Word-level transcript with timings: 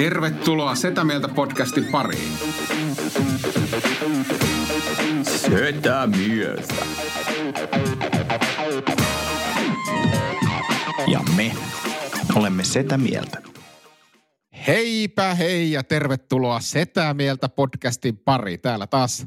Tervetuloa 0.00 0.74
Setä 0.74 1.04
Mieltä 1.04 1.28
podcastin 1.28 1.84
pariin. 1.84 2.32
Setä 5.22 6.06
Mieltä. 6.06 6.74
Ja 11.06 11.20
me 11.36 11.52
olemme 12.34 12.64
Setä 12.64 12.98
Mieltä. 12.98 13.42
Heipä 14.66 15.34
hei 15.34 15.72
ja 15.72 15.84
tervetuloa 15.84 16.60
Setä 16.60 17.14
Mieltä 17.14 17.48
podcastin 17.48 18.18
pari. 18.18 18.58
Täällä 18.58 18.86
taas 18.86 19.26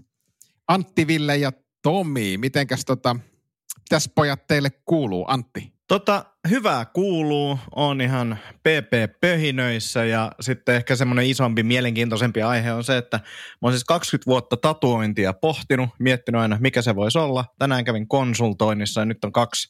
Antti, 0.68 1.08
Ville 1.08 1.38
ja 1.38 1.52
Tomi. 1.82 2.38
Mitenkäs 2.38 2.86
tota, 2.86 3.16
mitäs 3.80 4.10
pojat 4.16 4.48
teille 4.48 4.70
kuuluu, 4.70 5.26
Antti? 5.28 5.73
Tota, 5.88 6.26
hyvää 6.50 6.86
kuuluu, 6.86 7.60
on 7.76 8.02
ihan 8.02 8.38
PP-pöhinöissä 8.70 10.06
ja 10.06 10.32
sitten 10.40 10.76
ehkä 10.76 10.96
semmoinen 10.96 11.26
isompi, 11.26 11.64
mielenkiintoisempi 11.64 12.42
aihe 12.42 12.74
on 12.74 12.84
se, 12.84 12.98
että 12.98 13.18
mä 13.18 13.58
oon 13.62 13.74
siis 13.74 13.84
20 13.84 14.28
vuotta 14.28 14.58
tatuointia 14.58 15.34
pohtinut, 15.34 15.90
miettinyt 16.00 16.42
aina 16.42 16.58
mikä 16.60 16.82
se 16.82 16.96
voisi 16.96 17.18
olla. 17.18 17.46
Tänään 17.60 17.86
kävin 17.86 18.08
konsultoinnissa 18.08 19.02
ja 19.02 19.06
nyt 19.06 19.24
on 19.24 19.32
kaksi 19.32 19.68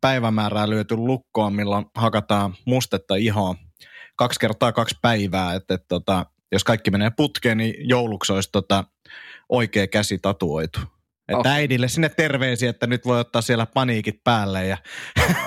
päivämäärää 0.00 0.70
lyöty 0.70 0.96
lukkoon, 0.96 1.54
milloin 1.54 1.86
hakataan 1.94 2.54
mustetta 2.66 3.14
ihoa 3.14 3.54
kaksi 4.20 4.40
kertaa 4.40 4.72
kaksi 4.72 4.96
päivää, 5.02 5.54
että, 5.54 5.74
että 5.74 5.88
tota, 5.88 6.26
jos 6.52 6.64
kaikki 6.64 6.90
menee 6.90 7.10
putkeen, 7.16 7.58
niin 7.58 7.88
jouluksi 7.88 8.32
olisi 8.32 8.48
tota, 8.52 8.84
oikea 9.48 9.86
käsi 9.86 10.18
tatuoitu. 10.18 10.80
Että 11.30 11.38
okay. 11.38 11.52
äidille 11.52 11.88
sinne 11.88 12.08
terveisiä, 12.08 12.70
että 12.70 12.86
nyt 12.86 13.06
voi 13.06 13.20
ottaa 13.20 13.42
siellä 13.42 13.66
paniikit 13.66 14.24
päälle 14.24 14.66
ja 14.66 14.76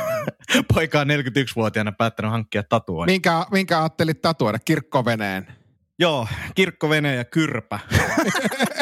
poika 0.73 0.99
on 0.99 1.07
41-vuotiaana 1.07 1.91
päättänyt 1.91 2.31
hankkia 2.31 2.63
tatuoin. 2.63 3.11
Minkä, 3.11 3.45
minkä 3.51 3.79
ajattelit 3.79 4.21
tatuoida? 4.21 4.59
Kirkkoveneen? 4.65 5.47
Joo, 5.99 6.27
kirkkovene 6.55 7.15
ja 7.15 7.25
kyrpä. 7.25 7.79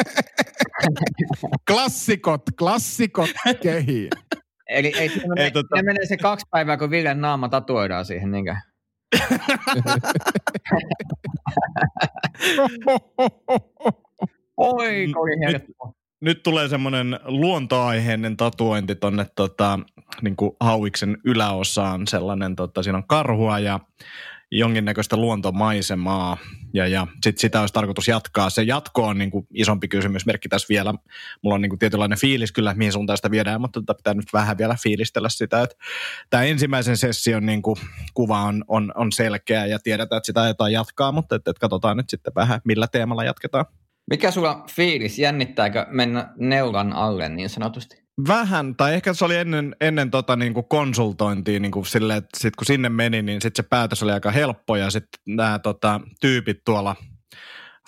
klassikot, 1.70 2.42
klassikot 2.58 3.30
kehiin. 3.62 4.08
Eli 4.68 4.92
ei, 4.98 5.08
se, 5.08 5.28
menee, 5.28 5.44
ei, 5.44 5.50
tota... 5.50 5.76
se 5.76 5.82
menee 5.82 6.06
se 6.06 6.16
kaksi 6.16 6.46
päivää, 6.50 6.76
kun 6.76 6.90
Villen 6.90 7.20
naama 7.20 7.48
tatuoidaan 7.48 8.04
siihen, 8.04 8.30
niinkö? 8.30 8.56
Oi, 14.56 15.06
nyt, 15.46 15.64
nyt 16.22 16.42
tulee 16.42 16.68
semmoinen 16.68 17.20
luontoaiheinen 17.24 18.36
tatuointi 18.36 18.94
tonne 18.94 19.26
tota, 19.36 19.78
niin 20.22 20.36
kuin 20.36 20.56
hauiksen 20.60 21.18
yläosaan. 21.24 22.06
Sellainen, 22.06 22.56
tota, 22.56 22.82
siinä 22.82 22.98
on 22.98 23.06
karhua 23.06 23.58
ja 23.58 23.80
jonkinnäköistä 24.50 25.16
luontomaisemaa 25.16 26.36
ja, 26.74 26.86
ja 26.86 27.06
sit 27.24 27.38
sitä 27.38 27.60
olisi 27.60 27.74
tarkoitus 27.74 28.08
jatkaa. 28.08 28.50
Se 28.50 28.62
jatko 28.62 29.06
on 29.06 29.18
niin 29.18 29.30
kuin 29.30 29.46
isompi 29.54 29.88
kysymysmerkki 29.88 30.48
tässä 30.48 30.66
vielä. 30.68 30.94
Mulla 31.42 31.54
on 31.54 31.60
niin 31.60 31.70
kuin 31.70 31.78
tietynlainen 31.78 32.18
fiilis 32.18 32.52
kyllä, 32.52 32.74
mihin 32.74 32.92
suuntaan 32.92 33.16
sitä 33.16 33.30
viedään, 33.30 33.60
mutta 33.60 33.80
tota 33.80 33.94
pitää 33.94 34.14
nyt 34.14 34.32
vähän 34.32 34.58
vielä 34.58 34.76
fiilistellä 34.82 35.28
sitä. 35.28 35.62
Että 35.62 35.76
tämä 36.30 36.42
ensimmäisen 36.42 36.96
session 36.96 37.46
niin 37.46 37.62
kuin 37.62 37.76
kuva 38.14 38.40
on, 38.40 38.64
on, 38.68 38.92
on 38.94 39.12
selkeä 39.12 39.66
ja 39.66 39.78
tiedetään, 39.78 40.16
että 40.16 40.26
sitä 40.26 40.42
aiotaan 40.42 40.72
jatkaa, 40.72 41.12
mutta 41.12 41.36
että, 41.36 41.50
että 41.50 41.60
katsotaan 41.60 41.96
nyt 41.96 42.10
sitten 42.10 42.32
vähän, 42.36 42.60
millä 42.64 42.86
teemalla 42.86 43.24
jatketaan. 43.24 43.64
Mikä 44.10 44.30
sulla 44.30 44.64
fiilis? 44.70 45.18
Jännittääkö 45.18 45.86
mennä 45.90 46.28
neulan 46.36 46.92
alle 46.92 47.28
niin 47.28 47.48
sanotusti? 47.48 48.02
Vähän, 48.28 48.76
tai 48.76 48.94
ehkä 48.94 49.14
se 49.14 49.24
oli 49.24 49.36
ennen, 49.36 49.76
ennen 49.80 50.10
tota 50.10 50.36
niin 50.36 50.54
kuin 50.54 50.66
konsultointia 50.68 51.60
niin 51.60 51.72
kuin 51.72 51.86
sille, 51.86 52.16
että 52.16 52.38
sit 52.38 52.56
kun 52.56 52.66
sinne 52.66 52.88
meni, 52.88 53.22
niin 53.22 53.40
sitten 53.40 53.64
se 53.64 53.68
päätös 53.68 54.02
oli 54.02 54.12
aika 54.12 54.30
helppo 54.30 54.76
ja 54.76 54.90
sitten 54.90 55.20
nämä 55.26 55.58
tota, 55.58 56.00
tyypit 56.20 56.58
tuolla 56.64 56.96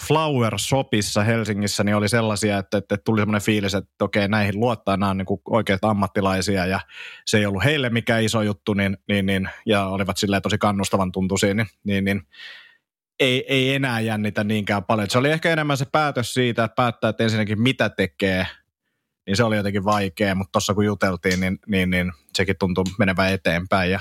Flower 0.02 0.58
Shopissa 0.58 1.22
Helsingissä 1.22 1.84
niin 1.84 1.96
oli 1.96 2.08
sellaisia, 2.08 2.58
että, 2.58 2.78
että 2.78 2.96
tuli 2.96 3.20
semmoinen 3.20 3.42
fiilis, 3.42 3.74
että 3.74 4.04
okei, 4.04 4.28
näihin 4.28 4.60
luottaa, 4.60 4.96
nämä 4.96 5.10
on 5.10 5.16
niin 5.16 5.40
oikeat 5.50 5.84
ammattilaisia 5.84 6.66
ja 6.66 6.80
se 7.26 7.38
ei 7.38 7.46
ollut 7.46 7.64
heille 7.64 7.90
mikään 7.90 8.22
iso 8.22 8.42
juttu, 8.42 8.74
niin, 8.74 8.96
niin, 9.08 9.26
niin 9.26 9.48
ja 9.66 9.86
olivat 9.86 10.16
silleen 10.16 10.42
tosi 10.42 10.58
kannustavan 10.58 11.12
tuntuisia, 11.12 11.54
niin, 11.54 11.66
niin, 11.84 12.04
niin 12.04 12.22
ei, 13.20 13.44
ei 13.48 13.74
enää 13.74 14.00
jännitä 14.00 14.44
niinkään 14.44 14.84
paljon. 14.84 15.10
Se 15.10 15.18
oli 15.18 15.30
ehkä 15.30 15.52
enemmän 15.52 15.76
se 15.76 15.84
päätös 15.92 16.34
siitä, 16.34 16.64
että 16.64 16.74
päättää, 16.74 17.10
että 17.10 17.24
ensinnäkin 17.24 17.62
mitä 17.62 17.88
tekee– 17.88 18.46
niin 19.26 19.36
se 19.36 19.44
oli 19.44 19.56
jotenkin 19.56 19.84
vaikea, 19.84 20.34
mutta 20.34 20.52
tuossa 20.52 20.74
kun 20.74 20.84
juteltiin, 20.84 21.40
niin, 21.40 21.58
niin, 21.66 21.90
niin 21.90 22.12
sekin 22.36 22.56
tuntui 22.58 22.84
menevän 22.98 23.32
eteenpäin 23.32 23.90
ja 23.90 24.00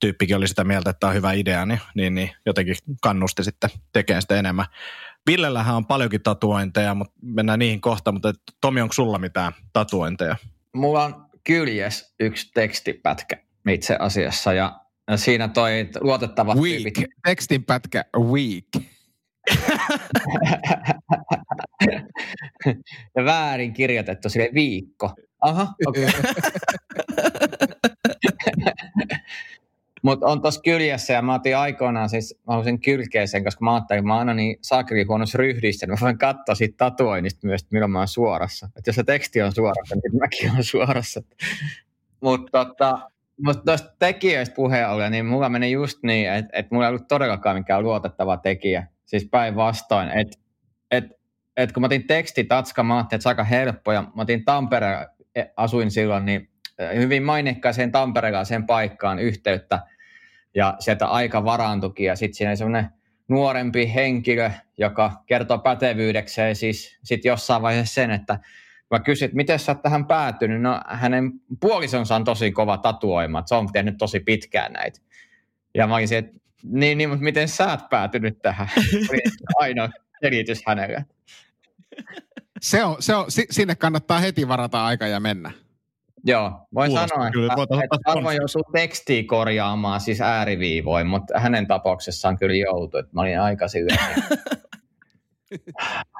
tyyppikin 0.00 0.36
oli 0.36 0.48
sitä 0.48 0.64
mieltä, 0.64 0.90
että 0.90 1.00
tämä 1.00 1.08
on 1.08 1.16
hyvä 1.16 1.32
idea, 1.32 1.66
niin, 1.66 1.80
niin, 1.94 2.14
niin 2.14 2.30
jotenkin 2.46 2.76
kannusti 3.02 3.44
sitten 3.44 3.70
tekemään 3.92 4.22
sitä 4.22 4.38
enemmän. 4.38 4.66
Villellähän 5.26 5.76
on 5.76 5.86
paljonkin 5.86 6.22
tatuointeja, 6.22 6.94
mutta 6.94 7.14
mennään 7.22 7.58
niihin 7.58 7.80
kohta, 7.80 8.12
mutta 8.12 8.32
Tomi, 8.60 8.80
onko 8.80 8.92
sulla 8.92 9.18
mitään 9.18 9.52
tatuointeja? 9.72 10.36
Mulla 10.74 11.04
on 11.04 11.26
kyljes 11.44 12.14
yksi 12.20 12.50
tekstipätkä 12.54 13.36
itse 13.68 13.96
asiassa 14.00 14.52
ja 14.52 14.80
siinä 15.16 15.48
toi 15.48 15.88
luotettava 16.00 16.54
week. 16.54 16.82
tyypit. 16.82 17.10
Tekstinpätkä 17.24 18.04
week. 18.18 18.66
ja 23.16 23.24
väärin 23.24 23.72
kirjoitettu 23.72 24.28
sille 24.28 24.50
viikko. 24.54 25.14
Aha, 25.40 25.74
okei. 25.86 26.06
Okay. 28.26 29.18
Mutta 30.02 30.26
on 30.26 30.42
tuossa 30.42 30.60
kyljessä 30.60 31.12
ja 31.12 31.22
mä 31.22 31.34
otin 31.34 31.56
aikoinaan 31.56 32.08
siis, 32.08 32.34
mä 32.46 32.52
halusin 32.52 32.80
kylkeä 32.80 33.26
sen, 33.26 33.44
koska 33.44 33.64
mä 33.64 33.74
ajattelin, 33.74 33.98
että 33.98 34.06
mä 34.06 34.18
aina 34.18 34.34
niin 34.34 34.56
saakeli 34.62 35.02
huonossa 35.02 35.38
ryhdissä, 35.38 35.86
niin 35.86 35.92
mä 36.00 36.06
voin 36.06 36.18
katsoa 36.18 36.54
siitä 36.54 36.76
tatuoinnista 36.76 37.46
myös, 37.46 37.62
että 37.62 37.72
milloin 37.72 37.90
mä 37.90 37.98
oon 37.98 38.08
suorassa. 38.08 38.66
Että 38.76 38.88
jos 38.88 38.96
se 38.96 39.04
teksti 39.04 39.42
on 39.42 39.52
suorassa, 39.54 39.94
niin 39.94 40.18
mäkin 40.18 40.50
olen 40.50 40.64
suorassa. 40.64 41.22
Mutta 42.20 42.64
tota, 42.64 43.10
mutta 43.44 43.62
tuosta 43.64 43.88
tekijöistä 43.98 44.54
puheen 44.54 44.88
ollen, 44.88 45.12
niin 45.12 45.26
mulla 45.26 45.48
meni 45.48 45.72
just 45.72 45.98
niin, 46.02 46.32
että, 46.32 46.50
että 46.52 46.74
mulla 46.74 46.86
ei 46.86 46.88
ollut 46.88 47.08
todellakaan 47.08 47.56
mikään 47.56 47.82
luotettava 47.82 48.36
tekijä. 48.36 48.86
Siis 49.04 49.28
päinvastoin, 49.30 50.08
että 50.08 50.38
et, 50.90 51.04
et 51.56 51.72
kun 51.72 51.80
mä 51.80 51.86
otin 51.86 52.06
tekstitatska, 52.06 52.82
mä 52.82 52.96
ajattelin, 52.96 53.18
että 53.18 53.22
se 53.22 53.28
aika 53.28 53.44
helppo, 53.44 53.92
ja 53.92 54.02
mä 54.02 54.22
otin 54.22 54.44
Tampereen, 54.44 55.06
asuin 55.56 55.90
silloin, 55.90 56.24
niin 56.24 56.50
hyvin 56.94 57.22
mainekkaaseen 57.22 57.92
Tamperelaiseen 57.92 58.66
paikkaan 58.66 59.18
yhteyttä, 59.18 59.80
ja 60.54 60.76
sieltä 60.78 61.06
aika 61.06 61.44
varaantukin, 61.44 62.06
ja 62.06 62.16
sitten 62.16 62.34
siinä 62.34 62.50
oli 62.50 62.56
semmoinen 62.56 62.90
nuorempi 63.28 63.94
henkilö, 63.94 64.50
joka 64.78 65.12
kertoo 65.26 65.58
pätevyydekseen 65.58 66.56
siis 66.56 66.98
sit 67.04 67.24
jossain 67.24 67.62
vaiheessa 67.62 67.94
sen, 67.94 68.10
että 68.10 68.38
mä 68.94 69.00
kysyin, 69.00 69.26
että 69.26 69.36
miten 69.36 69.58
sä 69.58 69.72
oot 69.72 69.82
tähän 69.82 70.06
päätynyt, 70.06 70.62
no 70.62 70.80
hänen 70.86 71.32
puolisonsa 71.60 72.16
on 72.16 72.24
tosi 72.24 72.52
kova 72.52 72.78
tatuoima, 72.78 73.38
että 73.38 73.48
se 73.48 73.54
on 73.54 73.72
tehnyt 73.72 73.94
tosi 73.98 74.20
pitkään 74.20 74.72
näitä. 74.72 75.00
Ja 75.74 75.86
mä 75.86 75.94
olisin, 75.94 76.18
että 76.18 76.32
niin, 76.62 76.98
niin, 76.98 77.08
mutta 77.08 77.24
miten 77.24 77.48
sä 77.48 77.70
oot 77.70 77.88
päätynyt 77.90 78.38
tähän? 78.42 78.68
Aina 79.60 79.88
selitys 80.20 80.62
hänelle. 80.66 81.04
Se 82.60 82.84
on, 82.84 82.96
se 83.00 83.14
on, 83.14 83.26
sinne 83.50 83.74
kannattaa 83.74 84.18
heti 84.18 84.48
varata 84.48 84.86
aika 84.86 85.06
ja 85.06 85.20
mennä. 85.20 85.52
Joo, 86.26 86.66
voin 86.74 86.90
Kuulostaa 86.90 87.18
sanoa, 87.18 87.30
kyllä, 87.30 87.52
että, 87.52 87.84
että 87.84 88.10
harvoin 88.10 88.36
joutuu 88.36 88.72
tekstiä 88.72 89.22
korjaamaan 89.26 90.00
siis 90.00 90.20
ääriviivoin, 90.20 91.06
mutta 91.06 91.40
hänen 91.40 91.66
tapauksessaan 91.66 92.38
kyllä 92.38 92.54
joutui, 92.54 93.00
että 93.00 93.12
mä 93.14 93.20
olin 93.20 93.40
aika 93.40 93.68
silleen. 93.68 94.14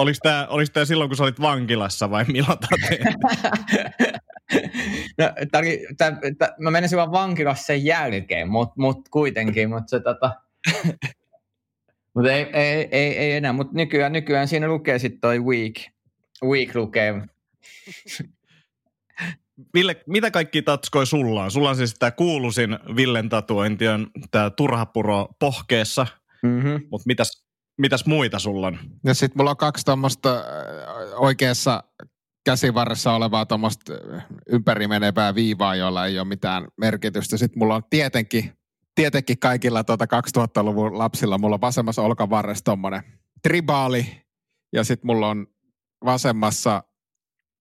Oliko 0.00 0.18
tämä, 0.22 0.46
oliko 0.50 0.70
tämä 0.72 0.84
silloin, 0.84 1.10
kun 1.10 1.16
sä 1.16 1.22
olit 1.22 1.40
vankilassa 1.40 2.10
vai 2.10 2.24
milloin 2.24 2.58
tämä 2.58 2.76
no, 5.18 5.30
tää 5.50 5.60
oli, 5.60 5.86
tää, 5.98 6.18
tää, 6.38 6.54
mä 6.58 6.70
menisin 6.70 6.98
vaan 6.98 7.12
vankilassa 7.12 7.64
sen 7.64 7.84
jälkeen, 7.84 8.48
mutta 8.48 8.74
mut 8.76 9.08
kuitenkin, 9.08 9.70
mutta 9.70 9.88
se 9.88 10.00
tota... 10.00 10.34
Mut 12.14 12.26
ei, 12.26 12.46
ei, 12.52 12.88
ei, 12.90 13.18
ei, 13.18 13.32
enää, 13.32 13.52
mutta 13.52 13.72
nykyään, 13.74 14.12
nykyään 14.12 14.48
siinä 14.48 14.68
lukee 14.68 14.98
sitten 14.98 15.20
toi 15.20 15.38
week. 15.38 15.74
Week 16.44 16.74
lukee. 16.74 17.14
Ville, 19.74 19.96
mitä 20.06 20.30
kaikki 20.30 20.62
tatskoi 20.62 21.06
sulla 21.06 21.44
on? 21.44 21.50
Sulla 21.50 21.70
on 21.70 21.76
siis 21.76 21.94
tämä 21.94 22.10
kuuluisin 22.10 22.78
Villen 22.96 23.28
tatuointi 23.28 23.88
on 23.88 24.10
tämä 24.30 24.50
turhapuro 24.50 25.28
pohkeessa, 25.38 26.06
Mm-hmm. 26.42 26.86
mutta 26.90 27.06
mitäs, 27.06 27.44
mitäs 27.80 28.06
muita 28.06 28.38
sulla 28.38 28.66
on? 28.66 28.78
Ja 29.04 29.14
sitten 29.14 29.38
mulla 29.38 29.50
on 29.50 29.56
kaksi 29.56 29.84
tuommoista 29.84 30.44
oikeassa 31.16 31.84
käsivarressa 32.44 33.12
olevaa 33.12 33.46
tuommoista 33.46 33.92
ympäri 34.48 34.88
menevää 34.88 35.34
viivaa, 35.34 35.76
jolla 35.76 36.06
ei 36.06 36.18
ole 36.18 36.28
mitään 36.28 36.68
merkitystä. 36.76 37.36
Sitten 37.36 37.58
mulla 37.58 37.74
on 37.74 37.82
tietenkin, 37.90 38.52
tietenkin 38.94 39.38
kaikilla 39.38 39.84
tuota 39.84 40.04
2000-luvun 40.04 40.98
lapsilla, 40.98 41.38
mulla 41.38 41.54
on 41.54 41.60
vasemmassa 41.60 42.02
olkavarressa 42.02 42.64
tuommoinen 42.64 43.02
tribaali, 43.42 44.06
ja 44.72 44.84
sitten 44.84 45.06
mulla 45.06 45.28
on 45.28 45.46
vasemmassa 46.04 46.82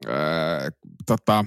öö, 0.07 0.71
tota, 1.05 1.45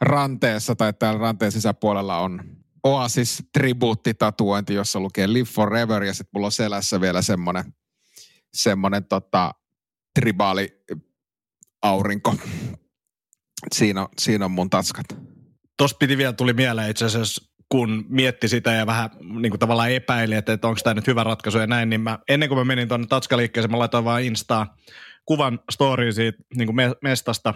ranteessa 0.00 0.76
tai 0.76 0.92
täällä 0.92 1.20
ranteen 1.20 1.52
sisäpuolella 1.52 2.18
on 2.18 2.40
Oasis 2.84 3.42
tribuuttitatuointi, 3.52 4.74
jossa 4.74 5.00
lukee 5.00 5.32
Live 5.32 5.48
Forever 5.48 6.04
ja 6.04 6.12
sitten 6.14 6.30
mulla 6.34 6.46
on 6.46 6.52
selässä 6.52 7.00
vielä 7.00 7.22
semmoinen 7.22 7.64
semmoinen 8.54 9.04
tota, 9.04 9.54
tribaali 10.20 10.84
aurinko. 11.82 12.34
Siinä 13.72 14.02
on, 14.02 14.08
siinä 14.18 14.44
on 14.44 14.50
mun 14.50 14.70
tatskat. 14.70 15.06
Tuossa 15.78 15.96
piti 16.00 16.18
vielä 16.18 16.32
tuli 16.32 16.52
mieleen 16.52 16.90
itse 16.90 17.04
asiassa, 17.04 17.44
kun 17.68 18.04
mietti 18.08 18.48
sitä 18.48 18.72
ja 18.72 18.86
vähän 18.86 19.10
niin 19.20 19.50
kuin 19.50 19.60
tavallaan 19.60 19.90
epäili, 19.90 20.34
että, 20.34 20.52
että 20.52 20.68
onko 20.68 20.80
tämä 20.84 20.94
nyt 20.94 21.06
hyvä 21.06 21.24
ratkaisu 21.24 21.58
ja 21.58 21.66
näin, 21.66 21.90
niin 21.90 22.00
mä, 22.00 22.18
ennen 22.28 22.48
kuin 22.48 22.58
mä 22.58 22.64
menin 22.64 22.88
tuonne 22.88 23.06
tatskaliikkeeseen, 23.06 23.70
mä 23.70 23.78
laitoin 23.78 24.04
vaan 24.04 24.22
Instaa 24.22 24.76
kuvan 25.24 25.60
storyin 25.70 26.14
siitä 26.14 26.38
niin 26.56 26.66
kuin 26.66 26.76
mestasta, 27.02 27.54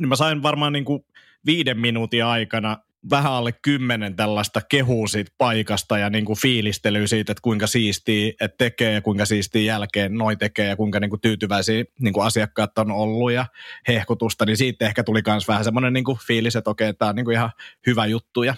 niin 0.00 0.08
mä 0.08 0.16
sain 0.16 0.42
varmaan 0.42 0.72
niin 0.72 0.84
kuin 0.84 1.04
viiden 1.46 1.80
minuutin 1.80 2.24
aikana 2.24 2.76
vähän 3.10 3.32
alle 3.32 3.52
kymmenen 3.52 4.16
tällaista 4.16 4.60
kehuu 4.68 5.08
siitä 5.08 5.32
paikasta 5.38 5.98
ja 5.98 6.10
niin 6.10 6.24
kuin 6.24 6.38
fiilistelyä 6.38 7.06
siitä, 7.06 7.32
että 7.32 7.42
kuinka 7.42 7.66
siistiä 7.66 8.32
että 8.40 8.58
tekee 8.58 8.92
ja 8.92 9.00
kuinka 9.00 9.24
siistiä 9.24 9.62
jälkeen 9.62 10.14
noi 10.14 10.36
tekee 10.36 10.68
ja 10.68 10.76
kuinka 10.76 11.00
niin 11.00 11.10
kuin 11.10 11.20
tyytyväisiä 11.20 11.84
niin 12.00 12.14
kuin 12.14 12.26
asiakkaat 12.26 12.78
on 12.78 12.90
ollut 12.90 13.32
ja 13.32 13.46
hehkutusta, 13.88 14.46
niin 14.46 14.56
siitä 14.56 14.86
ehkä 14.86 15.04
tuli 15.04 15.22
myös 15.26 15.48
vähän 15.48 15.64
semmoinen 15.64 15.92
niin 15.92 16.04
kuin 16.04 16.18
fiilis, 16.26 16.56
että 16.56 16.70
okei, 16.70 16.94
tämä 16.94 17.08
on 17.08 17.14
niin 17.14 17.24
kuin 17.24 17.34
ihan 17.34 17.50
hyvä 17.86 18.06
juttu 18.06 18.42
ja 18.42 18.54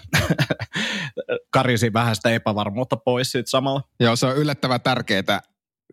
karisi 1.53 1.93
vähän 1.93 2.15
sitä 2.15 2.29
epävarmuutta 2.29 2.97
pois 2.97 3.31
siitä 3.31 3.49
samalla. 3.49 3.81
Joo, 3.99 4.15
se 4.15 4.25
on 4.25 4.37
yllättävän 4.37 4.81
tärkeää. 4.81 5.41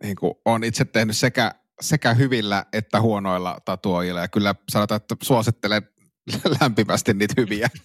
Niin 0.03 0.15
kuin 0.15 0.33
on 0.45 0.63
itse 0.63 0.85
tehnyt 0.85 1.17
sekä, 1.17 1.51
sekä 1.81 2.13
hyvillä 2.13 2.65
että 2.73 3.01
huonoilla 3.01 3.57
tatuoilla 3.65 4.21
ja 4.21 4.27
kyllä 4.27 4.55
sanotaan, 4.69 4.95
että 5.01 5.15
suosittelen 5.23 5.94
lämpimästi 6.61 7.13
niitä 7.13 7.33
hyviä. 7.37 7.69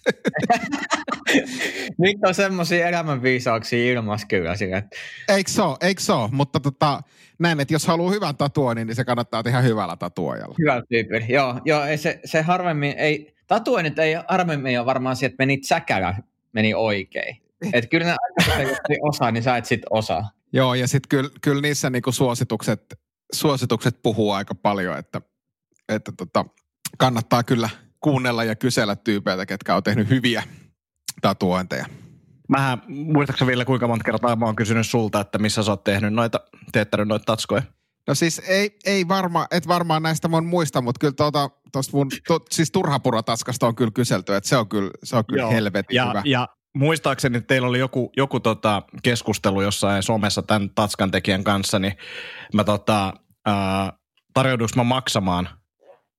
Nyt 1.97 2.17
on 2.25 2.35
semmoisia 2.35 2.87
elämänviisauksia 2.87 3.93
ilmassa 3.93 4.27
kyllä. 4.27 4.55
Sille. 4.55 4.83
Eikö 5.29 5.51
se 5.51 5.61
ole, 5.61 5.77
eikö 5.81 6.01
se 6.01 6.13
ole? 6.13 6.29
Mutta 6.31 6.59
tota, 6.59 7.01
näin, 7.39 7.59
että 7.59 7.73
jos 7.73 7.87
haluaa 7.87 8.11
hyvän 8.11 8.37
tatuoinnin, 8.37 8.87
niin 8.87 8.95
se 8.95 9.05
kannattaa 9.05 9.43
tehdä 9.43 9.61
hyvällä 9.61 9.97
tatuojalla. 9.97 10.55
Hyvä 10.59 10.81
tyyppi. 10.89 11.33
Joo, 11.33 11.61
joo 11.65 11.85
ei 11.85 11.97
se, 11.97 12.19
se 12.25 12.41
harvemmin, 12.41 12.93
ei, 12.97 13.35
tatuoinnit 13.47 13.99
ei 13.99 14.15
harvemmin 14.27 14.79
ole 14.79 14.85
varmaan 14.85 15.15
se, 15.15 15.25
että 15.25 15.35
menit 15.39 15.63
säkällä, 15.63 16.15
meni 16.53 16.73
oikein. 16.73 17.41
Että 17.73 17.89
kyllä 17.89 18.05
ne 18.05 18.15
aika 18.51 18.71
osaa, 19.01 19.31
niin 19.31 19.43
sä 19.43 19.57
et 19.57 19.65
sit 19.65 19.81
osaa. 19.89 20.31
Joo, 20.53 20.73
ja 20.73 20.87
sitten 20.87 21.09
kyllä, 21.09 21.29
kyllä 21.41 21.61
niissä 21.61 21.89
niinku 21.89 22.11
suositukset, 22.11 22.99
suositukset 23.33 23.99
puhuu 24.03 24.31
aika 24.31 24.55
paljon, 24.55 24.97
että, 24.97 25.21
että 25.89 26.11
tota, 26.17 26.45
kannattaa 26.97 27.43
kyllä– 27.43 27.69
kuunnella 28.01 28.43
ja 28.43 28.55
kysellä 28.55 28.95
tyypeiltä, 28.95 29.45
ketkä 29.45 29.75
on 29.75 29.83
tehnyt 29.83 30.09
hyviä 30.09 30.43
tatuointeja. 31.21 31.85
Mähän, 32.49 32.81
muistaakseni 32.87 33.51
Ville, 33.51 33.65
kuinka 33.65 33.87
monta 33.87 34.03
kertaa 34.03 34.35
mä 34.35 34.45
oon 34.45 34.55
kysynyt 34.55 34.87
sulta, 34.87 35.21
että 35.21 35.37
missä 35.37 35.63
sä 35.63 35.71
oot 35.71 35.83
tehnyt 35.83 36.13
noita, 36.13 36.39
teettänyt 36.71 37.07
noita 37.07 37.25
tatskoja? 37.25 37.63
No 38.07 38.15
siis 38.15 38.39
ei, 38.39 38.77
ei 38.85 39.07
varma, 39.07 39.47
et 39.51 39.67
varmaan 39.67 40.03
näistä 40.03 40.27
mun 40.27 40.45
muista, 40.45 40.81
mutta 40.81 40.99
kyllä 40.99 41.13
tuota, 41.13 41.49
tosta 41.71 41.97
mun, 41.97 42.09
to, 42.27 42.39
siis 42.51 42.71
turhapurotaskasta 42.71 43.67
on 43.67 43.75
kyllä 43.75 43.91
kyselty, 43.91 44.35
että 44.35 44.49
se 44.49 44.57
on 44.57 44.69
kyllä, 44.69 44.91
se 45.03 45.15
on 45.15 45.25
kyllä 45.25 45.47
helvetin 45.47 45.95
ja, 45.95 46.07
hyvä. 46.07 46.21
Ja 46.25 46.47
muistaakseni 46.77 47.37
että 47.37 47.47
teillä 47.47 47.67
oli 47.67 47.79
joku, 47.79 48.11
joku 48.17 48.39
tota 48.39 48.81
keskustelu 49.03 49.61
jossain 49.61 50.03
somessa 50.03 50.41
tämän 50.41 50.69
tatskan 50.69 51.11
tekijän 51.11 51.43
kanssa, 51.43 51.79
niin 51.79 51.93
mä 52.53 52.63
tota, 52.63 53.13
äh, 53.47 53.91
tarjoudunko 54.33 54.73
mä 54.75 54.83
maksamaan 54.83 55.49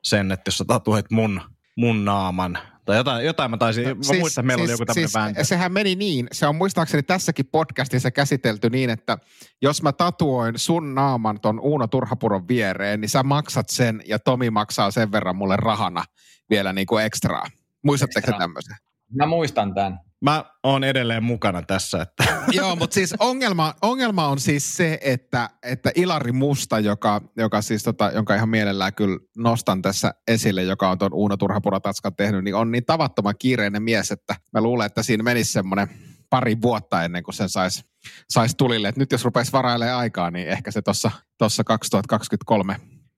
sen, 0.05 0.33
että 0.33 0.49
jos 0.49 0.59
sä 0.59 0.65
tatuoit 0.65 1.11
mun 1.11 1.41
mun 1.77 2.05
naaman. 2.05 2.59
Tai 2.85 2.97
jotain, 2.97 3.27
jotain 3.27 3.51
mä 3.51 3.57
taisin, 3.57 3.85
mä 3.85 4.03
siis, 4.03 4.21
muistan, 4.21 4.43
että 4.43 4.47
meillä 4.47 4.61
siis, 4.61 4.71
oli 4.71 4.75
joku 4.75 4.87
tämmöinen 4.87 5.09
siis, 5.09 5.15
vääntö. 5.15 5.45
Sehän 5.45 5.73
meni 5.73 5.95
niin, 5.95 6.29
se 6.33 6.47
on 6.47 6.57
muistaakseni 6.57 7.03
tässäkin 7.03 7.47
podcastissa 7.47 8.11
käsitelty 8.11 8.71
niin, 8.71 8.91
että 8.91 9.19
jos 9.63 9.83
mä 9.83 9.93
tatuoin 9.93 10.59
sun 10.59 10.95
naaman 10.95 11.41
ton 11.41 11.61
Uuno 11.61 11.87
Turhapuron 11.87 12.49
viereen, 12.49 13.01
niin 13.01 13.09
sä 13.09 13.23
maksat 13.23 13.69
sen 13.69 14.03
ja 14.07 14.19
Tomi 14.19 14.51
maksaa 14.51 14.91
sen 14.91 15.13
verran 15.13 15.37
mulle 15.37 15.57
rahana 15.57 16.05
vielä 16.51 16.73
niin 16.73 16.87
kuin 16.87 17.05
ekstraa. 17.05 17.47
Muistatteko 17.83 18.33
tämmöisen? 18.39 18.77
Mä 19.15 19.27
muistan 19.27 19.75
tämän. 19.75 20.12
Mä 20.23 20.45
oon 20.63 20.85
edelleen 20.85 21.25
mukana 21.25 21.63
tässä. 21.63 22.03
Että. 22.03 22.25
Joo, 22.53 22.77
mutta 22.77 22.95
siis 22.95 23.15
ongelma, 23.19 23.75
ongelma 23.83 24.29
on 24.29 24.41
siis 24.41 24.77
se, 24.77 24.99
että, 25.01 25.51
että 25.63 25.91
Ilari 25.95 26.33
Musta, 26.33 26.79
joka, 26.79 27.21
joka 27.37 27.63
siis 27.63 27.83
tota, 27.83 28.11
jonka 28.15 28.35
ihan 28.35 28.49
mielellään 28.49 28.95
kyllä 28.95 29.19
nostan 29.37 29.83
tässä 29.83 30.15
esille, 30.29 30.63
joka 30.63 30.91
on 30.91 30.99
tuon 30.99 31.15
Uuno 31.15 31.37
Turhapuratatskan 31.37 32.17
tehnyt, 32.17 32.45
niin 32.45 32.55
on 32.55 32.71
niin 32.71 32.85
tavattoman 32.85 33.35
kiireinen 33.39 33.83
mies, 33.83 34.11
että 34.11 34.37
mä 34.53 34.61
luulen, 34.61 34.87
että 34.87 35.03
siinä 35.03 35.23
menisi 35.23 35.53
semmoinen 35.53 35.89
pari 36.31 36.57
vuotta 36.63 37.05
ennen 37.05 37.23
kuin 37.23 37.35
sen 37.35 37.49
saisi 37.49 37.85
sais 38.31 38.55
tulille. 38.55 38.89
Et 38.89 38.97
nyt 38.97 39.13
jos 39.13 39.25
rupeisi 39.25 39.53
varailemaan 39.53 39.99
aikaa, 39.99 40.31
niin 40.31 40.49
ehkä 40.49 40.71
se 40.71 40.83
tuossa 40.83 41.65
2023 41.67 42.77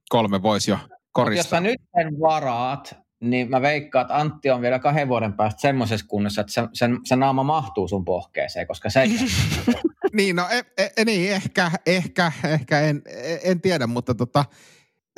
kolme 0.08 0.42
voisi 0.42 0.70
jo 0.70 0.78
koristaa. 1.12 1.40
jos 1.40 1.50
sä 1.50 1.60
nyt 1.60 1.80
sen 1.96 2.20
varaat, 2.20 3.03
niin 3.20 3.50
mä 3.50 3.62
veikkaan, 3.62 4.02
että 4.02 4.16
Antti 4.16 4.50
on 4.50 4.62
vielä 4.62 4.78
kahden 4.78 5.08
vuoden 5.08 5.32
päästä 5.32 5.60
semmoisessa 5.60 6.06
kunnossa, 6.06 6.40
että 6.40 6.52
se, 6.52 6.62
sen, 6.72 6.98
se 7.04 7.16
naama 7.16 7.42
mahtuu 7.42 7.88
sun 7.88 8.04
pohkeeseen, 8.04 8.66
koska 8.66 8.90
se 8.90 9.04
niin, 10.12 10.36
no 10.36 10.48
e, 10.50 10.62
e, 10.96 11.04
niin, 11.04 11.32
ehkä, 11.32 11.70
ehkä, 11.86 12.32
ehkä 12.44 12.80
en, 12.80 13.02
en 13.44 13.60
tiedä, 13.60 13.86
mutta 13.86 14.14
tota, 14.14 14.44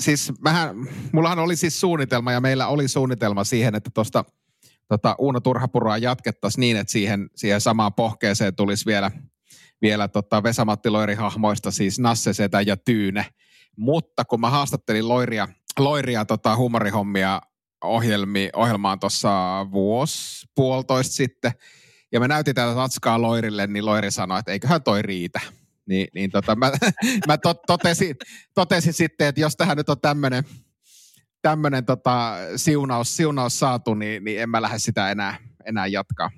siis 0.02 0.32
mähän, 0.40 0.76
mullahan 1.12 1.38
oli 1.38 1.56
siis 1.56 1.81
suunnitelma 1.81 2.32
ja 2.32 2.40
meillä 2.40 2.66
oli 2.66 2.88
suunnitelma 2.88 3.44
siihen, 3.44 3.75
että 3.75 3.90
tuosta 3.94 4.25
tota, 4.88 5.14
Uuno 5.19 5.40
Turhapuroa 5.40 5.98
jatkettaisiin 5.98 6.60
niin, 6.60 6.76
että 6.76 6.93
siihen, 6.93 7.31
siihen 7.37 7.60
samaan 7.60 7.94
pohkeeseen 7.94 8.56
tulisi 8.56 8.87
vielä, 8.87 9.10
vielä 9.82 10.08
tota 10.08 10.43
Vesamatti 10.43 10.88
Loiri-hahmoista 10.90 11.70
siis 11.70 11.98
Nasse, 11.98 12.32
Setä 12.32 12.60
ja 12.60 12.76
Tyyne. 12.76 13.26
Mutta 13.76 14.24
kun 14.24 14.41
mä 14.41 14.50
haastattelin 14.50 15.08
Loiria, 15.08 15.48
Loiria 15.79 16.24
tota, 16.24 16.56
huumorihommia 16.56 17.41
ohjelmi, 17.85 18.51
ohjelmaan 18.53 19.01
tuossa 19.01 19.67
vuosi, 19.73 20.47
puolitoista 20.55 21.15
sitten, 21.15 21.53
ja 22.13 22.21
me 22.21 22.29
näytin 22.29 22.55
tätä 22.55 22.75
tatskaa 22.75 23.23
Loirille, 23.23 23.67
niin 23.67 23.87
Loiri 23.87 24.11
sanoi, 24.11 24.39
että 24.39 24.53
eiköhän 24.53 24.83
toi 24.83 25.03
riitä. 25.03 25.41
Niin, 25.87 26.09
niin 26.15 26.31
tota, 26.31 26.56
mä, 26.56 26.73
mä 27.29 27.39
tot, 27.39 27.63
totesin, 27.67 28.17
totesin 28.55 28.93
sitten, 28.93 29.27
että 29.27 29.41
jos 29.41 29.56
tähän 29.56 29.77
nyt 29.77 29.89
on 29.89 30.01
tämmöinen 30.01 30.45
tämmönen 31.43 31.85
tota, 31.85 32.35
siunaus, 32.56 33.17
siunaus 33.17 33.59
saatu, 33.59 33.95
niin, 33.95 34.25
niin 34.25 34.41
en 34.41 34.51
mä 34.51 34.63
lähde 34.63 34.79
sitä 34.79 35.11
enää, 35.11 35.37
enää 35.65 35.87
jatkaa. 35.87 36.31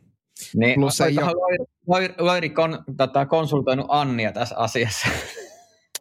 Niin, 0.54 0.80
Plus 0.80 1.00
ei 1.00 1.18
ole... 1.18 1.32
Loiri, 1.32 1.64
Loiri, 1.86 2.14
Loiri 2.18 2.50
kon, 2.50 2.84
tota, 2.96 3.26
konsultoinut 3.26 3.86
Annia 3.88 4.32
tässä 4.32 4.56
asiassa. 4.56 5.08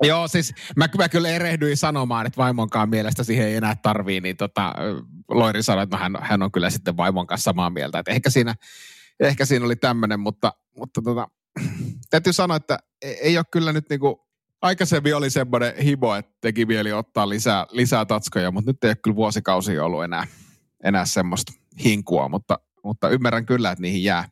Joo, 0.04 0.28
siis 0.28 0.54
mä, 0.76 0.88
mä 0.98 1.10
kyllä 1.10 1.30
erehdyin 1.30 1.78
sanomaan, 1.78 2.26
että 2.26 2.38
vaimonkaan 2.38 2.90
mielestä 2.90 3.24
siihen 3.24 3.48
ei 3.48 3.56
enää 3.56 3.76
tarvii, 3.76 4.22
niin 4.22 4.38
tota, 4.38 4.74
Loiri 5.30 5.64
sanoi, 5.64 5.84
että 5.84 5.98
hän, 5.98 6.18
hän 6.22 6.42
on 6.42 6.52
kyllä 6.52 6.70
sitten 6.70 6.98
vaimon 6.98 7.28
kanssa 7.28 7.44
samaa 7.44 7.70
mieltä. 7.70 8.00
Että 8.00 8.12
ehkä, 8.12 8.30
siinä, 8.30 8.56
ehkä 9.20 9.46
siinä 9.46 9.66
oli 9.66 9.76
tämmöinen, 9.76 10.20
mutta, 10.20 10.54
mutta 10.78 11.02
tota, 11.02 11.28
täytyy 12.10 12.34
sanoa, 12.34 12.58
että 12.58 12.80
e, 13.02 13.10
ei 13.10 13.38
ole 13.38 13.46
kyllä 13.52 13.74
nyt 13.74 13.90
niinku, 13.90 14.28
aikaisemmin 14.62 15.16
oli 15.16 15.30
semmoinen 15.30 15.74
hibo, 15.78 16.16
että 16.16 16.32
teki 16.42 16.66
mieli 16.66 16.94
ottaa 16.94 17.30
lisää, 17.30 17.66
lisää 17.72 18.06
tatskoja, 18.06 18.52
mutta 18.52 18.72
nyt 18.72 18.84
ei 18.84 18.90
ole 18.90 18.96
kyllä 18.96 19.16
vuosikausia 19.16 19.86
ollut 19.86 20.04
enää, 20.04 20.28
enää 20.84 21.06
semmoista 21.06 21.54
hinkua, 21.84 22.30
mutta, 22.30 22.60
mutta 22.84 23.10
ymmärrän 23.10 23.46
kyllä, 23.46 23.72
että 23.72 23.82
niihin 23.82 24.04
jää, 24.04 24.30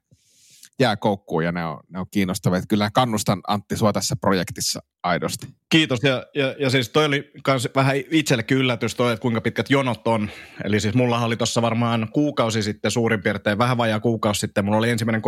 jää 0.80 0.98
koukkuun 0.98 1.44
ja 1.44 1.52
ne 1.52 1.66
on, 1.66 1.80
ne 1.90 2.00
on 2.00 2.06
kiinnostavia. 2.12 2.62
Kyllä 2.70 2.90
kannustan 2.94 3.42
Antti 3.48 3.78
sua 3.78 3.94
tässä 3.94 4.16
projektissa 4.16 4.80
aidosti. 5.04 5.48
Kiitos 5.70 6.04
ja, 6.04 6.26
ja, 6.36 6.56
ja 6.60 6.70
siis 6.70 6.90
toi 6.90 7.06
oli 7.06 7.32
kans 7.44 7.70
vähän 7.76 7.96
itsellekin 8.12 8.58
yllätys 8.58 8.96
toi, 8.96 9.14
että 9.14 9.22
kuinka 9.22 9.42
pitkät 9.42 9.70
jonot 9.70 10.08
on. 10.08 10.30
Eli 10.64 10.80
siis 10.80 10.96
mulla 10.96 11.20
oli 11.20 11.38
tuossa 11.38 11.62
varmaan 11.62 12.08
kuukausi 12.14 12.64
sitten 12.64 12.92
suurin 12.92 13.24
piirtein, 13.24 13.58
vähän 13.58 13.78
vajaa 13.78 14.00
kuukausi 14.00 14.40
sitten, 14.40 14.66
mulla 14.66 14.78
oli 14.78 14.90
ensimmäinen 14.90 15.22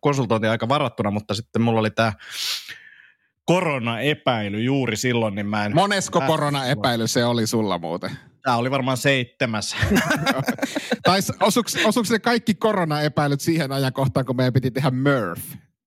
konsultointi 0.00 0.48
aika 0.48 0.68
varattuna, 0.68 1.10
mutta 1.10 1.34
sitten 1.34 1.62
mulla 1.62 1.80
oli 1.80 1.90
tämä 1.90 2.12
koronaepäily 3.44 4.62
juuri 4.62 4.96
silloin, 4.96 5.34
niin 5.34 5.46
mä 5.46 5.64
en... 5.64 5.74
Monesko 5.74 6.20
koronaepäily 6.20 7.06
se 7.06 7.24
oli 7.24 7.46
sulla 7.46 7.78
muuten? 7.78 8.10
Tämä 8.42 8.56
oli 8.56 8.70
varmaan 8.70 8.96
seitsemäs. 8.96 9.76
tai 11.02 11.20
osuuko 11.40 12.08
ne 12.10 12.18
kaikki 12.18 12.54
koronaepäilyt 12.54 13.40
siihen 13.40 13.72
ajankohtaan, 13.72 14.26
kun 14.26 14.36
meidän 14.36 14.52
piti 14.52 14.70
tehdä 14.70 14.90
Murph? 14.90 15.42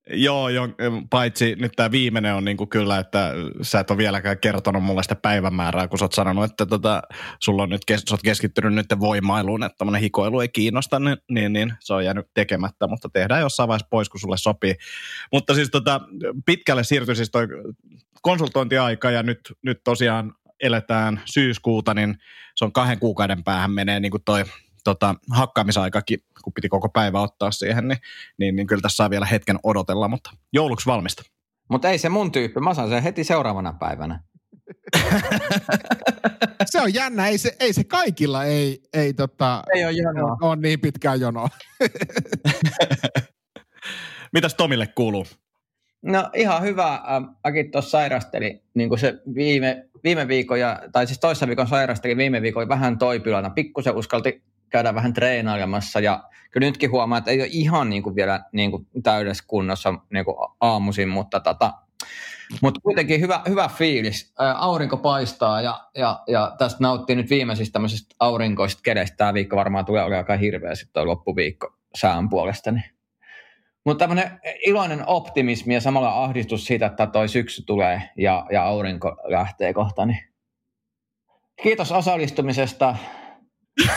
Joo, 0.10 0.50
jo, 0.50 0.69
paitsi 1.10 1.55
nyt 1.55 1.72
tämä 1.75 1.91
viimeinen 1.91 2.36
on 2.36 2.45
niinku 2.45 2.67
kyllä, 2.67 3.00
että 3.00 3.33
sä 3.62 3.79
et 3.79 3.91
ole 3.91 3.98
vieläkään 3.98 4.39
kertonut 4.39 4.83
mulle 4.83 5.03
sitä 5.03 5.15
päivämäärää, 5.15 5.88
kun 5.88 6.00
sä 6.00 6.05
oot 6.05 6.13
sanonut, 6.13 6.43
että 6.51 6.65
tota, 6.65 7.01
sulla 7.39 7.63
on 7.63 7.69
nyt 7.69 7.86
kes, 7.86 8.01
sä 8.01 8.15
oot 8.15 8.22
keskittynyt 8.22 8.74
nyt 8.74 9.00
voimailuun, 9.00 9.63
että 9.63 9.77
tämmöinen 9.77 10.01
hikoilu 10.01 10.39
ei 10.39 10.50
kiinnosta, 10.50 11.00
niin, 11.00 11.17
niin, 11.31 11.53
niin, 11.53 11.74
se 11.79 11.93
on 11.93 12.05
jäänyt 12.05 12.27
tekemättä, 12.33 12.88
mutta 12.88 13.10
tehdään 13.13 13.41
jossain 13.41 13.67
vaiheessa 13.67 13.88
pois, 13.89 14.10
kun 14.10 14.19
sulle 14.19 14.38
sopii. 14.38 14.75
Mutta 15.31 15.53
siis 15.53 15.69
tota, 15.69 16.01
pitkälle 16.45 16.83
siirtyi 16.83 17.15
siis 17.15 17.31
toi 17.31 17.48
konsultointiaika 18.22 19.12
ja 19.12 19.24
nyt, 19.24 19.39
nyt 19.62 19.81
tosiaan 19.83 20.33
eletään 20.63 21.22
syyskuuta, 21.25 21.93
niin 21.93 22.17
se 22.55 22.65
on 22.65 22.74
kahden 22.74 23.00
kuukauden 23.00 23.43
päähän 23.43 23.72
menee 23.72 24.00
niin 24.00 24.12
kuin 24.12 24.24
toi 24.25 24.46
tota, 24.84 25.15
hakkaamisaikakin, 25.32 26.20
kun 26.43 26.53
piti 26.53 26.70
koko 26.70 26.89
päivä 26.89 27.22
ottaa 27.22 27.51
siihen, 27.51 27.88
niin, 27.88 27.98
niin, 28.38 28.55
niin 28.55 28.67
kyllä 28.67 28.82
tässä 28.82 28.96
saa 28.96 29.10
vielä 29.10 29.25
hetken 29.25 29.60
odotella, 29.63 30.08
mutta 30.08 30.32
jouluksi 30.53 30.86
valmista. 30.86 31.24
Mutta 31.70 31.89
ei 31.89 31.98
se 31.98 32.10
mun 32.10 32.32
tyyppi, 32.32 32.60
mä 32.60 32.74
saan 32.74 32.89
sen 32.89 33.03
heti 33.03 33.24
seuraavana 33.24 33.74
päivänä. 33.79 34.20
se 36.72 36.82
on 36.82 36.93
jännä, 36.93 37.27
ei 37.27 37.38
se, 37.38 37.55
ei 37.60 37.74
se 37.74 37.84
kaikilla 37.84 38.43
ei, 38.43 38.82
ei, 38.93 39.13
tota, 39.13 39.63
ei 39.75 39.86
ole 39.86 39.91
jonoa. 39.91 40.38
on 40.41 40.62
niin 40.62 40.79
pitkään 40.79 41.20
jonoa. 41.20 41.50
Mitäs 44.34 44.55
Tomille 44.55 44.88
kuuluu? 44.88 45.27
No 46.03 46.29
ihan 46.33 46.62
hyvä. 46.62 47.01
Mäkin 47.43 47.72
tuossa 47.72 47.91
sairasteli 47.91 48.62
niin 48.74 48.89
kuin 48.89 49.00
se 49.00 49.22
viime, 49.36 49.89
viime 50.03 50.27
viikon, 50.27 50.60
ja, 50.60 50.79
tai 50.91 51.07
siis 51.07 51.19
toissa 51.19 51.48
viikon 51.48 51.67
sairasteli 51.67 52.17
viime 52.17 52.41
viikon 52.41 52.69
vähän 52.69 52.98
toipilana. 52.98 53.50
Pikkusen 53.50 53.95
uskalti 53.95 54.43
käydä 54.69 54.95
vähän 54.95 55.13
treenailemassa 55.13 56.00
ja 56.00 56.24
kyllä 56.51 56.67
nytkin 56.67 56.91
huomaa, 56.91 57.17
että 57.17 57.31
ei 57.31 57.41
ole 57.41 57.50
ihan 57.51 57.89
niin 57.89 58.03
kuin 58.03 58.15
vielä 58.15 58.43
niin 58.51 58.72
kuin 58.72 58.88
täydessä 59.03 59.43
kunnossa 59.48 59.93
niin 60.13 60.25
kuin 60.25 60.36
aamuisin, 60.62 61.10
mutta 61.10 61.39
tota, 61.39 61.74
mutta 62.62 62.79
kuitenkin 62.81 63.22
hyvä, 63.22 63.41
hyvä 63.50 63.67
fiilis. 63.67 64.33
Ää, 64.39 64.53
aurinko 64.57 64.98
paistaa 64.98 65.62
ja, 65.62 65.89
ja, 65.95 66.19
ja 66.27 66.55
tästä 66.57 66.77
nauttii 66.81 67.15
nyt 67.15 67.29
viimeisistä 67.29 67.74
tämmöisistä 67.74 68.15
aurinkoista 68.19 68.81
kedestä. 68.83 69.17
Tämä 69.17 69.33
viikko 69.33 69.55
varmaan 69.55 69.86
tulee 69.86 70.03
olemaan 70.03 70.17
aika 70.17 70.38
hirveä 70.38 70.75
sitten 70.75 71.07
loppuviikko 71.07 71.74
sään 71.95 72.29
puolesta. 72.29 72.72
Niin. 72.72 72.83
Mutta 73.86 74.00
tämmöinen 74.04 74.40
iloinen 74.66 75.08
optimismi 75.08 75.74
ja 75.74 75.82
samalla 75.82 76.24
ahdistus 76.24 76.66
siitä, 76.66 76.86
että 76.86 77.08
toi 77.08 77.30
syksy 77.30 77.63
tulee 77.66 78.10
ja, 78.18 78.46
ja 78.52 78.63
aurinko 78.63 79.16
lähtee 79.24 79.74
kohta. 79.74 80.06
Niin. 80.06 80.34
Kiitos 81.63 81.92
osallistumisesta. 81.92 82.96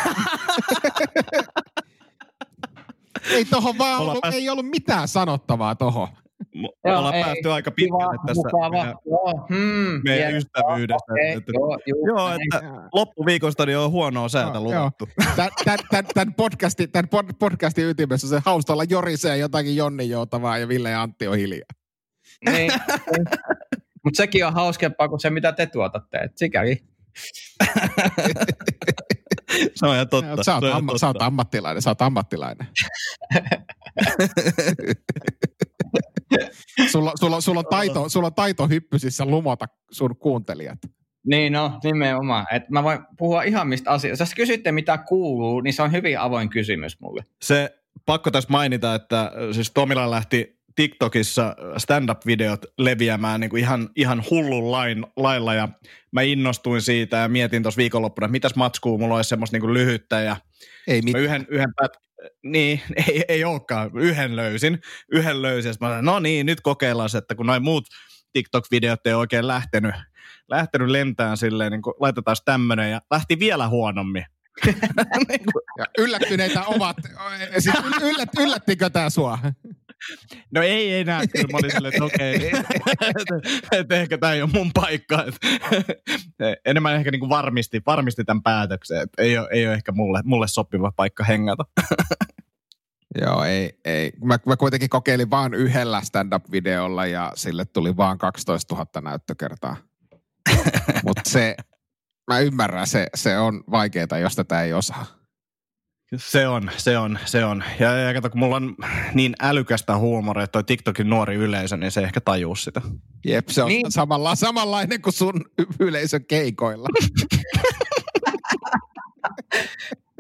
ei 3.31 3.45
tohon 3.45 3.78
vaan 3.78 4.00
ollut, 4.00 4.19
ei 4.33 4.49
ollut 4.49 4.66
mitään 4.66 5.09
sanottavaa 5.09 5.75
tohon. 5.75 6.09
Me 6.55 6.69
joo, 6.85 6.99
ollaan 6.99 7.14
ei, 7.14 7.25
päästy 7.25 7.52
aika 7.52 7.71
pitkälle 7.71 8.19
tässä 8.26 8.43
mukava, 8.45 8.71
meidän, 8.71 8.95
joo, 9.07 9.47
hmm, 9.49 10.00
meidän 10.05 10.35
ystävyydestä. 10.35 11.12
Okay, 11.12 11.26
että, 11.37 11.52
joo, 11.55 11.78
juu, 11.87 12.07
joo, 12.07 12.31
että 12.31 12.62
loppuviikosta 12.93 13.66
niin 13.66 13.78
on 13.78 13.90
huonoa 13.90 14.28
säätä 14.28 14.61
luvattu. 14.61 15.09
Podcastin, 16.37 16.90
tämän 16.93 17.09
podcastin 17.38 17.88
ytimessä 17.88 18.28
se 18.28 18.43
haustalla 18.45 18.85
jorisee 18.85 19.37
jotakin 19.37 19.76
Jonni 19.76 20.09
joutavaa 20.09 20.59
ja 20.59 20.69
Ville 20.69 20.90
ja 20.90 21.02
Antti 21.02 21.28
on 21.28 21.37
hiljaa. 21.37 21.69
Niin, 22.50 22.73
mutta 24.05 24.16
sekin 24.16 24.47
on 24.47 24.52
hauskempaa 24.52 25.09
kuin 25.09 25.21
se, 25.21 25.31
mitä 25.31 25.52
te 25.52 25.66
tuotatte. 25.66 26.19
Et 26.19 26.33
sikäli. 26.37 26.76
se 29.75 29.87
on 29.87 29.95
ihan 29.95 30.09
totta. 30.09 30.45
Sä 30.45 30.55
oot, 30.55 30.64
amma, 30.64 30.93
totta. 30.93 30.99
sä 30.99 31.07
oot 31.07 31.23
ammattilainen, 31.23 31.83
sä 31.83 31.90
oot 31.90 32.02
ammattilainen. 32.02 32.66
sulla, 36.92 37.12
sulla, 37.21 37.40
sulla, 37.40 37.61
on 37.61 37.66
taito, 37.71 38.09
sulla 38.09 38.26
on 38.26 38.35
taito 38.35 38.68
hyppysissä 38.68 39.25
lumota 39.25 39.66
sun 39.90 40.16
kuuntelijat. 40.16 40.78
Niin 41.26 41.52
no, 41.52 41.78
nimenomaan. 41.85 42.47
Et 42.52 42.71
mä 42.71 42.83
voin 42.83 42.99
puhua 43.18 43.42
ihan 43.42 43.68
mistä 43.68 43.90
asioista. 43.90 44.23
Jos 44.23 44.35
kysytte 44.35 44.73
mitä 44.73 44.99
kuuluu, 44.99 45.61
niin 45.61 45.73
se 45.73 45.83
on 45.83 45.92
hyvin 45.92 46.18
avoin 46.18 46.49
kysymys 46.49 47.00
mulle. 47.00 47.23
Se 47.42 47.78
pakko 48.06 48.30
tässä 48.30 48.50
mainita, 48.50 48.95
että 48.95 49.33
siis 49.52 49.71
Tomila 49.71 50.11
lähti 50.11 50.56
TikTokissa 50.76 51.56
stand-up-videot 51.76 52.66
leviämään 52.78 53.40
niin 53.40 53.50
kuin 53.50 53.61
ihan, 53.61 53.88
ihan 53.97 54.23
hullun 54.30 54.73
lain, 54.73 55.06
lailla 55.16 55.54
ja 55.54 55.68
mä 56.12 56.23
innostuin 56.23 56.83
siitä 56.83 57.16
ja 57.16 57.28
mietin 57.28 57.62
tuossa 57.62 57.78
viikonloppuna, 57.78 58.25
että 58.25 58.33
mitäs 58.33 58.54
matskuu 58.54 58.99
mulla 58.99 59.16
olisi 59.16 59.28
semmoista 59.28 59.54
niin 59.54 59.61
kuin 59.61 59.75
lyhyttä 59.75 60.21
ja 60.21 60.37
ei 60.87 61.02
mitään. 61.02 61.25
yhden, 61.25 61.47
yhden 61.49 61.75
pät, 61.80 61.92
niin, 62.42 62.80
ei, 63.09 63.25
ei 63.28 63.45
olekaan, 63.45 63.90
yhden 63.95 64.37
löysin, 64.37 64.80
yhden 65.12 65.42
löysin, 65.42 65.75
mä 65.80 65.88
sanoin, 65.88 66.04
no 66.04 66.18
niin, 66.18 66.47
nyt 66.47 66.61
kokeillaan 66.61 67.09
se, 67.09 67.18
että 67.18 67.35
kun 67.35 67.47
noin 67.47 67.62
muut 67.62 67.87
TikTok-videot 68.33 69.06
ei 69.06 69.14
oikein 69.14 69.47
lähtenyt, 69.47 69.95
lähtenyt 70.49 70.88
lentään 70.88 71.37
silleen, 71.37 71.73
niin 71.73 71.83
laitetaan 72.00 72.37
tämmöinen 72.45 72.90
ja 72.90 73.00
lähti 73.11 73.38
vielä 73.38 73.68
huonommin. 73.68 74.25
ja 75.78 75.85
yllättyneitä 75.99 76.62
ovat. 76.64 76.97
Siis 77.59 77.76
yllät, 78.02 78.28
yllättikö 78.38 78.90
tämä 78.90 79.11
sua? 79.11 79.38
No 80.50 80.62
ei 80.62 81.00
enää, 81.00 81.26
kyllä 81.26 81.48
mä 81.52 81.58
olin 81.58 81.70
silleen, 81.70 81.94
että 81.94 82.04
okei, 82.04 82.50
että 83.80 83.94
ehkä 83.94 84.18
tämä 84.18 84.32
ei 84.32 84.42
ole 84.42 84.50
mun 84.54 84.70
paikka. 84.75 85.25
Enemmän 86.66 86.94
ehkä 86.94 87.10
niin 87.10 87.20
kuin 87.20 87.30
varmisti, 87.30 87.82
varmisti 87.86 88.25
tämän 88.25 88.42
päätöksen, 88.42 89.00
että 89.02 89.22
ei 89.22 89.38
ole, 89.38 89.48
ei 89.50 89.66
ole 89.66 89.75
ehkä 89.75 89.92
mulle, 89.92 90.20
mulle 90.25 90.48
sopiva 90.48 90.92
paikka 90.96 91.25
hengata. 91.25 91.64
Joo, 93.20 93.44
ei, 93.44 93.78
ei. 93.84 94.12
Mä, 94.25 94.38
mä 94.46 94.56
kuitenkin 94.56 94.88
kokeilin 94.88 95.30
vaan 95.30 95.54
yhdellä 95.54 96.00
stand-up-videolla 96.00 97.06
ja 97.06 97.32
sille 97.34 97.64
tuli 97.64 97.96
vaan 97.96 98.18
12 98.18 98.75
000 98.75 99.10
näyttökertaa. 99.10 99.76
Mutta 101.04 101.22
se, 101.30 101.56
mä 102.30 102.38
ymmärrän, 102.38 102.86
se, 102.86 103.06
se 103.14 103.38
on 103.38 103.64
vaikeaa, 103.70 104.18
jos 104.20 104.36
tätä 104.36 104.62
ei 104.62 104.72
osaa. 104.72 105.06
Se 106.16 106.48
on, 106.48 106.70
se 106.76 106.98
on, 106.98 107.18
se 107.25 107.44
on. 107.44 107.64
Ja, 107.80 107.96
ja 107.96 108.14
kato, 108.14 108.30
kun 108.30 108.38
mulla 108.38 108.56
on 108.56 108.76
niin 109.14 109.34
älykästä 109.42 109.96
huumoria, 109.96 110.44
että 110.44 110.52
toi 110.52 110.64
TikTokin 110.64 111.10
nuori 111.10 111.34
yleisö, 111.34 111.76
niin 111.76 111.90
se 111.90 112.00
ehkä 112.00 112.20
tajuu 112.20 112.54
sitä. 112.56 112.80
Jep, 113.25 113.48
se 113.48 113.62
on 113.62 113.68
niin. 113.68 113.92
samalla, 113.92 114.34
samanlainen 114.34 115.02
kuin 115.02 115.12
sun 115.12 115.44
yleisön 115.80 116.25
keikoilla. 116.26 116.88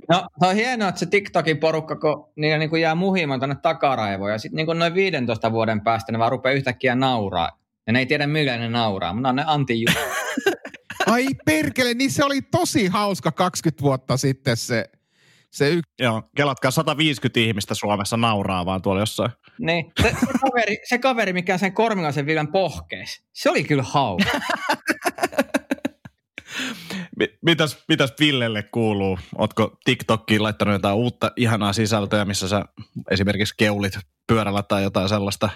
No, 0.08 0.26
se 0.40 0.46
on 0.46 0.54
hienoa, 0.54 0.88
että 0.88 0.98
se 0.98 1.06
TikTokin 1.06 1.58
porukka, 1.58 1.96
kun 1.96 2.32
niillä 2.36 2.58
niin 2.58 2.70
kuin 2.70 2.82
jää 2.82 2.94
muhimaan 2.94 3.40
tuonne 3.40 3.56
takaraivoon, 3.62 4.32
ja 4.32 4.38
sitten 4.38 4.56
niin 4.56 4.78
noin 4.78 4.94
15 4.94 5.52
vuoden 5.52 5.80
päästä 5.80 6.12
ne 6.12 6.18
vaan 6.18 6.30
rupeaa 6.30 6.54
yhtäkkiä 6.54 6.94
nauraa. 6.94 7.58
Ja 7.86 7.92
ne 7.92 7.98
ei 7.98 8.06
tiedä, 8.06 8.26
millä 8.26 8.56
ne 8.56 8.68
nauraa, 8.68 9.12
mutta 9.12 9.22
ne 9.22 9.28
on 9.28 9.36
ne 9.36 9.44
anti 9.46 9.84
Ai 11.06 11.26
perkele, 11.44 11.94
niin 11.94 12.10
se 12.10 12.24
oli 12.24 12.42
tosi 12.42 12.86
hauska 12.86 13.32
20 13.32 13.82
vuotta 13.82 14.16
sitten 14.16 14.56
se 14.56 14.90
se 15.56 15.70
y- 15.70 15.80
Joo, 15.98 16.22
kelatkaa 16.36 16.70
150 16.70 17.40
ihmistä 17.40 17.74
Suomessa 17.74 18.16
nauraa 18.16 18.66
vaan 18.66 18.82
tuolla 18.82 19.02
jossain. 19.02 19.30
Niin, 19.58 19.92
se, 20.02 20.08
se, 20.08 20.26
kaveri, 20.40 20.76
se 20.88 20.98
kaveri, 20.98 21.32
mikä 21.32 21.58
sen 21.58 21.72
Kormilaisen 21.72 22.26
Viljan 22.26 22.52
pohkees, 22.52 23.22
se 23.32 23.50
oli 23.50 23.64
kyllä 23.64 23.82
hauska. 23.82 24.40
mitäs, 27.42 27.84
mitäs 27.88 28.14
Villelle 28.20 28.62
kuuluu? 28.62 29.18
Ootko 29.38 29.76
TikTokkiin 29.84 30.42
laittanut 30.42 30.72
jotain 30.72 30.96
uutta 30.96 31.32
ihanaa 31.36 31.72
sisältöä, 31.72 32.24
missä 32.24 32.48
sä 32.48 32.64
esimerkiksi 33.10 33.54
keulit 33.56 33.98
pyörällä 34.26 34.62
tai 34.62 34.82
jotain 34.82 35.08
sellaista? 35.08 35.50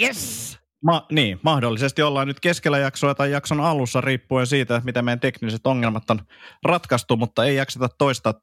Yes! 0.00 0.58
Ma- 0.84 1.06
niin, 1.12 1.40
mahdollisesti 1.42 2.02
ollaan 2.02 2.26
nyt 2.26 2.40
keskellä 2.40 2.78
jaksoa 2.78 3.14
tai 3.14 3.30
jakson 3.30 3.60
alussa 3.60 4.00
riippuen 4.00 4.46
siitä, 4.46 4.82
miten 4.84 5.04
meidän 5.04 5.20
tekniset 5.20 5.66
ongelmat 5.66 6.10
on 6.10 6.20
ratkaistu, 6.64 7.16
mutta 7.16 7.44
ei 7.44 7.56
jakseta 7.56 7.88
toista 7.88 8.34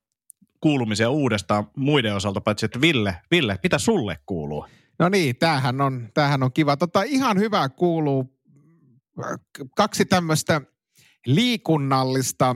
kuulumisia 0.63 1.09
uudestaan 1.09 1.67
muiden 1.77 2.15
osalta, 2.15 2.41
paitsi 2.41 2.65
että 2.65 2.81
Ville, 2.81 3.15
Ville, 3.31 3.59
mitä 3.63 3.77
sulle 3.77 4.17
kuuluu? 4.25 4.65
No 4.99 5.09
niin, 5.09 5.35
tämähän 5.35 5.81
on, 5.81 6.09
tämähän 6.13 6.43
on 6.43 6.53
kiva. 6.53 6.77
Tota, 6.77 7.03
ihan 7.03 7.39
hyvä 7.39 7.69
kuuluu 7.69 8.39
kaksi 9.75 10.05
tämmöistä 10.05 10.61
liikunnallista 11.25 12.55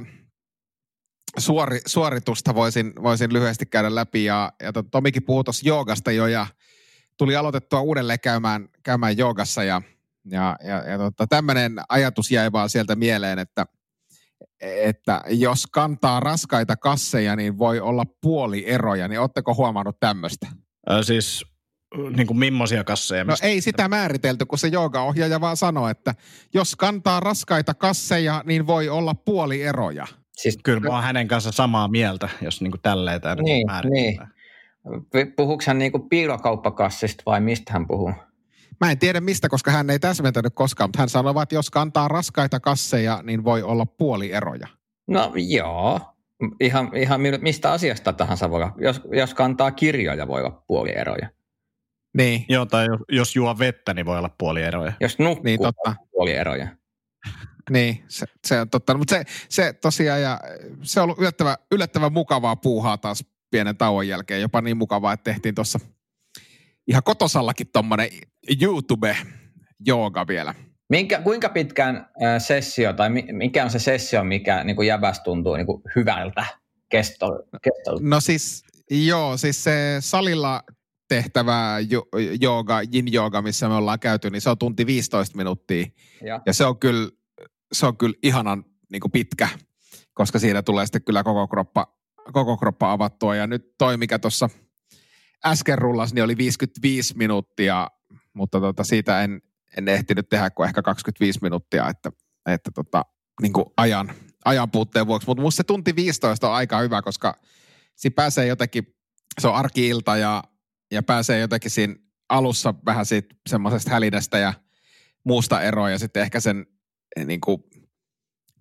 suori, 1.38 1.80
suoritusta 1.86 2.56
voisin, 2.56 2.94
voisin 3.04 3.34
lyhyesti 3.34 3.66
käydä 3.66 3.96
läpi. 3.96 4.26
Ja, 4.26 4.54
ja 4.64 4.74
to, 4.74 4.84
Tomikin 4.84 5.24
puhui 5.24 5.44
tuossa 5.44 5.68
joogasta 5.68 6.12
jo 6.12 6.28
ja 6.28 6.48
tuli 7.18 7.36
aloitettua 7.36 7.82
uudelleen 7.82 8.20
käymään, 8.20 8.70
käymään 8.84 9.18
joogassa 9.18 9.64
ja, 9.64 9.82
ja, 10.26 10.58
ja, 10.64 10.84
ja 10.84 10.98
tota, 10.98 11.28
tämmöinen 11.28 11.76
ajatus 11.90 12.32
jäi 12.32 12.52
vaan 12.52 12.70
sieltä 12.70 12.96
mieleen, 12.96 13.40
että– 13.40 13.66
että 14.62 15.22
jos 15.30 15.68
kantaa 15.68 16.20
raskaita 16.20 16.76
kasseja, 16.78 17.36
niin 17.36 17.58
voi 17.58 17.80
olla 17.80 18.04
puoli 18.22 18.70
eroja, 18.70 19.08
niin 19.08 19.20
ootteko 19.20 19.54
huomannut 19.54 20.00
tämmöistä? 20.00 20.48
Äh, 20.92 21.00
siis 21.02 21.46
niin 22.16 22.28
kuin 22.28 22.40
millaisia 22.40 22.84
kasseja? 22.84 23.24
No 23.24 23.36
ei 23.42 23.62
sitä 23.62 23.88
määritelty, 23.88 24.46
kun 24.46 24.58
se 24.58 24.68
joogaohjaaja 24.68 25.42
vaan 25.42 25.58
sanoi, 25.58 25.92
että 25.92 26.16
jos 26.54 26.76
kantaa 26.76 27.20
raskaita 27.20 27.74
kasseja, 27.74 28.44
niin 28.46 28.68
voi 28.68 28.90
olla 28.90 29.14
puoli 29.16 29.62
eroja. 29.62 30.08
Siis, 30.38 30.58
Kyllä 30.64 30.80
mä 30.80 30.90
oon 30.90 31.04
hänen 31.04 31.28
kanssa 31.28 31.52
samaa 31.52 31.88
mieltä, 31.88 32.30
jos 32.42 32.62
niin 32.62 32.72
kuin 32.72 32.82
tälleen 32.82 33.22
tämä 33.22 33.36
Niin, 33.36 33.68
määritellään. 33.68 34.34
puhuuko 35.36 35.64
hän 35.68 35.78
niinku 35.78 36.00
piilokauppakassista 36.00 37.24
vai 37.26 37.42
mistä 37.42 37.74
hän 37.74 37.88
puhuu? 37.88 38.14
Mä 38.82 38.92
en 38.92 39.00
tiedä 39.00 39.22
mistä, 39.22 39.50
koska 39.50 39.72
hän 39.72 39.90
ei 39.90 40.00
täsmentänyt 40.00 40.54
koskaan, 40.56 40.88
mutta 40.90 41.00
hän 41.00 41.10
sanoi, 41.10 41.44
että 41.44 41.56
jos 41.56 41.70
kantaa 41.70 42.08
raskaita 42.08 42.60
kasseja, 42.60 43.22
niin 43.24 43.44
voi 43.44 43.64
olla 43.64 43.86
puolieroja. 43.86 44.68
No 45.08 45.32
joo, 45.36 46.02
ihan, 46.60 46.92
ihan 46.96 47.22
mi- 47.22 47.38
mistä 47.38 47.72
asiasta 47.72 48.14
tahansa 48.14 48.50
voi 48.50 48.56
olla. 48.56 48.74
Jos, 48.78 49.02
jos 49.12 49.34
kantaa 49.34 49.72
kirjoja, 49.72 50.28
voi 50.28 50.42
olla 50.42 50.64
puolieroja. 50.68 51.30
Niin, 52.18 52.46
Joo, 52.50 52.66
tai 52.66 52.86
jos, 52.86 53.00
jos 53.10 53.36
juo 53.36 53.60
vettä, 53.60 53.94
niin 53.94 54.06
voi 54.06 54.18
olla 54.18 54.30
puolieroja. 54.38 54.94
Jos 55.00 55.20
nukkuu, 55.20 55.44
niin 55.44 55.60
totta. 55.62 55.96
puolieroja. 56.12 56.68
Niin, 57.70 58.04
se, 58.08 58.26
se 58.48 58.62
on 58.62 58.70
totta. 58.70 58.98
Mutta 58.98 59.16
se, 59.16 59.24
se 59.50 59.74
tosiaan, 59.74 60.22
ja 60.22 60.40
se 60.82 61.00
on 61.00 61.04
ollut 61.04 61.20
yllättävän, 61.20 61.56
yllättävän 61.72 62.14
mukavaa 62.14 62.56
puuhaa 62.56 62.98
taas 62.98 63.26
pienen 63.52 63.78
tauon 63.78 64.08
jälkeen. 64.08 64.42
Jopa 64.42 64.62
niin 64.62 64.78
mukavaa, 64.78 65.14
että 65.14 65.24
tehtiin 65.24 65.56
tuossa 65.56 65.80
ihan 66.88 67.04
kotosallakin 67.04 67.68
tommonen 67.74 68.10
YouTube-jooga 68.62 70.28
vielä. 70.28 70.56
Minkä, 70.90 71.22
kuinka 71.22 71.50
pitkään 71.50 71.96
äh, 71.96 72.42
sessio, 72.42 72.94
tai 72.94 73.10
mi, 73.10 73.26
mikä 73.32 73.64
on 73.64 73.70
se 73.70 73.80
sessio, 73.80 74.24
mikä 74.24 74.64
niin 74.64 74.76
kuin 74.76 74.88
jäbäs 74.88 75.20
tuntuu 75.20 75.56
niin 75.56 75.66
kuin 75.66 75.82
hyvältä 75.96 76.46
kesto, 76.90 77.28
kestolta? 77.62 78.04
No 78.04 78.22
siis, 78.22 78.64
joo, 78.92 79.38
siis 79.38 79.64
se 79.64 79.98
salilla 80.00 80.64
tehtävä 81.08 81.80
jo, 81.90 82.04
jooga, 82.42 82.82
yin 82.94 83.14
jooga, 83.14 83.42
missä 83.42 83.68
me 83.68 83.76
ollaan 83.76 84.00
käyty, 84.00 84.30
niin 84.30 84.42
se 84.42 84.50
on 84.50 84.58
tunti 84.58 84.86
15 84.86 85.38
minuuttia. 85.38 85.86
Ja. 86.26 86.42
Ja 86.46 86.54
se 86.54 86.66
on 86.66 86.80
kyllä, 86.80 87.10
se 87.74 87.86
on 87.86 87.98
kyllä 87.98 88.16
ihanan 88.24 88.66
niin 88.92 89.00
kuin 89.00 89.12
pitkä, 89.12 89.50
koska 90.14 90.40
siinä 90.40 90.62
tulee 90.62 90.86
sitten 90.86 91.04
kyllä 91.04 91.24
koko 91.24 91.48
kroppa, 91.48 91.98
koko 92.34 92.58
kroppa 92.58 92.92
avattua. 92.92 93.36
Ja 93.36 93.48
nyt 93.48 93.78
toi, 93.78 93.98
mikä 93.98 94.20
tuossa 94.20 94.50
äsken 95.46 95.78
rullas, 95.78 96.14
niin 96.14 96.24
oli 96.24 96.38
55 96.38 97.18
minuuttia, 97.18 97.88
mutta 98.34 98.60
tota, 98.60 98.84
siitä 98.84 99.24
en, 99.24 99.42
en 99.78 99.88
ehtinyt 99.88 100.30
tehdä 100.30 100.50
kuin 100.50 100.68
ehkä 100.68 100.82
25 100.82 101.40
minuuttia, 101.42 101.90
että, 101.90 102.12
että 102.46 102.72
tota, 102.76 103.06
niin 103.42 103.54
kuin 103.54 103.66
ajan, 103.78 104.12
ajan 104.46 104.72
puutteen 104.72 105.08
vuoksi. 105.08 105.28
Mutta 105.28 105.42
musta 105.42 105.58
se 105.58 105.64
tunti 105.64 105.96
15 105.96 106.50
on 106.50 106.56
aika 106.56 106.80
hyvä, 106.80 107.02
koska 107.02 107.40
siinä 107.96 108.14
pääsee 108.14 108.48
jotenkin, 108.48 108.96
se 109.42 109.48
on 109.48 109.56
arkiilta 109.56 110.18
ja, 110.18 110.44
ja 110.92 111.04
pääsee 111.04 111.40
jotenkin 111.40 111.72
siinä 111.72 111.96
alussa 112.30 112.74
vähän 112.86 113.06
siitä 113.06 113.36
semmoisesta 113.50 113.92
hälinästä 113.92 114.38
ja 114.38 114.54
muusta 115.24 115.62
eroa 115.62 115.90
ja 115.90 116.00
sitten 116.00 116.24
ehkä 116.24 116.40
sen 116.40 116.66
eh, 117.16 117.26
niin 117.26 117.42
kuin 117.42 117.64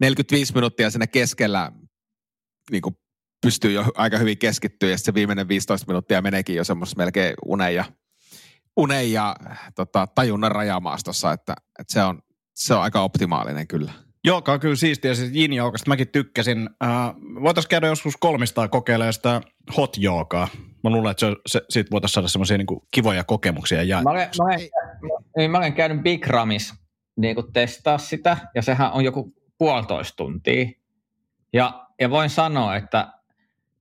45 0.00 0.54
minuuttia 0.54 0.90
sinne 0.90 1.06
keskellä 1.06 1.72
niin 2.70 2.82
kuin 2.82 2.96
pystyy 3.42 3.72
jo 3.72 3.84
aika 3.94 4.18
hyvin 4.18 4.38
keskittyä 4.38 4.90
ja 4.90 4.98
se 4.98 5.14
viimeinen 5.14 5.48
15 5.48 5.86
minuuttia 5.86 6.22
meneekin 6.22 6.56
jo 6.56 6.64
semmoisessa 6.64 6.98
melkein 6.98 7.34
unen 7.44 7.74
ja, 7.74 7.84
unen 8.76 9.12
ja 9.12 9.36
tota, 9.74 10.06
tajunnan 10.06 10.52
rajamaastossa, 10.52 11.32
että, 11.32 11.54
että 11.78 11.92
se, 11.92 12.02
on, 12.02 12.22
se 12.54 12.74
on 12.74 12.82
aika 12.82 13.00
optimaalinen 13.00 13.68
kyllä. 13.68 13.92
Joka 14.24 14.52
on 14.52 14.60
kyllä 14.60 14.76
siistiä, 14.76 15.14
siis 15.14 15.34
yin 15.34 15.52
joogasta 15.52 15.88
mäkin 15.88 16.08
tykkäsin. 16.08 16.70
Äh, 16.84 16.90
voitaisiin 17.42 17.68
käydä 17.68 17.86
joskus 17.86 18.16
kolmistaan 18.16 18.70
kokeilemaan 18.70 19.12
sitä 19.12 19.40
hot 19.76 19.96
joogaa. 19.98 20.48
Mä 20.84 20.90
luulen, 20.90 21.10
että 21.10 21.26
se, 21.26 21.36
se, 21.46 21.60
siitä 21.70 21.90
voitaisiin 21.90 22.14
saada 22.14 22.28
semmoisia 22.28 22.58
niin 22.58 22.66
kivoja 22.90 23.24
kokemuksia. 23.24 23.82
Ja, 23.82 24.02
Mä 24.02 24.10
olen, 24.10 24.28
mä, 24.38 24.44
olen, 24.44 24.60
niin 25.36 25.50
mä 25.50 25.58
olen 25.58 25.72
käynyt 25.72 26.02
Big 26.02 26.26
Ramis 26.26 26.74
niin 27.16 27.34
kuin 27.34 27.52
testaa 27.52 27.98
sitä, 27.98 28.36
ja 28.54 28.62
sehän 28.62 28.92
on 28.92 29.04
joku 29.04 29.34
puolitoista 29.58 30.16
tuntia. 30.16 30.66
Ja, 31.52 31.86
ja 32.00 32.10
voin 32.10 32.30
sanoa, 32.30 32.76
että 32.76 33.12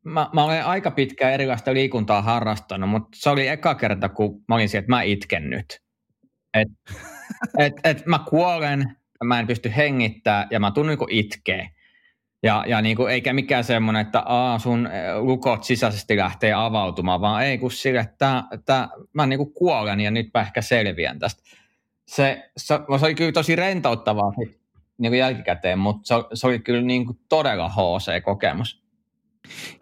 mä, 0.05 0.29
mä 0.33 0.43
olen 0.43 0.65
aika 0.65 0.91
pitkään 0.91 1.33
erilaista 1.33 1.73
liikuntaa 1.73 2.21
harrastanut, 2.21 2.89
mutta 2.89 3.09
se 3.15 3.29
oli 3.29 3.47
eka 3.47 3.75
kerta, 3.75 4.09
kun 4.09 4.43
mä 4.47 4.55
olin 4.55 4.69
siellä, 4.69 4.83
että 4.83 4.91
mä 4.91 5.01
itken 5.01 5.49
nyt. 5.49 5.81
Et, 6.53 6.67
et, 7.59 7.73
et 7.83 8.05
mä 8.05 8.19
kuolen, 8.29 8.95
mä 9.23 9.39
en 9.39 9.47
pysty 9.47 9.71
hengittämään 9.75 10.47
ja 10.51 10.59
mä 10.59 10.71
tunnen 10.71 10.91
niin 10.91 10.99
kuin 10.99 11.11
itkee. 11.11 11.69
Ja, 12.43 12.63
ja 12.67 12.81
niin 12.81 12.95
kuin, 12.95 13.13
eikä 13.13 13.33
mikään 13.33 13.63
semmoinen, 13.63 14.01
että 14.01 14.23
Aa, 14.25 14.59
sun 14.59 14.89
lukot 15.19 15.63
sisäisesti 15.63 16.17
lähtee 16.17 16.53
avautumaan, 16.53 17.21
vaan 17.21 17.43
ei 17.43 17.57
kun 17.57 17.71
sille, 17.71 17.99
että 17.99 18.43
tää, 18.65 18.89
mä 19.13 19.25
niin 19.25 19.37
kuin 19.37 19.53
kuolen 19.53 19.99
ja 19.99 20.11
nyt 20.11 20.29
mä 20.33 20.41
ehkä 20.41 20.61
selviän 20.61 21.19
tästä. 21.19 21.43
Se, 22.07 22.49
se, 22.57 22.79
se 22.99 23.05
oli 23.05 23.15
kyllä 23.15 23.31
tosi 23.31 23.55
rentouttavaa 23.55 24.33
niin 24.97 25.11
kuin 25.11 25.19
jälkikäteen, 25.19 25.79
mutta 25.79 26.01
se, 26.03 26.15
se 26.33 26.47
oli 26.47 26.59
kyllä 26.59 26.81
niin 26.81 27.05
kuin 27.05 27.19
todella 27.29 27.69
HC-kokemus. 27.69 28.84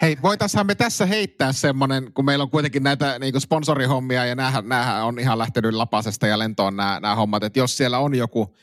Hei, 0.02 0.17
voitaisiin 0.21 0.67
me 0.67 0.76
tässä 0.76 1.06
heittää 1.06 1.52
semmoinen, 1.52 2.13
kun 2.13 2.26
meillä 2.26 2.43
on 2.43 2.49
kuitenkin 2.49 2.84
näitä 2.84 3.19
niin 3.19 3.41
sponsorihommia 3.41 4.26
ja 4.26 4.36
näähän, 4.36 4.69
näähän 4.69 5.06
on 5.06 5.19
ihan 5.19 5.38
lähtenyt 5.38 5.73
lapasesta 5.73 6.28
ja 6.28 6.39
lentoon 6.39 6.76
nämä, 6.76 6.99
nämä 6.99 7.15
hommat, 7.15 7.43
että 7.43 7.60
jos 7.60 7.78
siellä 7.78 7.99
on 7.99 8.15
joku, 8.15 8.56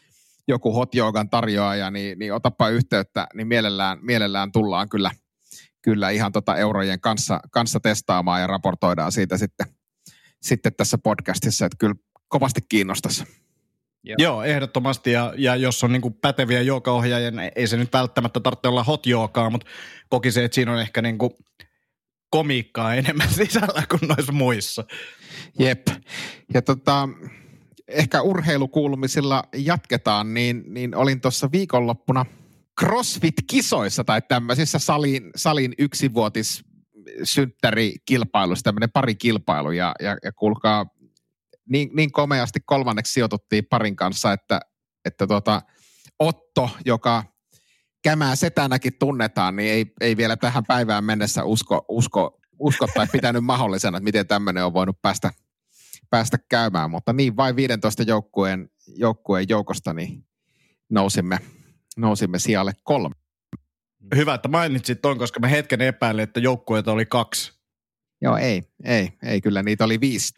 joku 0.48 0.72
hot 0.72 0.94
yogan 0.94 1.30
tarjoaja, 1.30 1.90
niin, 1.90 2.18
niin 2.18 2.34
otapa 2.34 2.68
yhteyttä, 2.68 3.26
niin 3.34 3.46
mielellään, 3.46 3.98
mielellään 4.02 4.52
tullaan 4.52 4.88
kyllä, 4.88 5.10
kyllä 5.82 6.10
ihan 6.10 6.32
tota 6.32 6.56
eurojen 6.56 7.00
kanssa, 7.00 7.40
kanssa 7.50 7.80
testaamaan 7.80 8.40
ja 8.40 8.46
raportoidaan 8.46 9.12
siitä 9.12 9.38
sitten, 9.38 9.66
sitten 10.42 10.72
tässä 10.76 10.98
podcastissa, 10.98 11.66
että 11.66 11.76
kyllä 11.78 11.94
kovasti 12.28 12.60
kiinnostaisi. 12.68 13.24
Joo. 14.04 14.16
Joo, 14.18 14.42
ehdottomasti. 14.42 15.12
Ja, 15.12 15.34
ja 15.36 15.56
jos 15.56 15.84
on 15.84 15.92
niin 15.92 16.02
kuin 16.02 16.14
päteviä 16.14 16.62
joogaohjaajia, 16.62 17.30
niin 17.30 17.52
ei 17.56 17.66
se 17.66 17.76
nyt 17.76 17.92
välttämättä 17.92 18.40
tarvitse 18.40 18.68
olla 18.68 18.84
hot 18.84 19.06
joogaa, 19.06 19.50
mutta 19.50 19.66
koki 20.08 20.32
se, 20.32 20.44
että 20.44 20.54
siinä 20.54 20.72
on 20.72 20.80
ehkä 20.80 21.02
niin 21.02 21.18
kuin 21.18 21.30
komiikkaa 22.30 22.94
enemmän 22.94 23.28
sisällä 23.44 23.82
kuin 23.90 24.08
noissa 24.08 24.32
muissa. 24.32 24.84
Jep. 25.58 25.88
Ja 26.54 26.62
tota, 26.62 27.08
ehkä 27.88 28.22
urheilukuulumisilla 28.22 29.42
jatketaan, 29.56 30.34
niin, 30.34 30.64
niin 30.66 30.94
olin 30.94 31.20
tuossa 31.20 31.48
viikonloppuna 31.52 32.26
CrossFit-kisoissa 32.80 34.04
tai 34.04 34.22
tämmöisissä 34.22 34.78
salin, 34.78 35.30
salin 35.36 35.74
yksivuotis 35.78 36.64
synttärikilpailussa, 37.22 38.62
tämmöinen 38.62 38.90
pari 38.90 39.14
kilpailu 39.14 39.70
ja, 39.70 39.94
ja, 40.00 40.16
ja 40.24 40.32
kuulkaa, 40.32 40.86
niin, 41.70 41.90
niin 41.92 42.12
komeasti 42.12 42.61
kolmanneksi 42.66 43.12
sijoituttiin 43.12 43.66
parin 43.70 43.96
kanssa, 43.96 44.33
että, 44.33 44.61
että 45.04 45.26
tuota, 45.26 45.62
Otto, 46.18 46.70
joka 46.85 47.24
kämää 48.02 48.37
setänäkin 48.37 48.92
tunnetaan, 48.98 49.56
niin 49.56 49.72
ei, 49.72 49.92
ei 50.00 50.16
vielä 50.16 50.37
tähän 50.37 50.64
päivään 50.66 51.04
mennessä 51.04 51.44
usko, 51.44 51.85
usko, 51.88 52.40
usko 52.59 52.87
tai 52.94 53.06
pitänyt 53.12 53.44
mahdollisena, 53.52 53.96
että 53.98 54.04
miten 54.04 54.26
tämmöinen 54.26 54.64
on 54.64 54.74
voinut 54.74 55.02
päästä, 55.02 55.30
päästä 56.11 56.38
käymään, 56.48 56.90
mutta 56.90 57.12
niin 57.12 57.37
vain 57.37 57.56
15 57.56 58.02
joukkueen, 58.02 58.70
joukkueen 58.96 59.46
joukosta 59.48 59.92
niin 59.92 60.24
nousimme, 60.90 61.38
nousimme 61.96 62.38
sijalle 62.38 62.72
kolme. 62.83 63.14
Hyvä, 64.14 64.35
että 64.35 64.48
mainitsit 64.48 65.02
ton, 65.02 65.18
koska 65.18 65.40
mä 65.40 65.48
hetken 65.48 65.80
epäilin, 65.80 66.22
että 66.22 66.40
joukkueita 66.40 66.92
oli 66.92 67.06
kaksi. 67.06 67.52
Joo, 68.22 68.37
ei, 68.37 68.62
ei, 68.85 69.12
ei 69.22 69.40
kyllä, 69.40 69.62
niitä 69.62 69.85
oli 69.85 70.00
viisi. 70.00 70.33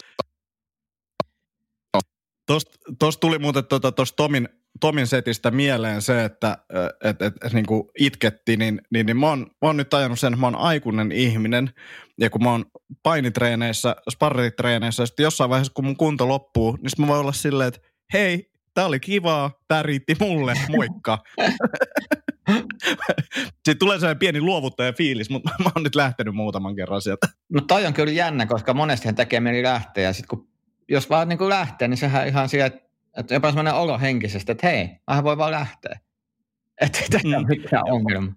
Tuosta 2.99 3.19
tuli 3.19 3.39
muuten 3.39 3.65
tuosta 3.65 3.91
tuota, 3.91 4.13
Tomin, 4.15 4.49
Tomin 4.79 5.07
setistä 5.07 5.51
mieleen 5.51 6.01
se, 6.01 6.25
että 6.25 6.57
et, 7.03 7.21
et, 7.21 7.33
et, 7.45 7.53
niin 7.53 7.65
kuin 7.65 7.83
itkettiin, 7.99 8.59
niin, 8.59 8.81
niin, 8.91 9.05
niin 9.05 9.17
mä, 9.17 9.29
oon, 9.29 9.39
mä 9.39 9.67
oon 9.67 9.77
nyt 9.77 9.89
tajunnut 9.89 10.19
sen, 10.19 10.33
että 10.33 10.41
mä 10.41 10.47
oon 10.47 10.55
aikuinen 10.55 11.11
ihminen, 11.11 11.69
ja 12.19 12.29
kun 12.29 12.43
mä 12.43 12.51
oon 12.51 12.65
painitreeneissä, 13.03 13.95
sparritreeneissä, 14.11 15.03
ja 15.03 15.07
sitten 15.07 15.23
jossain 15.23 15.49
vaiheessa, 15.49 15.73
kun 15.73 15.85
mun 15.85 15.97
kunto 15.97 16.27
loppuu, 16.27 16.77
niin 16.81 16.91
mä 16.97 17.07
voin 17.07 17.19
olla 17.19 17.31
silleen, 17.31 17.67
että 17.67 17.79
hei, 18.13 18.51
tää 18.73 18.85
oli 18.85 18.99
kivaa, 18.99 19.51
tää 19.67 19.83
riitti 19.83 20.15
mulle, 20.19 20.53
moikka. 20.69 21.17
Sitten 23.55 23.77
tulee 23.79 23.99
sellainen 23.99 24.19
pieni 24.19 24.41
luovuttaja 24.41 24.93
fiilis, 24.93 25.29
mutta 25.29 25.49
mä 25.63 25.71
oon 25.75 25.83
nyt 25.83 25.95
lähtenyt 25.95 26.35
muutaman 26.35 26.75
kerran 26.75 27.01
sieltä. 27.01 27.27
No 27.53 27.61
toi 27.61 27.85
on 27.85 27.93
kyllä 27.93 28.11
jännä, 28.11 28.45
koska 28.45 28.73
monesti 28.73 29.07
hän 29.07 29.15
tekee 29.15 29.39
mieli 29.39 29.63
lähteä, 29.63 30.03
ja 30.03 30.13
sitten 30.13 30.27
kun 30.27 30.52
jos 30.93 31.09
vaan 31.09 31.29
niin 31.29 31.37
kuin 31.37 31.49
lähtee, 31.49 31.87
niin 31.87 31.97
sehän 31.97 32.27
ihan 32.27 32.49
sillä, 32.49 32.65
että, 32.65 32.89
että 33.17 33.33
jopa 33.33 33.47
semmoinen 33.47 33.73
olo 33.73 33.99
henkisesti, 33.99 34.51
että 34.51 34.67
hei, 34.67 34.89
vähän 35.07 35.23
voi 35.23 35.37
vaan 35.37 35.51
lähteä. 35.51 35.99
Että 36.81 36.99
ei 36.99 37.09
tässä 37.09 37.39
mm. 37.39 37.47
mitään 37.47 37.83
ongelma. 37.91 38.31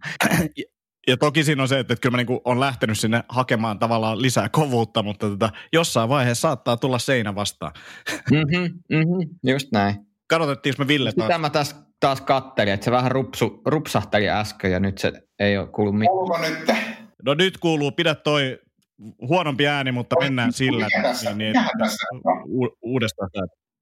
Ja, 0.56 0.64
ja 1.08 1.16
toki 1.16 1.44
siinä 1.44 1.62
on 1.62 1.68
se, 1.68 1.78
että, 1.78 1.92
että 1.92 2.02
kyllä 2.02 2.16
mä 2.16 2.22
niin 2.22 2.40
on 2.44 2.60
lähtenyt 2.60 2.98
sinne 2.98 3.22
hakemaan 3.28 3.78
tavallaan 3.78 4.22
lisää 4.22 4.48
kovuutta, 4.48 5.02
mutta 5.02 5.28
tota, 5.28 5.50
jossain 5.72 6.08
vaiheessa 6.08 6.48
saattaa 6.48 6.76
tulla 6.76 6.98
seinä 6.98 7.34
vastaan. 7.34 7.72
Mm-hmm, 8.30 8.78
mm-hmm, 8.96 9.50
just 9.50 9.68
näin. 9.72 10.06
Kadotettiinko 10.26 10.84
me 10.84 10.88
Ville 10.88 11.12
taas? 11.12 11.26
Sitä 11.26 11.38
mä 11.38 11.50
taas, 11.50 11.76
taas 12.00 12.20
kattelin, 12.20 12.72
että 12.72 12.84
se 12.84 12.90
vähän 12.90 13.12
rupsu, 13.12 13.62
rupsahteli 13.66 14.28
äsken 14.28 14.72
ja 14.72 14.80
nyt 14.80 14.98
se 14.98 15.12
ei 15.38 15.58
ole 15.58 15.66
kuullut 15.66 15.98
mitään. 15.98 16.16
Kuuluuko 16.16 16.38
nyt? 16.38 16.76
No 17.24 17.34
nyt 17.34 17.58
kuuluu, 17.58 17.92
pidä 17.92 18.14
toi 18.14 18.58
huonompi 19.28 19.66
ääni, 19.66 19.92
mutta 19.92 20.16
mennään 20.20 20.52
sillä. 20.52 20.86
Tässä, 21.02 21.34
niin, 21.34 21.54
tässä? 21.78 22.06
U- 22.46 22.76
uudestaan 22.82 23.30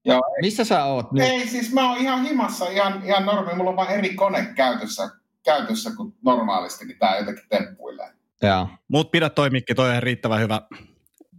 Joo. 0.05 0.21
Missä 0.41 0.65
sä 0.65 0.85
oot 0.85 1.11
nyt? 1.11 1.23
Ei, 1.23 1.47
siis 1.47 1.73
mä 1.73 1.89
oon 1.89 1.97
ihan 1.97 2.23
himassa, 2.25 2.69
ihan, 2.69 3.01
ihan 3.05 3.25
normi. 3.25 3.53
Mulla 3.53 3.69
on 3.69 3.75
vaan 3.75 3.91
eri 3.91 4.09
kone 4.13 4.45
käytössä. 4.55 5.09
käytössä 5.45 5.91
kuin 5.97 6.13
normaalisti, 6.25 6.85
niin 6.85 6.99
tämä 6.99 7.17
jotenkin 7.17 7.43
temppuilee. 7.49 8.09
Joo. 8.41 8.67
Mut 8.87 9.11
pidä 9.11 9.29
toi 9.29 9.49
mikki, 9.49 9.75
toi 9.75 9.85
on 9.85 9.91
ihan 9.91 10.03
riittävän 10.03 10.39
hyvä. 10.39 10.61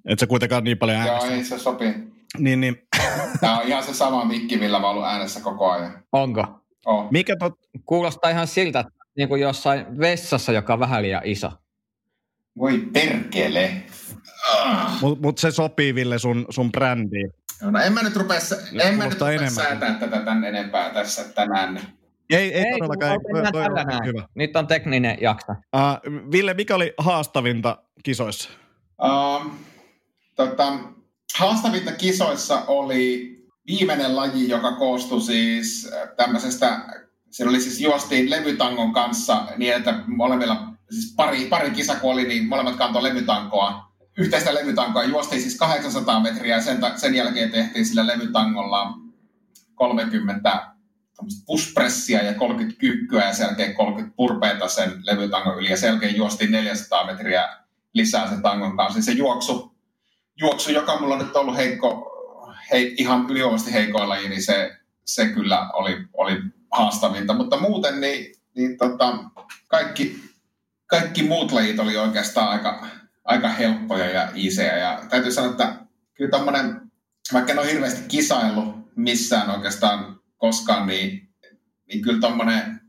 Et 0.08 0.18
se 0.18 0.26
kuitenkaan 0.26 0.64
niin 0.64 0.78
paljon 0.78 0.98
Joo, 0.98 1.08
äänestä. 1.08 1.30
ei 1.34 1.44
se 1.44 1.58
sopi. 1.58 1.94
Niin, 2.38 2.60
niin. 2.60 2.88
Tämä 3.40 3.58
on 3.60 3.66
ihan 3.66 3.82
se 3.82 3.94
sama 3.94 4.24
mikki, 4.24 4.58
millä 4.58 4.78
mä 4.78 4.86
oon 4.86 4.96
ollut 4.96 5.08
äänessä 5.08 5.40
koko 5.40 5.70
ajan. 5.70 6.04
Onko? 6.12 6.44
Oh. 6.86 7.10
Mikä 7.10 7.36
tot, 7.36 7.52
Kuulostaa 7.84 8.30
ihan 8.30 8.46
siltä, 8.46 8.80
että 8.80 8.92
niin 9.16 9.28
kuin 9.28 9.40
jossain 9.40 9.98
vessassa, 9.98 10.52
joka 10.52 10.72
on 10.72 10.80
vähän 10.80 11.02
liian 11.02 11.22
iso. 11.24 11.50
Voi 12.58 12.78
perkele. 12.92 13.82
mut, 15.00 15.20
mut 15.20 15.38
se 15.38 15.50
sopii 15.50 15.94
Ville 15.94 16.18
sun, 16.18 16.46
sun 16.50 16.72
brändiin. 16.72 17.32
No 17.62 17.80
en 17.80 17.92
mä 17.92 18.02
nyt 18.02 18.16
rupea, 18.16 18.38
en 18.82 18.94
mä 18.94 19.04
nyt 19.04 19.20
rupea 19.20 19.50
säätää 19.50 19.94
tätä 19.94 20.20
tän 20.20 20.44
enempää 20.44 20.90
tässä 20.90 21.24
tänään. 21.24 21.80
Ei, 22.30 22.54
ei, 22.54 22.64
todellakaan. 22.78 23.12
Ei, 23.12 23.18
Ei, 23.26 23.32
mennään 23.32 23.52
toi 23.52 23.64
on 23.64 24.06
hyvä. 24.06 24.28
Nyt 24.34 24.56
on 24.56 24.66
tekninen 24.66 25.18
jakso. 25.20 25.52
Uh, 25.52 26.30
Ville, 26.32 26.54
mikä 26.54 26.74
oli 26.74 26.94
haastavinta 26.98 27.78
kisoissa? 28.02 28.50
Um, 29.02 29.50
tota, 30.34 30.78
haastavinta 31.38 31.92
kisoissa 31.92 32.62
oli 32.66 33.36
viimeinen 33.66 34.16
laji, 34.16 34.48
joka 34.48 34.72
koostui 34.72 35.20
siis 35.20 35.90
tämmöisestä, 36.16 36.80
siinä 37.30 37.50
oli 37.50 37.60
siis 37.60 37.80
juostiin 37.80 38.30
levytangon 38.30 38.92
kanssa 38.92 39.46
niin, 39.56 39.74
että 39.74 40.02
molemmilla, 40.06 40.75
siis 40.90 41.14
pari, 41.16 41.46
pari 41.46 41.70
kisa 41.70 41.94
kun 41.94 42.12
oli, 42.12 42.28
niin 42.28 42.48
molemmat 42.48 42.76
kantoi 42.76 43.02
levytankoa. 43.02 43.86
Yhteistä 44.18 44.54
levytankoa 44.54 45.04
juostiin 45.04 45.42
siis 45.42 45.58
800 45.58 46.20
metriä 46.20 46.60
sen, 46.60 46.78
sen 46.96 47.14
jälkeen 47.14 47.50
tehtiin 47.50 47.86
sillä 47.86 48.06
levytangolla 48.06 48.94
30 49.74 50.76
pushpressia 51.46 52.22
ja 52.22 52.34
30 52.34 52.80
kyykkyä 52.80 53.26
ja 53.26 53.34
sen 53.34 53.44
jälkeen 53.44 53.74
30 53.74 54.16
purpeita 54.16 54.68
sen 54.68 54.92
levytangon 55.02 55.58
yli 55.58 55.70
ja 55.70 55.76
sen 55.76 55.88
jälkeen 55.88 56.16
juostiin 56.16 56.52
400 56.52 57.06
metriä 57.06 57.48
lisää 57.94 58.28
sen 58.28 58.42
tangon 58.42 58.76
kanssa. 58.76 58.96
Niin 58.96 59.04
se 59.04 59.12
juoksu, 59.12 59.76
juoksu, 60.40 60.70
joka 60.72 61.00
mulla 61.00 61.14
on 61.14 61.24
nyt 61.24 61.36
ollut 61.36 61.56
heikko, 61.56 62.12
hei, 62.72 62.94
ihan 62.98 63.26
ylivoimaisesti 63.30 63.72
heikoin 63.72 64.08
laji, 64.08 64.28
niin 64.28 64.42
se, 64.42 64.76
se 65.04 65.28
kyllä 65.28 65.70
oli, 65.72 65.96
oli 66.12 66.42
haastavinta. 66.72 67.34
Mutta 67.34 67.60
muuten 67.60 68.00
niin, 68.00 68.34
niin 68.56 68.78
tota, 68.78 69.18
kaikki, 69.68 70.25
kaikki 70.86 71.22
muut 71.22 71.52
lajit 71.52 71.78
oli 71.78 71.96
oikeastaan 71.96 72.48
aika, 72.48 72.86
aika 73.24 73.48
helppoja 73.48 74.10
ja 74.10 74.28
iisejä. 74.36 74.76
Ja 74.76 75.02
täytyy 75.08 75.32
sanoa, 75.32 75.50
että 75.50 75.76
kyllä 76.14 76.30
tommonen, 76.30 76.80
vaikka 77.32 77.52
en 77.52 77.58
ole 77.58 77.72
hirveästi 77.72 78.08
kisaillut 78.08 78.76
missään 78.96 79.50
oikeastaan 79.50 80.20
koskaan, 80.36 80.86
niin, 80.86 81.28
niin 81.88 82.02
kyllä 82.02 82.20
tuommoinen 82.20 82.80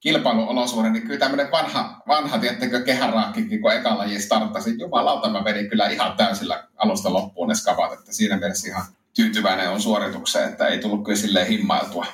kilpailuolosuhde, 0.00 0.90
niin 0.90 1.02
kyllä 1.02 1.18
tämmöinen 1.18 1.50
vanha, 1.50 2.02
vanha 2.08 2.38
tiettäkö 2.38 2.82
kehäraakkikin, 2.82 3.60
kun 3.60 3.72
eka 3.72 3.98
laji 3.98 4.20
starttasi, 4.20 4.78
jumalauta 4.78 5.30
mä 5.30 5.44
vedin 5.44 5.68
kyllä 5.70 5.88
ihan 5.88 6.16
täysillä 6.16 6.64
alusta 6.76 7.12
loppuun 7.12 7.48
ne 7.48 7.54
skavat, 7.54 7.92
että 7.92 8.12
siinä 8.12 8.36
mielessä 8.36 8.68
ihan 8.68 8.84
tyytyväinen 9.16 9.70
on 9.70 9.82
suoritukseen, 9.82 10.48
että 10.48 10.66
ei 10.66 10.78
tullut 10.78 11.04
kyllä 11.04 11.18
silleen 11.18 11.46
himmailtua. 11.46 12.06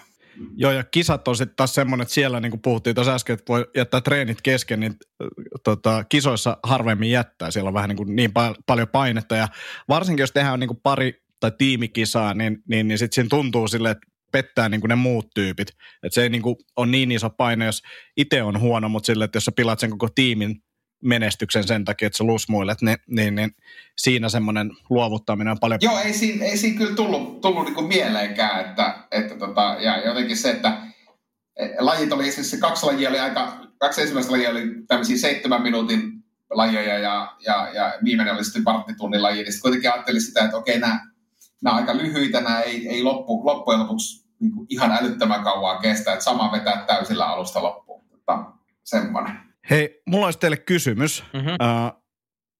Joo, 0.56 0.72
ja 0.72 0.84
kisat 0.84 1.28
on 1.28 1.36
sitten 1.36 1.56
taas 1.56 1.74
semmoinen, 1.74 2.02
että 2.02 2.14
siellä 2.14 2.40
niin 2.40 2.50
kuin 2.50 2.62
puhuttiin 2.62 2.94
tuossa 2.94 3.14
äsken, 3.14 3.34
että 3.34 3.52
voi 3.52 3.66
jättää 3.76 4.00
treenit 4.00 4.42
kesken, 4.42 4.80
niin 4.80 4.92
äh, 5.22 5.28
tota, 5.64 6.04
kisoissa 6.04 6.56
harvemmin 6.62 7.10
jättää. 7.10 7.50
Siellä 7.50 7.68
on 7.68 7.74
vähän 7.74 7.88
niin, 7.88 7.96
kuin 7.96 8.16
niin 8.16 8.30
pa- 8.30 8.62
paljon 8.66 8.88
painetta, 8.88 9.36
ja 9.36 9.48
varsinkin 9.88 10.22
jos 10.22 10.32
tehdään 10.32 10.60
niin 10.60 10.68
kuin 10.68 10.80
pari 10.82 11.22
tai 11.40 11.52
tiimikisaa, 11.58 12.34
niin, 12.34 12.58
niin, 12.68 12.88
niin 12.88 12.98
sitten 12.98 13.14
siinä 13.14 13.28
tuntuu 13.28 13.68
sille, 13.68 13.90
että 13.90 14.06
pettää 14.32 14.68
niin 14.68 14.80
kuin 14.80 14.88
ne 14.88 14.94
muut 14.94 15.26
tyypit. 15.34 15.68
Että 16.02 16.14
se 16.14 16.22
ei 16.22 16.28
niin 16.28 16.42
kuin 16.42 16.56
ole 16.76 16.86
niin 16.86 17.12
iso 17.12 17.30
paine, 17.30 17.64
jos 17.64 17.82
itse 18.16 18.42
on 18.42 18.60
huono, 18.60 18.88
mutta 18.88 19.06
sille, 19.06 19.24
että 19.24 19.36
jos 19.36 19.44
sä 19.44 19.52
pilaat 19.56 19.80
sen 19.80 19.90
koko 19.90 20.08
tiimin 20.14 20.56
menestyksen 21.04 21.66
sen 21.66 21.84
takia, 21.84 22.06
että 22.06 22.16
sä 22.16 22.24
lusmuilet, 22.24 22.82
niin, 22.82 22.96
niin, 23.06 23.34
niin 23.34 23.56
siinä 23.96 24.28
semmoinen 24.28 24.70
luovuttaminen 24.90 25.50
on 25.50 25.58
paljon 25.60 25.78
Joo, 25.82 25.98
ei 25.98 26.12
siinä, 26.12 26.44
ei 26.44 26.56
siinä 26.56 26.78
kyllä 26.78 26.96
tullut, 26.96 27.40
tullut 27.40 27.64
niinku 27.64 27.82
mieleenkään, 27.82 28.60
että, 28.60 28.94
että 29.10 29.34
tota, 29.34 29.76
ja 29.80 30.06
jotenkin 30.06 30.36
se, 30.36 30.50
että 30.50 30.76
eh, 31.56 31.70
lajit 31.78 32.12
oli, 32.12 32.32
siis 32.32 32.50
se 32.50 32.56
kaksi 32.56 32.86
lajia 32.86 33.08
oli 33.08 33.18
aika, 33.18 33.60
kaksi 33.78 34.00
ensimmäistä 34.00 34.32
lajia 34.32 34.50
oli 34.50 34.62
tämmöisiä 34.88 35.16
seitsemän 35.16 35.62
minuutin 35.62 36.12
lajeja 36.50 36.98
ja, 36.98 37.36
ja, 37.46 37.68
ja 37.74 37.92
viimeinen 38.04 38.34
oli 38.34 38.44
sitten 38.44 38.64
varttitunnin 38.64 39.22
laji, 39.22 39.42
niin 39.42 39.52
sitten 39.52 39.62
kuitenkin 39.62 39.92
ajattelin 39.92 40.22
sitä, 40.22 40.44
että 40.44 40.56
okei, 40.56 40.78
nämä, 40.78 41.00
nämä 41.62 41.76
on 41.76 41.80
aika 41.80 41.96
lyhyitä, 41.96 42.40
nämä 42.40 42.60
ei, 42.60 42.88
ei 42.88 43.02
loppu, 43.02 43.46
loppujen 43.46 43.80
lopuksi 43.80 44.24
niin 44.40 44.52
ihan 44.68 44.92
älyttömän 44.92 45.44
kauan 45.44 45.82
kestä, 45.82 46.12
että 46.12 46.24
sama 46.24 46.52
vetää 46.52 46.84
täysillä 46.86 47.26
alusta 47.26 47.62
loppuun. 47.62 48.04
Mutta 48.10 48.44
semmoinen. 48.84 49.53
Hei, 49.70 50.02
mulla 50.06 50.26
olisi 50.26 50.38
teille 50.38 50.56
kysymys. 50.56 51.24
Mm-hmm. 51.32 51.48
Uh, 51.48 52.02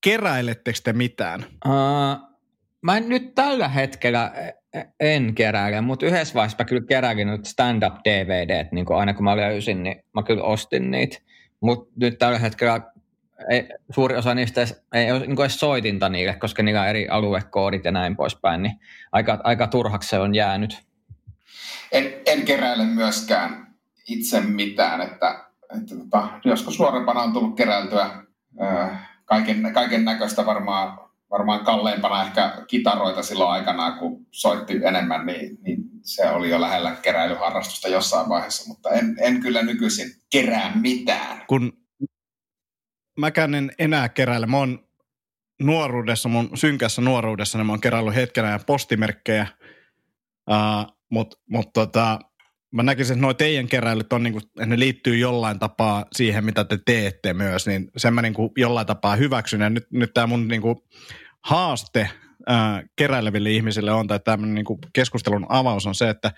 keräilettekö 0.05 0.79
te 0.85 0.93
mitään? 0.93 1.45
Uh, 1.67 2.35
mä 2.83 2.97
en 2.97 3.09
nyt 3.09 3.35
tällä 3.35 3.69
hetkellä 3.69 4.33
e- 4.75 4.83
en 5.01 5.35
keräile, 5.35 5.81
mutta 5.81 6.07
yhdessä 6.07 6.35
vaiheessa 6.35 6.57
mä 6.59 6.65
kyllä 6.65 6.87
keräilin 6.89 7.29
nyt 7.29 7.45
stand-up 7.45 7.95
DVD, 8.05 8.69
niin 8.73 8.87
kuin 8.87 8.99
aina 8.99 9.15
kun 9.15 9.25
mä 9.25 9.37
löysin, 9.37 9.83
niin 9.83 10.05
mä 10.15 10.23
kyllä 10.23 10.43
ostin 10.43 10.91
niitä. 10.91 11.19
Mutta 11.61 11.93
nyt 11.97 12.19
tällä 12.19 12.39
hetkellä 12.39 12.81
ei, 13.51 13.69
suuri 13.95 14.17
osa 14.17 14.35
niistä 14.35 14.61
edes, 14.61 14.85
ei 14.93 15.13
ole 15.13 15.27
niin 15.27 15.41
edes 15.41 15.61
soitinta 15.61 16.09
niille, 16.09 16.35
koska 16.35 16.63
niillä 16.63 16.83
on 16.83 16.89
eri 16.89 17.09
aluekoodit 17.09 17.85
ja 17.85 17.91
näin 17.91 18.17
poispäin, 18.17 18.63
niin 18.63 18.81
aika, 19.13 19.41
aika 19.45 19.67
turhaksi 19.67 20.09
se 20.09 20.19
on 20.19 20.35
jäänyt. 20.35 20.83
En, 21.93 22.15
en 22.27 22.43
keräile 22.43 22.85
myöskään 22.85 23.75
itse 24.09 24.41
mitään, 24.41 25.01
että, 25.01 25.44
että 25.81 25.97
tota, 25.97 26.29
joskus 26.45 26.79
nuorempana 26.79 27.23
on 27.23 27.33
tullut 27.33 27.57
keräiltyä 27.57 28.11
kaiken, 29.25 29.71
kaiken 29.75 30.05
näköistä 30.05 30.47
varmaan, 30.47 30.99
varmaan 31.31 31.65
kalleimpana 31.65 32.23
ehkä 32.23 32.65
kitaroita 32.67 33.23
silloin 33.23 33.51
aikanaan, 33.51 33.99
kun 33.99 34.27
soitti 34.31 34.81
enemmän, 34.85 35.27
niin, 35.27 35.59
niin 35.63 35.85
se 36.03 36.31
oli 36.31 36.51
jo 36.51 36.61
lähellä 36.61 36.97
keräilyharrastusta 37.03 37.89
jossain 37.89 38.29
vaiheessa, 38.29 38.69
mutta 38.69 38.91
en, 38.91 39.17
en 39.21 39.41
kyllä 39.41 39.63
nykyisin 39.63 40.11
kerää 40.33 40.73
mitään. 40.75 41.43
Kun 41.47 41.73
mäkään 43.19 43.55
en 43.55 43.73
enää 43.79 44.09
keräile, 44.09 44.47
mä 44.47 44.57
oon 44.57 44.89
nuoruudessa, 45.63 46.29
mun 46.29 46.51
synkässä 46.55 47.03
nuoruudessa, 47.03 47.59
niin 47.59 47.67
mä 47.67 47.73
oon 47.73 47.81
keräillyt 47.81 48.15
hetkenä 48.15 48.51
ja 48.51 48.59
postimerkkejä, 48.67 49.47
uh, 50.51 50.97
mutta 51.11 51.37
mut 51.51 51.73
tota, 51.73 52.19
mä 52.75 52.83
näkisin, 52.83 53.15
että 53.15 53.23
nuo 53.23 53.35
teidän 53.35 53.69
keräilyt 53.69 54.13
on, 54.13 54.23
niinku, 54.23 54.39
että 54.39 54.67
ne 54.67 54.79
liittyy 54.79 55.17
jollain 55.17 55.59
tapaa 55.59 56.05
siihen, 56.13 56.45
mitä 56.45 56.65
te 56.65 56.79
teette 56.87 57.33
myös, 57.35 57.67
niin 57.67 57.91
sen 57.97 58.15
mä 58.15 58.23
niinku 58.23 58.53
jollain 58.57 58.87
tapaa 58.87 59.17
hyväksyn. 59.17 59.61
Ja 59.61 59.71
nyt, 59.71 59.87
nyt 59.91 60.15
tämä 60.15 60.27
mun 60.27 60.49
niinku 60.49 60.85
haaste 61.45 62.11
ää, 62.47 62.83
keräileville 62.97 63.51
ihmisille 63.51 63.93
on, 63.93 64.07
tai 64.07 64.21
tämmöinen 64.21 64.55
niinku 64.55 64.79
keskustelun 64.93 65.47
avaus 65.49 65.87
on 65.87 65.95
se, 65.95 66.11
että 66.11 66.33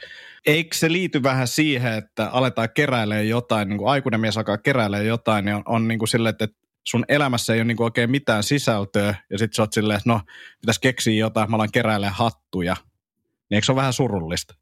eikö 0.47 0.77
se 0.77 0.93
liity 0.93 1.23
vähän 1.23 1.49
siihen, 1.49 1.93
että 1.93 2.29
aletaan 2.31 2.69
keräilemään 2.75 3.29
jotain, 3.29 3.69
niin 3.69 3.79
kuin 3.79 3.89
aikuinen 3.89 4.21
mies 4.21 4.37
alkaa 4.37 4.59
keräilemään 4.59 5.07
jotain, 5.07 5.45
niin 5.45 5.55
on, 5.55 5.63
on 5.67 5.89
niin 5.89 5.99
kuin 5.99 6.09
silleen, 6.09 6.31
että 6.31 6.49
sun 6.87 7.05
elämässä 7.09 7.55
ei 7.55 7.61
ole 7.61 7.65
niin 7.65 7.77
kuin 7.77 7.85
oikein 7.85 8.11
mitään 8.11 8.43
sisältöä, 8.43 9.15
ja 9.31 9.39
sitten 9.39 9.57
sä 9.57 9.63
oot 9.63 9.73
silleen, 9.73 9.97
että 9.97 10.11
no, 10.11 10.21
pitäisi 10.61 10.81
keksiä 10.81 11.15
jotain, 11.15 11.51
mä 11.51 11.57
alan 11.57 11.73
keräilemään 11.73 12.15
hattuja. 12.15 12.77
Niin 13.51 13.57
eikö 13.57 13.65
se 13.65 13.73
ole 13.73 13.77
vähän 13.77 13.93
surullista? 13.93 14.55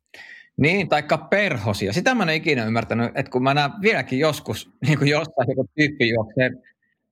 Niin, 0.56 0.88
taikka 0.88 1.18
perhosia. 1.18 1.92
Sitä 1.92 2.14
mä 2.14 2.22
en 2.22 2.28
ikinä 2.28 2.64
ymmärtänyt, 2.64 3.12
että 3.14 3.30
kun 3.30 3.42
mä 3.42 3.54
näen 3.54 3.70
vieläkin 3.82 4.18
joskus, 4.18 4.70
niin 4.86 4.98
kuin 4.98 5.10
jossain 5.10 5.48
joku 5.48 5.68
tyyppi 5.74 6.08
juoksee 6.08 6.50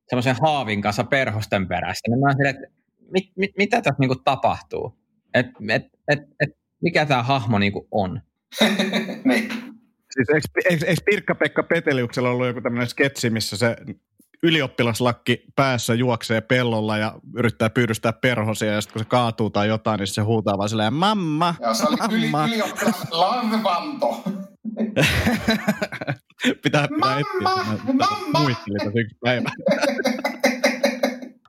semmoisen 0.08 0.36
haavin 0.42 0.82
kanssa 0.82 1.04
perhosten 1.04 1.68
perässä, 1.68 2.10
niin 2.10 2.20
mä 2.20 2.26
oon 2.26 2.46
että 2.46 2.66
mit, 3.10 3.24
mit, 3.36 3.50
mitä 3.58 3.80
tässä 3.80 4.00
niin 4.00 4.08
kuin 4.08 4.24
tapahtuu? 4.24 4.98
Et, 5.34 5.46
et, 5.68 5.82
et, 6.08 6.20
et, 6.40 6.50
mikä 6.82 7.06
tämä 7.06 7.22
hahmo 7.22 7.58
niin 7.58 7.72
kuin 7.72 7.88
on? 7.90 8.20
niin. 9.24 9.48
Siis 10.10 10.28
eikö, 10.34 10.48
eikö, 10.70 10.86
eikö 10.86 11.02
Pirkka-Pekka 11.04 11.62
Peteliuksella 11.62 12.30
ollut 12.30 12.46
joku 12.46 12.60
tämmöinen 12.60 12.88
sketsi, 12.88 13.30
missä 13.30 13.56
se 13.56 13.76
ylioppilaslakki 14.42 15.44
päässä 15.56 15.94
juoksee 15.94 16.40
pellolla 16.40 16.98
ja 16.98 17.14
yrittää 17.36 17.70
pyydystää 17.70 18.12
perhosia 18.12 18.72
ja 18.72 18.80
sitten 18.80 18.92
kun 18.92 19.00
se 19.04 19.08
kaatuu 19.08 19.50
tai 19.50 19.68
jotain, 19.68 19.98
niin 19.98 20.06
se 20.06 20.22
huutaa 20.22 20.58
vaan 20.58 20.68
silleen, 20.68 20.94
mamma, 20.94 21.54
Ja 21.60 21.74
se 21.74 21.86
oli 21.88 21.96
yli, 22.18 22.28
mamma. 22.28 22.54
ylioppilas 22.54 23.10
Lanvanto. 23.10 24.22
pitää, 26.62 26.88
pitää 26.88 26.88
Mamma, 26.90 27.20
etsiä. 27.20 27.40
mamma. 27.92 28.40
Muistelin 28.40 28.78
tässä 28.78 29.00
yksi 29.00 29.16
päivä. 29.24 29.50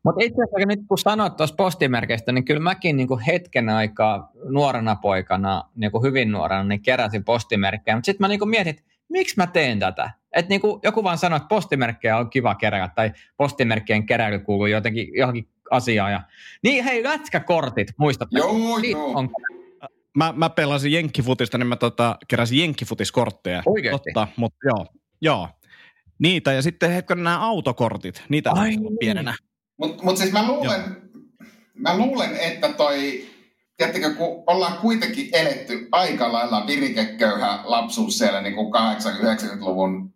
Mutta 0.05 0.23
itse 0.23 0.41
asiassa 0.43 0.65
nyt 0.67 0.79
kun 0.87 0.97
sanoit 0.97 1.35
tuosta 1.37 1.55
postimerkeistä, 1.55 2.31
niin 2.31 2.45
kyllä 2.45 2.59
mäkin 2.59 2.97
niin 2.97 3.19
hetken 3.27 3.69
aikaa 3.69 4.31
nuorena 4.49 4.95
poikana, 4.95 5.63
niin 5.75 5.91
hyvin 6.03 6.31
nuorena, 6.31 6.63
niin 6.63 6.81
keräsin 6.81 7.23
postimerkkejä. 7.23 7.95
Mutta 7.95 8.05
sitten 8.05 8.23
mä 8.23 8.27
niin 8.27 8.49
mietin, 8.49 8.69
että 8.69 8.83
miksi 9.09 9.33
mä 9.37 9.47
teen 9.47 9.79
tätä? 9.79 10.11
Että 10.35 10.49
niin 10.49 10.61
kuin 10.61 10.79
joku 10.83 11.03
vaan 11.03 11.17
sanoi, 11.17 11.37
että 11.37 11.47
postimerkkejä 11.47 12.17
on 12.17 12.29
kiva 12.29 12.55
kerätä 12.55 12.93
tai 12.95 13.11
postimerkkien 13.37 14.05
keräily 14.05 14.39
kuuluu 14.39 14.65
jotenkin 14.65 15.07
johonkin 15.13 15.47
asiaan. 15.71 16.11
Ja... 16.11 16.21
Niin 16.63 16.83
hei, 16.83 17.03
lätkäkortit, 17.03 17.87
muistatteko? 17.97 18.47
Joo, 18.47 18.77
joo. 18.77 19.11
on 19.15 19.29
Mä, 20.15 20.33
mä 20.37 20.49
pelasin 20.49 20.91
jenkkifutista, 20.91 21.57
niin 21.57 21.67
mä 21.67 21.75
tota, 21.75 22.17
keräsin 22.27 22.59
jenkkifutiskortteja. 22.59 23.63
Oikeesti? 23.65 24.11
Totta, 24.13 24.27
mutta 24.35 24.57
joo, 24.65 24.85
joo. 25.21 25.49
Niitä 26.19 26.53
ja 26.53 26.61
sitten 26.61 26.91
hetken 26.91 27.23
nämä 27.23 27.39
autokortit, 27.39 28.23
niitä 28.29 28.51
Ai 28.51 28.69
niin. 28.69 28.97
pienenä. 28.99 29.35
Mutta 29.77 30.03
mut 30.03 30.17
siis 30.17 30.31
mä 30.31 30.47
luulen, 30.47 30.81
mä 31.73 31.97
luulen, 31.97 32.37
että 32.37 32.73
toi, 32.73 33.25
tiedättekö, 33.77 34.13
kun 34.13 34.43
ollaan 34.47 34.77
kuitenkin 34.77 35.29
eletty 35.33 35.87
aika 35.91 36.33
lailla 36.33 36.67
virikeköyhä 36.67 37.59
lapsuus 37.63 38.17
siellä 38.17 38.41
niin 38.41 38.55
kuin 38.55 38.73
80-90-luvun 38.73 40.13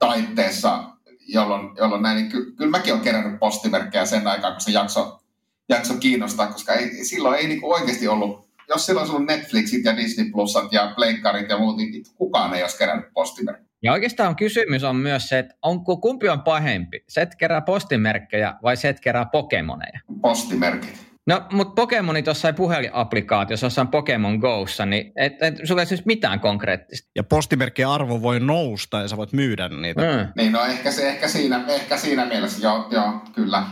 taitteessa, 0.00 0.84
jolloin, 1.28 1.76
jolloin 1.76 2.02
näin, 2.02 2.16
niin 2.16 2.30
ky, 2.30 2.52
kyllä 2.56 2.70
mäkin 2.70 2.92
olen 2.92 3.04
kerännyt 3.04 3.40
postimerkkejä 3.40 4.06
sen 4.06 4.26
aikaa, 4.26 4.50
kun 4.50 4.60
se 4.60 4.70
jakso, 4.70 5.20
jakso 5.68 5.94
kiinnostaa, 5.94 6.46
koska 6.46 6.72
ei, 6.72 7.04
silloin 7.04 7.38
ei 7.38 7.48
niin 7.48 7.60
oikeasti 7.62 8.08
ollut, 8.08 8.48
jos 8.68 8.86
silloin 8.86 9.02
olisi 9.02 9.16
ollut 9.16 9.28
Netflixit 9.28 9.84
ja 9.84 9.96
Disney 9.96 10.30
Plusat 10.30 10.72
ja 10.72 10.92
pleikkarit 10.96 11.48
ja 11.48 11.58
muut, 11.58 11.76
niin 11.76 12.04
kukaan 12.16 12.54
ei 12.54 12.62
olisi 12.62 12.78
kerännyt 12.78 13.12
postimerkkejä. 13.14 13.70
Ja 13.82 13.92
oikeastaan 13.92 14.36
kysymys 14.36 14.84
on 14.84 14.96
myös 14.96 15.28
se, 15.28 15.38
että 15.38 15.54
onko 15.62 15.96
kumpi 15.96 16.28
on 16.28 16.42
pahempi? 16.42 17.04
Se, 17.08 17.20
että 17.20 17.36
kerää 17.36 17.60
postimerkkejä 17.60 18.54
vai 18.62 18.76
se, 18.76 18.88
että 18.88 19.02
kerää 19.02 19.26
Pokemoneja? 19.32 20.00
Postimerkit. 20.22 21.09
No, 21.30 21.42
mutta 21.52 21.74
Pokemonit 21.74 22.26
jossain 22.26 22.54
puhelinapplikaatiossa, 22.54 23.66
jossain 23.66 23.88
Pokemon 23.88 24.38
Goissa, 24.38 24.86
niin 24.86 25.12
et, 25.16 25.32
et, 25.42 25.54
sulla 25.64 25.82
ei 25.82 25.86
siis 25.86 26.04
mitään 26.04 26.40
konkreettista. 26.40 27.10
Ja 27.16 27.24
postimerkkien 27.24 27.88
arvo 27.88 28.22
voi 28.22 28.40
nousta 28.40 29.00
ja 29.00 29.08
sä 29.08 29.16
voit 29.16 29.32
myydä 29.32 29.68
niitä. 29.68 30.00
Mm. 30.00 30.32
Niin 30.36 30.52
no 30.52 30.64
ehkä, 30.64 30.90
se, 30.90 31.08
ehkä, 31.08 31.28
siinä, 31.28 31.64
ehkä 31.68 31.96
siinä 31.96 32.26
mielessä, 32.26 32.62
joo, 32.62 32.88
joo 32.90 33.20
kyllä. 33.34 33.62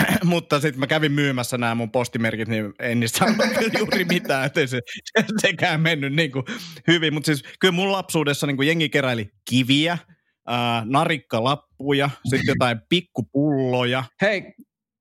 Mutta 0.24 0.60
sitten 0.60 0.80
mä 0.80 0.86
kävin 0.86 1.12
myymässä 1.12 1.58
nämä 1.58 1.74
mun 1.74 1.90
postimerkit, 1.90 2.48
niin 2.48 2.72
en 2.78 3.00
niistä 3.00 3.18
saanut 3.18 3.46
juuri 3.78 4.04
mitään, 4.04 4.46
ettei 4.46 4.68
se, 4.68 4.80
sekään 5.42 5.80
mennyt 5.80 6.12
niin 6.12 6.32
kuin 6.32 6.44
hyvin. 6.86 7.14
Mutta 7.14 7.26
siis 7.26 7.44
kyllä 7.60 7.72
mun 7.72 7.92
lapsuudessa 7.92 8.46
niin 8.46 8.56
kuin 8.56 8.68
jengi 8.68 8.88
keräili 8.88 9.30
kiviä, 9.50 9.98
narikkalappuja, 10.84 12.10
sitten 12.24 12.46
jotain 12.46 12.80
pikkupulloja. 12.88 14.04
Hei, 14.22 14.42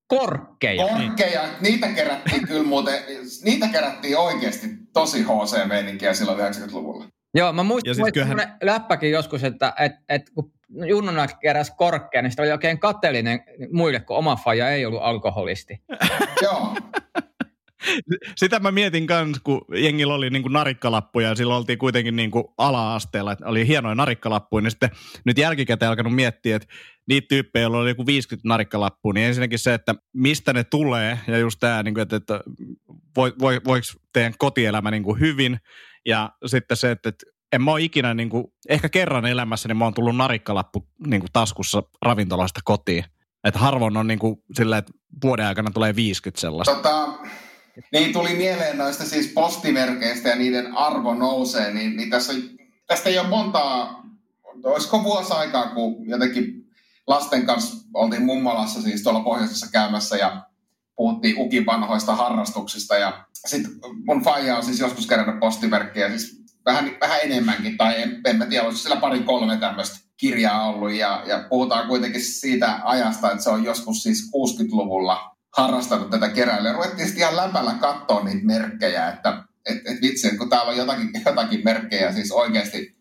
korkkeja. 0.10 0.88
Korkeja, 0.88 1.41
niitä 1.62 1.88
kerättiin 1.88 2.48
kyllä 2.48 2.63
muuten, 2.63 3.04
niitä 3.43 3.67
kerättiin 3.67 4.17
oikeasti 4.17 4.67
tosi 4.93 5.24
HC-meininkiä 5.24 6.13
silloin 6.13 6.39
90-luvulla. 6.39 7.06
Joo, 7.34 7.54
mä 7.54 7.63
muistan, 7.63 7.91
että 7.91 8.12
kyllähän- 8.12 8.36
kyllähän... 8.38 8.58
läppäkin 8.63 9.12
joskus, 9.12 9.43
että 9.43 9.74
et, 9.80 9.91
et, 10.10 10.30
kun 10.36 10.52
junnuna 10.88 11.28
keräsi 11.28 11.72
korkkeja, 11.78 12.22
niin 12.22 12.32
sitä 12.32 12.43
oli 12.43 12.52
oikein 12.52 12.80
kateellinen 12.80 13.39
muille, 13.74 14.00
kun 14.00 14.17
oma 14.17 14.36
faija 14.36 14.69
ei 14.69 14.86
ollut 14.86 15.02
alkoholisti. 15.04 15.82
Joo, 16.43 16.76
Sitä 18.36 18.60
mä 18.60 18.72
mietin 18.72 19.08
kans, 19.08 19.39
kun 19.44 19.62
jengillä 19.76 20.13
oli 20.13 20.30
niin 20.30 20.44
narikkalappuja 20.50 21.28
ja 21.28 21.36
silloin 21.36 21.58
oltiin 21.58 21.80
kuitenkin 21.80 22.15
niin 22.15 22.32
ala-asteella, 22.58 23.32
että 23.32 23.46
oli 23.46 23.68
hienoja 23.68 23.96
narikkalappuja, 23.96 24.62
niin 24.62 24.72
sitten 24.72 24.89
nyt 25.26 25.38
jälkikäteen 25.38 25.89
alkanut 25.89 26.15
miettiä, 26.15 26.56
että 26.56 26.68
niitä 27.08 27.28
tyyppejä, 27.28 27.63
joilla 27.63 27.78
oli 27.78 27.89
joku 27.89 28.06
50 28.06 28.48
narikkalappua, 28.48 29.13
niin 29.13 29.28
ensinnäkin 29.28 29.60
se, 29.60 29.74
että 29.74 29.96
mistä 30.13 30.54
ne 30.54 30.63
tulee 30.63 31.20
ja 31.28 31.38
just 31.38 31.60
tämä, 31.60 31.84
niin 31.84 32.00
että, 32.00 32.15
että 32.15 32.42
voi, 33.15 33.34
voi, 33.39 33.62
voiko 33.65 33.88
teidän 34.13 34.34
kotielämä 34.38 34.92
niin 34.92 35.20
hyvin 35.20 35.60
ja 36.06 36.30
sitten 36.46 36.78
se, 36.78 36.92
että, 36.92 37.10
että 37.10 37.26
en 37.54 37.63
mä 37.63 37.72
ole 37.72 37.82
ikinä, 37.82 38.13
niin 38.13 38.30
kuin, 38.30 38.46
ehkä 38.70 38.89
kerran 38.89 39.26
elämässäni 39.26 39.74
mä 39.74 39.84
oon 39.84 39.94
tullut 39.94 40.15
narikkalappu 40.15 40.88
niin 41.08 41.24
taskussa 41.34 41.84
ravintolasta 42.02 42.60
kotiin. 42.63 43.04
Että 43.44 43.60
harvoin 43.60 43.98
on 43.98 44.08
niin 44.08 44.20
kuin, 44.20 44.36
sillä, 44.54 44.78
että 44.78 44.92
vuoden 45.24 45.46
aikana 45.46 45.72
tulee 45.72 45.96
50 45.96 46.42
sellaista. 46.42 46.76
tota, 46.76 47.20
niin 47.92 48.13
tuli 48.13 48.34
mieleen 48.34 48.78
noista 48.78 49.06
siis 49.06 49.28
postimerkeistä 49.28 50.30
ja 50.30 50.36
niiden 50.36 50.78
arvo 50.78 51.13
nousee, 51.13 51.74
niin, 51.74 51.98
niin 51.98 52.10
tässä, 52.10 52.34
tästä 52.88 53.10
ei 53.10 53.20
ole 53.20 53.28
montaa, 53.28 54.04
olisiko 54.63 55.04
vuosi 55.04 55.34
aikaa, 55.34 55.68
kun 55.68 56.10
jotenkin 56.10 56.65
lasten 57.08 57.46
kanssa 57.46 57.86
oltiin 57.94 58.26
mummolassa 58.26 58.82
siis 58.82 59.04
tuolla 59.04 59.20
pohjoisessa 59.20 59.68
käymässä 59.72 60.18
ja 60.18 60.46
puhuttiin 60.96 61.36
ukin 61.38 61.65
vanhoista 61.65 62.15
harrastuksista 62.15 62.96
ja 62.96 63.26
sitten 63.48 63.72
mun 64.06 64.24
faija 64.24 64.58
on 64.58 64.63
siis 64.63 64.80
joskus 64.80 65.08
kerännyt 65.08 65.39
postimerkkejä, 65.39 66.10
siis 66.10 66.44
vähän, 66.65 66.92
vähän 67.02 67.20
enemmänkin, 67.24 67.78
tai 67.78 68.02
en, 68.02 68.22
en 68.26 68.36
mä 68.36 68.46
tiedä, 68.46 68.65
olisi 68.65 68.82
siellä 68.82 69.02
pari 69.02 69.20
kolme 69.20 69.58
tämmöistä 69.58 70.00
kirjaa 70.18 70.70
ollut, 70.70 70.92
ja, 70.92 71.24
ja 71.26 71.46
puhutaan 71.50 71.88
kuitenkin 71.88 72.22
siitä 72.22 72.80
ajasta, 72.84 73.32
että 73.32 73.44
se 73.44 73.50
on 73.50 73.63
joskus 73.63 74.04
siis 74.04 74.32
60-luvulla 74.36 75.36
harrastanut 75.62 76.10
tätä 76.10 76.30
keräilyä. 76.30 76.74
Ruvettiin 76.74 77.08
sitten 77.08 77.22
ihan 77.22 77.48
läpällä 77.48 77.74
katsoa 77.74 78.24
niitä 78.24 78.45
merkkejä, 78.45 79.08
että 79.08 79.43
et, 79.65 79.78
et 79.78 80.02
vitsi, 80.02 80.38
kun 80.38 80.50
täällä 80.50 80.72
on 80.72 80.78
jotakin, 80.78 81.10
jotakin 81.26 81.62
merkkejä 81.63 82.12
siis 82.12 82.32
oikeasti 82.32 83.00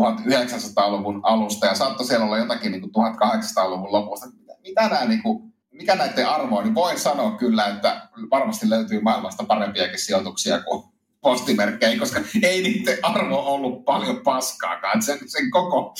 1900-luvun 0.00 1.20
alusta, 1.22 1.66
ja 1.66 1.74
saattoi 1.74 2.06
siellä 2.06 2.26
olla 2.26 2.38
jotakin 2.38 2.72
niin 2.72 2.80
kuin 2.80 2.92
1800-luvun 2.92 3.92
lopusta. 3.92 4.26
Mitä, 4.26 4.52
mitä 4.62 4.88
nämä 4.88 5.04
niin 5.04 5.22
kuin, 5.22 5.52
mikä 5.70 5.94
näiden 5.94 6.28
arvo 6.28 6.56
on, 6.56 6.64
niin 6.64 6.74
voin 6.74 6.98
sanoa 6.98 7.30
kyllä, 7.30 7.66
että 7.66 8.08
varmasti 8.30 8.70
löytyy 8.70 9.00
maailmasta 9.00 9.44
parempiakin 9.44 9.98
sijoituksia 9.98 10.60
kuin 10.60 10.84
postimerkkejä, 11.20 11.98
koska 11.98 12.20
ei 12.42 12.62
niiden 12.62 12.98
arvo 13.02 13.38
ollut 13.38 13.84
paljon 13.84 14.20
paskaakaan. 14.20 15.02
Sen, 15.02 15.18
sen 15.26 15.50
koko, 15.50 15.94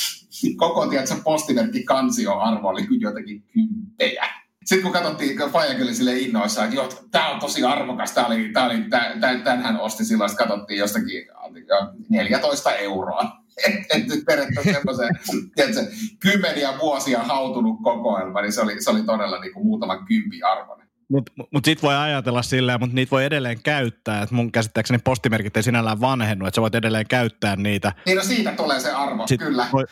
koko 0.57 0.87
tiedätkö, 0.87 1.15
postimerkkikansion 1.25 2.41
arvo 2.41 2.69
oli 2.69 2.87
kyllä 2.87 3.09
jotenkin 3.09 3.43
kymppejä. 3.43 4.42
Sitten 4.65 4.83
kun 4.83 4.93
katsottiin, 4.93 5.37
kun 5.39 5.51
Faija 5.51 5.75
kyllä 5.75 5.93
sille 5.93 6.19
innoissaan, 6.19 6.65
että 6.65 6.77
joo, 6.77 6.93
tämä 7.11 7.31
on 7.31 7.41
tosi 7.41 7.65
arvokas, 7.65 8.13
tämä 8.13 8.27
oli, 8.27 8.51
tää 8.53 8.67
oli, 8.67 8.85
tämän 9.45 9.63
hän 9.63 9.81
osti 9.81 10.05
silloin, 10.05 10.31
sitten 10.31 10.49
katsottiin 10.49 10.79
jostakin 10.79 11.27
jo 11.69 11.77
14 12.09 12.75
euroa. 12.75 13.23
Että 13.67 13.97
et 13.97 14.07
nyt 14.07 14.25
periaatteessa 14.27 14.73
semmoisen, 14.73 15.09
tiedätkö, 15.55 15.81
kymmeniä 16.21 16.79
vuosia 16.79 17.19
hautunut 17.19 17.79
kokoelma, 17.83 18.43
niin 18.43 18.53
se 18.53 18.61
oli, 18.61 18.83
se 18.83 18.91
oli 18.91 19.03
todella 19.03 19.41
niin 19.41 19.53
kuin 19.53 19.67
muutaman 19.67 20.07
kympi 20.07 20.43
arvoinen. 20.43 20.89
Mutta 21.09 21.33
mut 21.53 21.65
sit 21.65 21.83
voi 21.83 21.95
ajatella 21.95 22.43
silleen, 22.43 22.81
mutta 22.81 22.95
niitä 22.95 23.11
voi 23.11 23.25
edelleen 23.25 23.63
käyttää. 23.63 24.23
Et 24.23 24.31
mun 24.31 24.53
käsittääkseni 24.53 24.99
postimerkit 25.05 25.57
ei 25.57 25.63
sinällään 25.63 26.01
vanhennu, 26.01 26.47
että 26.47 26.55
sä 26.55 26.63
voit 26.63 26.75
edelleen 26.75 27.07
käyttää 27.09 27.57
niitä. 27.57 27.93
Niin 28.07 28.17
no 28.17 28.25
siitä 28.25 28.53
tulee 28.53 28.81
se 28.81 28.93
arvo, 28.93 29.27
Sit 29.27 29.41
kyllä. 29.41 29.67
Voi, 29.73 29.85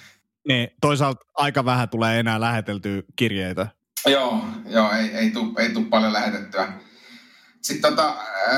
niin, 0.48 0.68
toisaalta 0.80 1.24
aika 1.34 1.64
vähän 1.64 1.88
tulee 1.88 2.20
enää 2.20 2.40
läheteltyä 2.40 3.02
kirjeitä. 3.16 3.66
Joo, 4.06 4.44
joo 4.68 4.92
ei, 4.92 5.10
ei 5.14 5.30
tule 5.30 5.52
ei 5.58 5.70
tuu 5.70 5.84
paljon 5.84 6.12
lähetettyä. 6.12 6.72
Sitten 7.62 7.90
tota, 7.90 8.14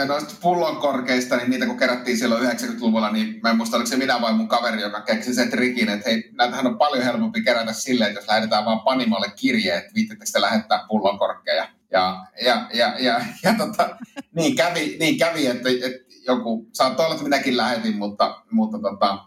noista 0.07 0.35
pullonkorkeista, 0.43 1.37
niin 1.37 1.51
niitä 1.51 1.67
kun 1.67 1.77
kerättiin 1.77 2.19
silloin 2.19 2.49
90-luvulla, 2.51 3.13
niin 3.13 3.41
mä 3.43 3.51
en 3.51 3.57
muista, 3.57 3.77
oliko 3.77 3.91
se 3.91 3.97
minä 3.97 4.21
vai 4.21 4.33
mun 4.33 4.49
kaveri, 4.49 4.83
joka 4.83 5.01
keksi 5.01 5.35
sen 5.35 5.51
trikin, 5.51 5.89
että 5.89 6.11
hei, 6.11 6.31
näitähän 6.33 6.67
on 6.67 6.79
paljon 6.79 7.05
helpompi 7.05 7.43
kerätä 7.43 7.73
silleen, 7.73 8.09
että 8.09 8.21
jos 8.21 8.29
lähetetään 8.29 8.65
vaan 8.65 8.81
Panimolle 8.81 9.33
kirjeet, 9.37 9.95
viittettekö 9.95 10.31
te 10.33 10.41
lähettää 10.41 10.85
pullonkorkkeja. 10.89 11.69
Ja, 11.91 12.27
ja, 12.45 12.67
ja, 12.75 12.95
ja, 12.99 13.21
ja 13.43 13.55
tota, 13.59 13.97
niin, 14.35 14.57
kävi, 14.57 14.97
niin 15.01 15.19
kävi, 15.19 15.47
että, 15.47 15.69
että 15.69 16.15
joku, 16.27 16.69
saattoi 16.73 17.07
olla, 17.07 17.15
että 17.15 17.25
minäkin 17.25 17.57
lähetin, 17.57 17.97
mutta, 17.97 18.43
mutta 18.51 18.79
tota, 18.79 19.19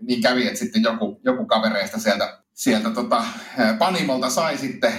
niin 0.00 0.22
kävi, 0.22 0.46
että 0.46 0.58
sitten 0.58 0.82
joku, 0.82 1.20
joku 1.24 1.46
kavereista 1.46 2.00
sieltä, 2.00 2.38
sieltä 2.52 2.90
tota, 2.90 3.24
Panimolta 3.78 4.30
sai 4.30 4.58
sitten 4.58 4.92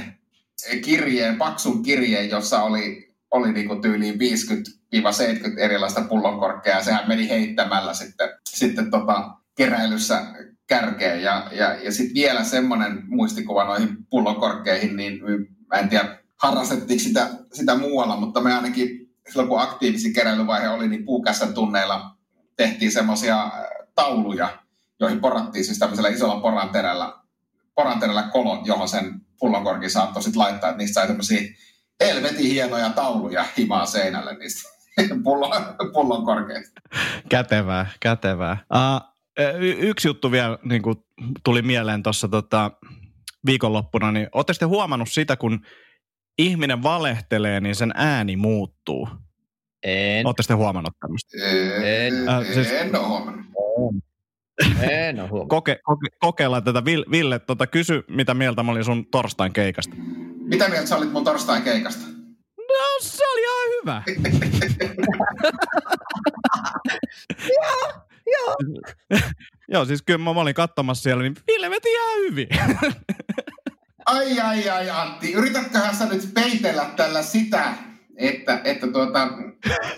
kirjeen, 0.84 1.38
paksun 1.38 1.84
kirjeen, 1.84 2.30
jossa 2.30 2.64
oli, 2.64 3.16
oli 3.32 3.52
niinku 3.52 3.76
tyyliin 3.76 4.16
50-70 4.16 4.18
erilaista 5.60 6.02
pullonkorkkeja. 6.02 6.84
Sehän 6.84 7.08
meni 7.08 7.30
heittämällä 7.30 7.94
sitten, 7.94 8.30
sitten 8.50 8.92
tota 8.92 9.32
keräilyssä 9.56 10.22
kärkeen. 10.68 11.22
Ja, 11.22 11.48
ja, 11.52 11.76
ja 11.76 11.92
sitten 11.92 12.16
vielä 12.16 12.44
semmoinen 12.44 13.04
muistikuva 13.08 13.64
noihin 13.64 13.98
pullonkorkkeihin, 14.10 14.96
niin 14.96 15.20
mä 15.74 15.80
en 15.80 15.90
tiedä, 15.90 16.18
harrastettiinko 16.38 17.04
sitä, 17.04 17.30
sitä 17.54 17.76
muualla, 17.76 18.18
mutta 18.20 18.42
me 18.42 18.54
ainakin 18.54 19.06
silloin 19.30 19.50
kun 19.50 19.62
aktiivisin 19.62 20.14
keräilyvaihe 20.14 20.70
oli, 20.70 20.88
niin 20.88 21.06
puukässän 21.06 21.54
tunneilla 21.54 22.16
tehtiin 22.58 22.92
semmoisia 22.92 23.52
tauluja, 23.96 24.60
joihin 25.00 25.20
porattiin 25.20 25.66
siis 25.66 25.80
tämmöisellä 25.80 26.10
isolla 26.10 26.42
poranterällä, 26.42 27.14
poranterällä 27.76 28.24
kolot, 28.24 28.68
johon 28.68 28.88
sen 28.88 29.25
pullonkorkin 29.40 29.90
saattoi 29.90 30.24
sitten 30.24 30.40
laittaa, 30.42 30.70
että 30.70 30.78
niistä 30.78 30.94
sai 30.94 31.08
tämmöisiä 31.08 31.42
helvetin 32.04 32.46
hienoja 32.52 32.90
tauluja 32.90 33.46
himaa 33.58 33.86
seinälle 33.86 34.38
niistä 34.38 34.70
pullon, 35.24 35.52
pullonkorkeista. 35.94 36.82
Kätevää, 37.30 37.88
kätevää. 38.00 38.58
Uh, 38.74 39.02
y- 39.60 39.78
yksi 39.80 40.08
juttu 40.08 40.32
vielä 40.32 40.58
niin 40.64 40.82
kuin 40.82 40.96
tuli 41.44 41.62
mieleen 41.62 42.04
tuossa 42.04 42.28
tota, 42.28 42.72
viikonloppuna, 43.46 44.12
niin 44.12 44.28
ootte 44.32 44.54
sitten 44.54 44.70
huomannut 44.70 45.10
sitä, 45.12 45.36
kun 45.38 45.66
ihminen 46.38 46.84
valehtelee, 46.84 47.60
niin 47.60 47.76
sen 47.76 47.92
ääni 47.96 48.36
muuttuu. 48.36 49.10
En, 49.84 50.28
Ootte 50.28 50.44
sitten 50.44 50.58
huomannut 50.58 50.94
tämmöistä? 51.00 51.38
En. 51.84 52.30
Äh, 52.30 52.44
siis- 52.54 52.72
en 52.72 52.96
ole 52.96 53.08
huomannut. 53.08 53.46
En 54.82 55.20
ole 55.20 55.30
huomannut. 55.30 55.50
Koke, 55.50 55.80
koke, 55.84 56.08
kokeillaan 56.20 56.64
tätä. 56.64 56.86
Ville, 56.86 57.06
Ville 57.12 57.40
tota, 57.40 57.68
kysy, 57.68 58.04
mitä 58.08 58.34
mieltä 58.34 58.64
mä 58.64 58.72
olin 58.72 58.86
sun 58.86 59.06
torstain 59.06 59.54
keikasta. 59.54 59.96
Mitä 60.40 60.70
mieltä 60.70 60.88
sä 60.88 60.98
olit 60.98 61.12
mun 61.12 61.24
torstain 61.24 61.64
keikasta? 61.64 62.06
No, 62.58 62.86
se 63.02 63.24
oli 63.32 63.42
ihan 63.42 63.70
hyvä. 63.82 64.04
Joo. 68.34 68.56
Joo, 69.74 69.86
siis 69.86 70.02
kyllä 70.02 70.20
mä 70.20 70.30
olin 70.30 70.56
katsomassa 70.56 71.04
siellä, 71.04 71.24
niin 71.24 71.36
Ville 71.48 71.70
veti 71.70 71.90
ihan 71.90 72.20
hyvin. 72.20 72.48
Ai, 74.06 74.40
ai, 74.40 74.70
ai, 74.70 74.90
Antti. 74.90 75.32
Yritätköhän 75.32 75.96
sä 75.96 76.06
nyt 76.06 76.34
peitellä 76.34 76.86
tällä 76.96 77.22
sitä, 77.22 77.74
että, 78.18 78.62
että 78.64 78.88
tuota, 78.88 79.28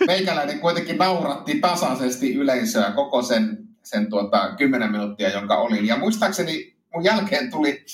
meikäläinen 0.06 0.60
kuitenkin 0.60 0.98
nauratti 0.98 1.60
tasaisesti 1.60 2.34
yleisöä 2.34 2.90
koko 2.90 3.22
sen, 3.22 3.67
sen 3.90 4.10
tuota, 4.10 4.54
10 4.56 4.92
minuuttia, 4.92 5.30
jonka 5.30 5.56
olin. 5.56 5.86
Ja 5.86 5.96
muistaakseni 5.96 6.76
mun 6.94 7.04
jälkeen 7.04 7.50
tuli, 7.50 7.84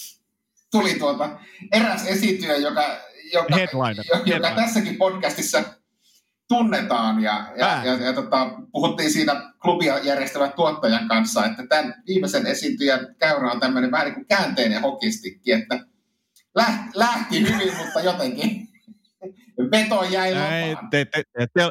tuli 0.70 0.94
tuota, 0.94 1.30
eräs 1.72 2.06
esityjä, 2.06 2.56
joka, 2.56 2.84
joka, 3.32 3.56
Headliner. 3.56 4.04
joka 4.14 4.24
Headliner. 4.26 4.54
tässäkin 4.54 4.96
podcastissa 4.96 5.62
tunnetaan. 6.48 7.22
Ja, 7.22 7.46
ja, 7.56 7.80
ja, 7.84 7.94
ja 7.94 8.12
tota, 8.12 8.50
puhuttiin 8.72 9.10
siinä 9.10 9.52
klubia 9.62 9.98
järjestävän 9.98 10.52
tuottajan 10.52 11.08
kanssa, 11.08 11.46
että 11.46 11.66
tämän 11.66 11.94
viimeisen 12.06 12.46
esityjän 12.46 13.14
käyrä 13.18 13.50
on 13.50 13.60
tämmöinen 13.60 13.90
vähän 13.90 14.06
niin 14.06 14.14
kuin 14.14 14.26
käänteinen 14.26 14.82
hokistikki, 14.82 15.52
että 15.52 15.80
lähti, 16.54 16.90
lähti 16.94 17.40
hyvin, 17.40 17.76
mutta 17.76 18.00
jotenkin 18.00 18.68
veto 19.72 20.04
jäi 20.04 20.32
Ei, 20.32 20.76
te, 20.90 21.04
te, 21.04 21.22
te, 21.54 21.70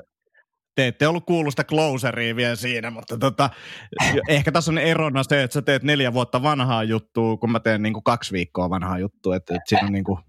te, 0.75 0.81
te 0.81 0.87
ette 0.87 1.07
ollut 1.07 1.25
kuullut 1.25 1.51
sitä 1.51 1.63
closeria 1.63 2.35
vielä 2.35 2.55
siinä, 2.55 2.91
mutta 2.91 3.17
tota, 3.17 3.49
ehkä 4.27 4.51
tässä 4.51 4.71
on 4.71 4.77
erona 4.77 5.23
se, 5.23 5.43
että 5.43 5.53
sä 5.53 5.61
teet 5.61 5.83
neljä 5.83 6.13
vuotta 6.13 6.43
vanhaa 6.43 6.83
juttua, 6.83 7.37
kun 7.37 7.51
mä 7.51 7.59
teen 7.59 7.81
niin 7.83 7.93
kuin 7.93 8.03
kaksi 8.03 8.33
viikkoa 8.33 8.69
vanhaa 8.69 8.99
juttua, 8.99 9.35
että, 9.35 9.55
että 9.55 9.69
siinä 9.69 9.87
on 9.87 9.93
niin 9.93 10.03
kuin, 10.03 10.19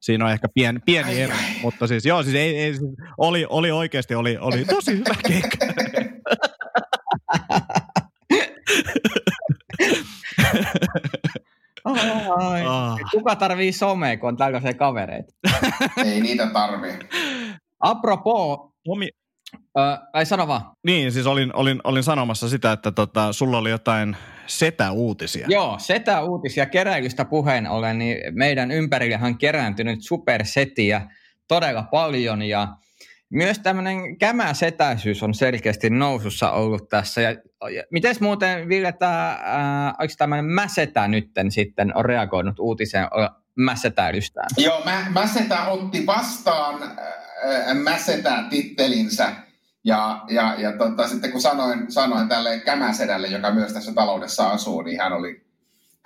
Siinä 0.00 0.24
on 0.24 0.30
ehkä 0.30 0.48
pieni, 0.54 0.78
pieni 0.84 1.08
Ai, 1.08 1.20
ero, 1.20 1.34
ai. 1.34 1.40
mutta 1.62 1.86
siis 1.86 2.06
joo, 2.06 2.22
siis 2.22 2.34
ei, 2.34 2.58
ei, 2.58 2.74
siis 2.74 2.90
oli, 3.18 3.46
oli 3.48 3.70
oikeasti 3.70 4.14
oli, 4.14 4.38
oli 4.38 4.64
tosi 4.64 4.92
hyvä 4.92 5.14
keikka. 5.28 5.66
Ai. 11.84 12.62
Ah. 12.66 12.96
Kuka 13.10 13.36
tarvii 13.36 13.72
somea, 13.72 14.16
kun 14.16 14.28
on 14.28 14.36
tällaisia 14.36 14.74
kavereita? 14.74 15.32
Ei 16.04 16.20
niitä 16.20 16.46
tarvi. 16.52 16.88
Apropos, 17.80 18.58
Tomi, 18.84 19.08
äh, 19.78 19.98
ai 20.12 20.26
sano 20.26 20.48
vaan. 20.48 20.62
niin, 20.86 21.12
siis 21.12 21.26
olin, 21.26 21.56
olin, 21.56 21.80
olin 21.84 22.02
sanomassa 22.02 22.48
sitä, 22.48 22.72
että 22.72 22.92
tota, 22.92 23.32
sulla 23.32 23.58
oli 23.58 23.70
jotain 23.70 24.16
setä-uutisia. 24.46 25.46
Joo, 25.50 25.78
setä 25.78 26.22
uutisia 26.22 26.66
keräilystä 26.66 27.24
puheen 27.24 27.66
ollen, 27.66 27.98
niin 27.98 28.16
meidän 28.34 28.70
ympärillehän 28.70 29.32
on 29.32 29.38
kerääntynyt 29.38 29.98
supersetiä 30.02 31.10
todella 31.48 31.82
paljon 31.82 32.42
ja 32.42 32.68
myös 33.30 33.58
tämmöinen 33.58 34.18
kämäsetäisyys 34.18 35.22
on 35.22 35.34
selkeästi 35.34 35.90
nousussa 35.90 36.50
ollut 36.50 36.88
tässä. 36.88 37.20
Ja, 37.20 37.30
ja 37.70 37.82
mites 37.90 38.20
muuten, 38.20 38.68
Ville, 38.68 38.92
tämä, 38.92 39.38
oliko 39.98 40.14
tämmöinen 40.18 40.44
mäsetä 40.44 41.08
nytten 41.08 41.50
sitten 41.50 41.96
on 41.96 42.04
reagoinut 42.04 42.58
uutiseen 42.58 43.06
mäsetäilystään? 43.56 44.48
Joo, 44.56 44.82
mä, 44.84 45.06
Mäsetä 45.10 45.64
otti 45.64 46.06
vastaan 46.06 46.82
äh, 46.82 47.27
Mäsetä-tittelinsä. 47.74 49.32
Ja, 49.84 50.22
ja, 50.30 50.54
ja 50.58 50.72
tota, 50.72 51.08
sitten 51.08 51.32
kun 51.32 51.40
sanoin, 51.40 51.92
sanoin 51.92 52.28
tälle 52.28 52.58
Kämäsedälle, 52.58 53.26
joka 53.26 53.50
myös 53.50 53.72
tässä 53.72 53.92
taloudessa 53.92 54.50
asuu, 54.50 54.82
niin 54.82 55.00
hän 55.00 55.12
oli, 55.12 55.46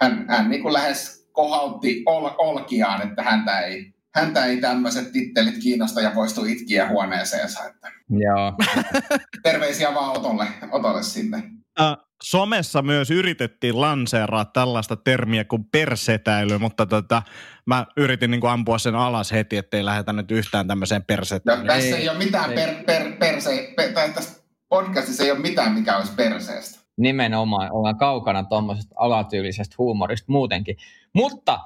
hän, 0.00 0.24
hän 0.28 0.50
niin 0.50 0.62
kuin 0.62 0.72
lähes 0.72 1.28
kohautti 1.32 2.02
ol, 2.06 2.30
olkiaan, 2.38 3.02
että 3.02 3.22
häntä 3.22 3.60
ei, 3.60 3.94
häntä 4.14 4.44
ei 4.44 4.56
tämmöiset 4.56 5.12
tittelit 5.12 5.58
kiinnosta 5.62 6.00
ja 6.00 6.10
poistu 6.10 6.44
itkiä 6.44 6.88
huoneeseensa. 6.88 7.64
Että 7.64 7.92
Joo. 8.10 8.52
terveisiä 9.42 9.94
vaan 9.94 10.16
Otolle, 10.16 10.46
Otolle 10.70 11.02
sinne. 11.02 11.42
Äh, 11.80 11.96
somessa 12.22 12.82
myös 12.82 13.10
yritettiin 13.10 13.80
lanseeraa 13.80 14.44
tällaista 14.44 14.96
termiä 14.96 15.44
kuin 15.44 15.64
persetäily, 15.64 16.58
mutta 16.58 16.86
tota, 16.86 17.22
mä 17.66 17.86
yritin 17.96 18.30
niin 18.30 18.40
kuin 18.40 18.50
ampua 18.50 18.78
sen 18.78 18.94
alas 18.94 19.32
heti, 19.32 19.56
ettei 19.56 19.84
lähdetä 19.84 20.12
nyt 20.12 20.30
yhtään 20.30 20.68
tämmöiseen 20.68 21.00
No, 21.00 21.04
persetäilyyn. 21.06 21.66
tässä 21.66 21.96
Ei, 21.96 22.02
ei, 22.02 22.08
ole 22.08 22.18
mitään 22.18 22.50
ei. 22.50 22.56
per, 22.56 22.84
per, 22.84 23.12
perse, 23.18 23.72
per, 23.76 23.92
tai 23.92 24.12
tässä 24.12 24.42
podcastissa 24.68 25.24
ei 25.24 25.30
ole 25.30 25.38
mitään, 25.38 25.72
mikä 25.72 25.96
olisi 25.96 26.12
perseestä. 26.12 26.80
Nimenomaan 26.96 27.72
ollaan 27.72 27.98
kaukana 27.98 28.44
tuommoisesta 28.44 28.94
alatyylisestä 28.98 29.74
huumorista 29.78 30.32
muutenkin. 30.32 30.76
Mutta 31.14 31.58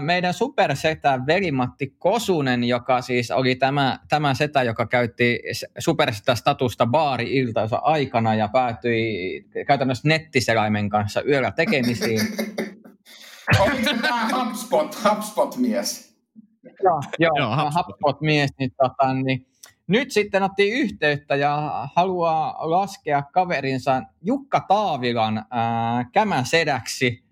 meidän 0.00 0.34
supersetä 0.34 1.20
Veli-Matti 1.26 1.94
Kosunen, 1.98 2.64
joka 2.64 3.00
siis 3.00 3.30
oli 3.30 3.54
tämä, 3.54 3.98
tämä 4.08 4.34
setä, 4.34 4.62
joka 4.62 4.86
käytti 4.86 5.40
supersetä-statusta 5.78 6.86
baari-iltansa 6.86 7.76
aikana 7.76 8.34
ja 8.34 8.48
päätyi 8.48 9.44
käytännössä 9.66 10.08
nettiselaimen 10.08 10.88
kanssa 10.88 11.22
yöllä 11.22 11.50
tekemisiin. 11.50 12.20
Oliko 13.60 13.82
se 13.84 13.96
tämä 14.02 14.28
HubSpot, 14.32 15.04
HubSpot-mies? 15.04 16.16
Joo, 16.64 17.00
joo, 17.18 17.30
Joo, 17.36 17.36
joo 17.38 17.56
HubSpot. 17.56 17.86
HubSpot-mies, 17.86 18.50
niin, 18.58 18.70
tota, 18.82 19.14
niin 19.14 19.46
nyt 19.86 20.10
sitten 20.10 20.42
otti 20.42 20.70
yhteyttä 20.70 21.36
ja 21.36 21.72
haluaa 21.96 22.70
laskea 22.70 23.22
kaverinsa 23.22 24.02
Jukka 24.22 24.64
Taavilan 24.68 25.44
ää, 25.50 26.04
kämäsedäksi. 26.12 27.25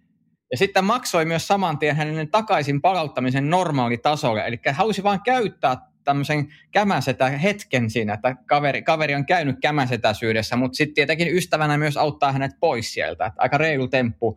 Ja 0.55 0.59
sitten 0.59 0.85
maksoi 0.85 1.25
myös 1.25 1.47
saman 1.47 1.79
tien 1.79 1.97
hänen 1.97 2.29
takaisin 2.29 2.81
palauttamisen 2.81 3.51
normaalitasolle. 3.51 4.47
Eli 4.47 4.61
halusi 4.73 5.03
vain 5.03 5.21
käyttää 5.25 5.77
tämmöisen 6.05 6.49
kämäsetä 6.73 7.29
hetken 7.29 7.91
siinä, 7.91 8.15
että 8.15 8.37
kaveri, 8.47 8.83
kaveri 8.83 9.15
on 9.15 9.27
käynyt 9.27 9.57
kämäsetäsyydessä, 9.61 10.57
mutta 10.57 10.77
sitten 10.77 10.95
tietenkin 10.95 11.37
ystävänä 11.37 11.79
myös 11.79 11.97
auttaa 11.97 12.33
hänet 12.33 12.51
pois 12.61 12.95
sieltä. 12.95 13.27
Että 13.27 13.43
aika 13.43 13.59
reilu 13.59 13.89
temppu. 13.89 14.37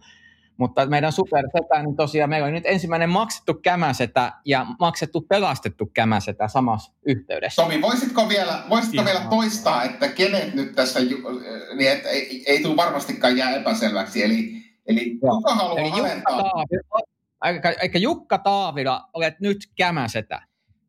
Mutta 0.58 0.86
meidän 0.86 1.12
supersetä, 1.12 1.84
niin 1.84 1.96
tosiaan 1.96 2.30
meillä 2.30 2.48
on 2.48 2.54
nyt 2.54 2.66
ensimmäinen 2.66 3.10
maksettu 3.10 3.54
kämäsetä 3.54 4.34
ja 4.46 4.66
maksettu 4.80 5.22
pelastettu 5.22 5.86
kämäsetä 5.86 6.48
samassa 6.48 6.94
yhteydessä. 7.06 7.62
Tomi, 7.62 7.82
voisitko 7.82 8.30
vielä, 8.30 8.64
voisitko 8.70 9.02
Ihan. 9.02 9.06
vielä 9.06 9.26
toistaa, 9.30 9.84
että 9.84 10.08
kenet 10.08 10.54
nyt 10.54 10.76
tässä, 10.76 11.00
niin 11.00 11.92
että 11.92 12.10
ei, 12.10 12.44
ei 12.48 12.62
tule 12.62 12.76
varmastikaan 12.76 13.38
jää 13.38 13.56
epäselväksi. 13.56 14.24
Eli, 14.24 14.67
eli 14.88 15.20
Joo. 15.24 15.36
kuka 15.36 15.56
haluaa 15.56 15.80
Eli 15.80 15.88
Jukka? 15.98 16.32
Taavila, 16.32 17.76
eikä, 17.82 18.00
Jukka 18.00 18.38
Taavila, 18.38 19.10
olet 19.14 19.40
nyt 19.40 19.58
kämäsetä. 19.78 20.42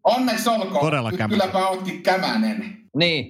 Onneksi 0.04 0.48
olkoon. 0.48 0.84
Todella 0.84 1.10
Nyt 1.10 1.18
kämänen. 1.18 1.40
kylläpä 1.40 1.68
ootkin 1.68 2.02
kämänen. 2.02 2.78
Niin. 2.96 3.28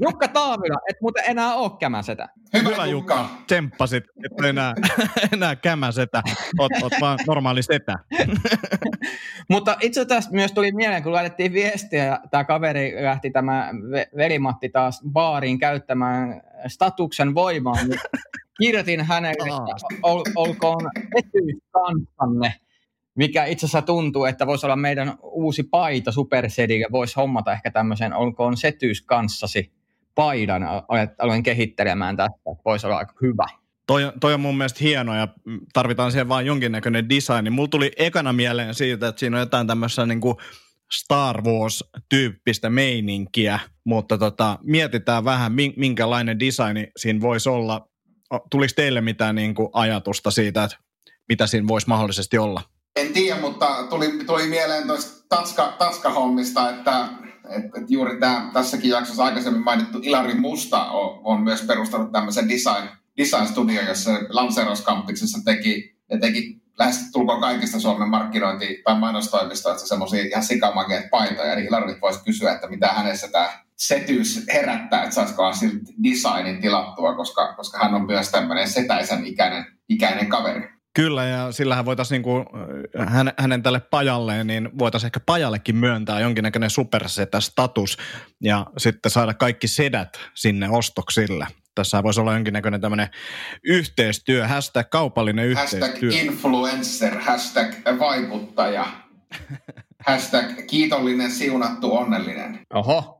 Jukka 0.00 0.28
Taavila, 0.28 0.76
et 0.90 0.96
muuten 1.02 1.24
enää 1.26 1.54
ole 1.54 1.70
kämäsetä. 1.80 2.28
Hyvä, 2.52 2.68
Hyvä 2.70 2.86
Jukka. 2.86 3.14
Jukka, 3.14 3.28
tsemppasit, 3.46 4.04
että 4.24 4.48
enää, 4.48 4.74
enää 5.32 5.56
kämäsetä, 5.56 6.22
oot, 6.58 6.72
oot 6.82 6.92
vaan 7.00 7.18
normaali 7.26 7.62
setä. 7.62 7.94
Mutta 9.50 9.76
itse 9.80 10.00
asiassa 10.00 10.30
myös 10.32 10.52
tuli 10.52 10.72
mieleen, 10.72 11.02
kun 11.02 11.12
laitettiin 11.12 11.52
viestiä 11.52 12.04
ja 12.04 12.20
tämä 12.30 12.44
kaveri 12.44 12.94
lähti 13.04 13.30
tämä 13.30 13.70
ve- 13.72 14.16
velimatti 14.16 14.68
taas 14.68 15.00
baariin 15.12 15.58
käyttämään 15.58 16.42
statuksen 16.66 17.34
voimaa, 17.34 17.74
niin 17.84 18.00
kirjoitin 18.62 19.04
hänelle, 19.04 19.46
että 19.46 19.86
ol, 20.02 20.22
olkoon 20.34 20.90
etyys 21.16 21.62
kanssanne, 21.70 22.54
mikä 23.14 23.44
itse 23.44 23.66
asiassa 23.66 23.82
tuntuu, 23.82 24.24
että 24.24 24.46
voisi 24.46 24.66
olla 24.66 24.76
meidän 24.76 25.14
uusi 25.22 25.62
paita 25.62 26.12
Supersedille, 26.12 26.86
voisi 26.92 27.14
hommata 27.16 27.52
ehkä 27.52 27.70
tämmöisen 27.70 28.12
olkoon 28.12 28.56
setyys 28.56 29.02
kanssasi 29.02 29.72
paidan, 30.14 30.62
Aloin- 31.18 31.42
kehittelemään 31.42 32.16
tästä, 32.16 32.36
että 32.52 32.64
voisi 32.64 32.86
olla 32.86 32.96
aika 32.96 33.14
hyvä. 33.22 33.46
Toi, 33.86 34.12
toi 34.20 34.34
on 34.34 34.40
mun 34.40 34.56
mielestä 34.56 34.78
hieno 34.80 35.14
ja 35.14 35.28
tarvitaan 35.72 36.12
siihen 36.12 36.28
vaan 36.28 36.46
jonkinnäköinen 36.46 37.08
design. 37.08 37.52
Mulla 37.52 37.68
tuli 37.68 37.92
ekana 37.96 38.32
mieleen 38.32 38.74
siitä, 38.74 39.08
että 39.08 39.20
siinä 39.20 39.36
on 39.36 39.40
jotain 39.40 39.66
tämmöistä 39.66 40.06
niin 40.06 40.20
kuin 40.20 40.36
Star 40.92 41.42
Wars-tyyppistä 41.42 42.70
meininkiä, 42.70 43.58
mutta 43.84 44.18
tota, 44.18 44.58
mietitään 44.62 45.24
vähän, 45.24 45.52
min- 45.52 45.74
minkälainen 45.76 46.40
designi 46.40 46.86
siinä 46.96 47.20
voisi 47.20 47.48
olla. 47.48 47.88
Tuliko 48.50 48.72
teille 48.76 49.00
mitään 49.00 49.34
niin 49.34 49.54
kuin 49.54 49.68
ajatusta 49.72 50.30
siitä, 50.30 50.64
että 50.64 50.76
mitä 51.28 51.46
siinä 51.46 51.68
voisi 51.68 51.88
mahdollisesti 51.88 52.38
olla? 52.38 52.62
En 52.96 53.12
tiedä, 53.12 53.40
mutta 53.40 53.82
tuli, 53.90 54.24
tuli 54.26 54.46
mieleen 54.46 54.86
tuosta 54.86 55.26
tatska, 55.28 55.74
tatskahommista, 55.78 56.70
että, 56.70 57.08
että, 57.44 57.78
että 57.78 57.86
juuri 57.88 58.20
tämä, 58.20 58.50
tässäkin 58.52 58.90
jaksossa 58.90 59.24
aikaisemmin 59.24 59.64
mainittu 59.64 59.98
Ilari 60.02 60.34
Musta 60.34 60.84
on, 60.84 61.20
on 61.24 61.40
myös 61.42 61.62
perustanut 61.62 62.12
tämmöisen 62.12 62.48
design, 62.48 62.88
design 63.16 63.46
studio, 63.46 63.82
jossa 63.82 64.10
Lanceros-kampiksessa 64.28 65.38
teki, 65.44 65.96
ja 66.10 66.18
teki 66.18 66.60
lähes 66.78 67.10
tulkoon 67.12 67.40
kaikista 67.40 67.80
Suomen 67.80 68.08
markkinointi- 68.08 68.82
tai 68.84 68.98
mainostoimistoista 68.98 69.86
semmoisia 69.88 70.24
ihan 70.24 70.44
sikamageet 70.44 71.10
paitoja, 71.10 71.56
niin 71.56 71.68
Ilarit 71.68 72.00
voisi 72.02 72.24
kysyä, 72.24 72.52
että 72.52 72.68
mitä 72.68 72.88
hänessä 72.88 73.28
tämä 73.28 73.65
setyys 73.76 74.46
herättää, 74.52 75.02
että 75.02 75.14
saisikohan 75.14 75.54
siltä 75.56 75.92
designin 76.04 76.60
tilattua, 76.60 77.14
koska, 77.14 77.54
koska 77.54 77.78
hän 77.78 77.94
on 77.94 78.06
myös 78.06 78.30
tämmöinen 78.30 78.68
setäisen 78.68 79.26
ikäinen, 79.26 79.64
ikäinen 79.88 80.26
kaveri. 80.26 80.76
Kyllä, 80.94 81.24
ja 81.24 81.52
sillähän 81.52 81.84
voitaisiin 81.84 82.16
niinku, 82.16 82.44
äh, 83.00 83.12
hän, 83.12 83.32
hänen 83.38 83.62
tälle 83.62 83.80
pajalleen, 83.80 84.46
niin 84.46 84.78
voitaisiin 84.78 85.08
ehkä 85.08 85.20
pajallekin 85.20 85.76
myöntää 85.76 86.20
jonkinnäköinen 86.20 86.70
supersetä-status 86.70 87.98
ja 88.42 88.66
sitten 88.78 89.10
saada 89.10 89.34
kaikki 89.34 89.68
sedät 89.68 90.20
sinne 90.34 90.68
ostoksille. 90.68 91.46
Tässä 91.74 92.02
voisi 92.02 92.20
olla 92.20 92.32
jonkinnäköinen 92.34 92.80
tämmöinen 92.80 93.08
yhteistyö, 93.64 94.48
hashtag 94.48 94.90
kaupallinen 94.90 95.54
Hashtag 95.54 95.82
yhteistyö. 95.82 96.10
influencer, 96.22 97.18
hashtag 97.18 97.66
vaikuttaja, 97.98 98.86
hashtag 100.06 100.44
kiitollinen, 100.66 101.30
siunattu, 101.30 101.96
onnellinen. 101.96 102.60
Oho, 102.74 103.15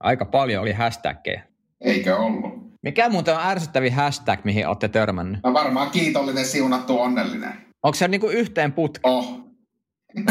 aika 0.00 0.24
paljon 0.24 0.62
oli 0.62 0.72
hashtaggeja. 0.72 1.40
Eikö 1.80 2.16
ollut? 2.16 2.66
Mikä 2.82 3.08
muuten 3.08 3.34
on 3.34 3.40
ärsyttävin 3.46 3.92
hashtag, 3.92 4.44
mihin 4.44 4.68
olette 4.68 4.88
törmännyt? 4.88 5.40
No 5.44 5.52
varmaan 5.52 5.90
kiitollinen, 5.90 6.44
siunattu, 6.44 7.00
onnellinen. 7.00 7.52
Onko 7.82 7.94
se 7.94 8.08
niinku 8.08 8.28
yhteen 8.28 8.72
putki? 8.72 9.00
Oh. 9.02 9.40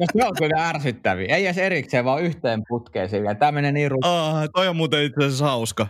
No 0.00 0.06
se 0.12 0.26
on 0.26 0.32
kyllä 0.38 0.68
ärsyttäviä. 0.68 1.36
Ei 1.36 1.46
edes 1.46 1.58
erikseen, 1.58 2.04
vaan 2.04 2.22
yhteen 2.22 2.62
putkeen 2.68 3.08
silleen. 3.08 3.36
Tämä 3.36 3.52
menee 3.52 3.72
niin 3.72 3.90
ru... 3.90 3.98
Ah, 4.02 4.48
toi 4.54 4.68
on 4.68 4.76
muuten 4.76 5.02
itse 5.02 5.24
asiassa 5.24 5.44
hauska. 5.44 5.86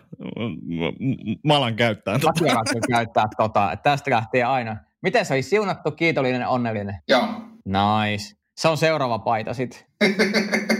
Mä 1.44 1.56
alan 1.56 1.76
käyttää. 1.76 2.18
tota. 2.18 2.40
Voi 2.40 2.80
käyttää 2.90 3.26
tota. 3.36 3.76
Tästä 3.82 4.10
lähtee 4.10 4.42
aina. 4.42 4.76
Miten 5.02 5.26
se 5.26 5.34
oli 5.34 5.42
siunattu, 5.42 5.90
kiitollinen, 5.90 6.48
onnellinen? 6.48 6.94
Joo. 7.08 7.24
Nice. 7.64 8.34
Se 8.56 8.68
on 8.68 8.76
seuraava 8.76 9.18
paita 9.18 9.54
sitten. 9.54 9.80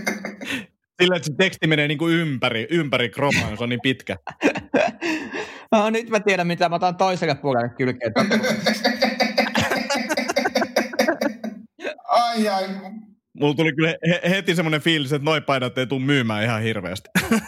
Sillä, 1.01 1.17
että 1.17 1.27
se 1.27 1.35
teksti 1.39 1.67
menee 1.67 1.89
niinku 1.89 2.09
ympäri, 2.09 2.67
ympäri 2.71 3.09
kropan, 3.09 3.57
se 3.57 3.63
on 3.63 3.69
niin 3.69 3.81
pitkä. 3.83 4.17
No, 5.73 5.91
nyt 5.91 6.11
mä 6.11 6.21
tiedän, 6.21 6.47
mitä 6.47 6.69
mä 6.69 6.75
otan 6.77 6.97
toiselle 6.97 7.35
puolelle 7.35 7.69
kylkeen. 7.69 8.13
Ai 12.09 12.49
ai. 12.49 12.65
Mulla 13.41 13.55
tuli 13.55 13.73
kyllä 13.73 13.95
he- 14.09 14.31
heti 14.31 14.55
semmoinen 14.55 14.81
fiilis, 14.81 15.13
että 15.13 15.25
noi 15.25 15.41
paidat 15.41 15.79
ei 15.79 15.87
tule 15.87 16.01
myymään 16.01 16.45
ihan 16.45 16.63
hirveästi. 16.63 17.09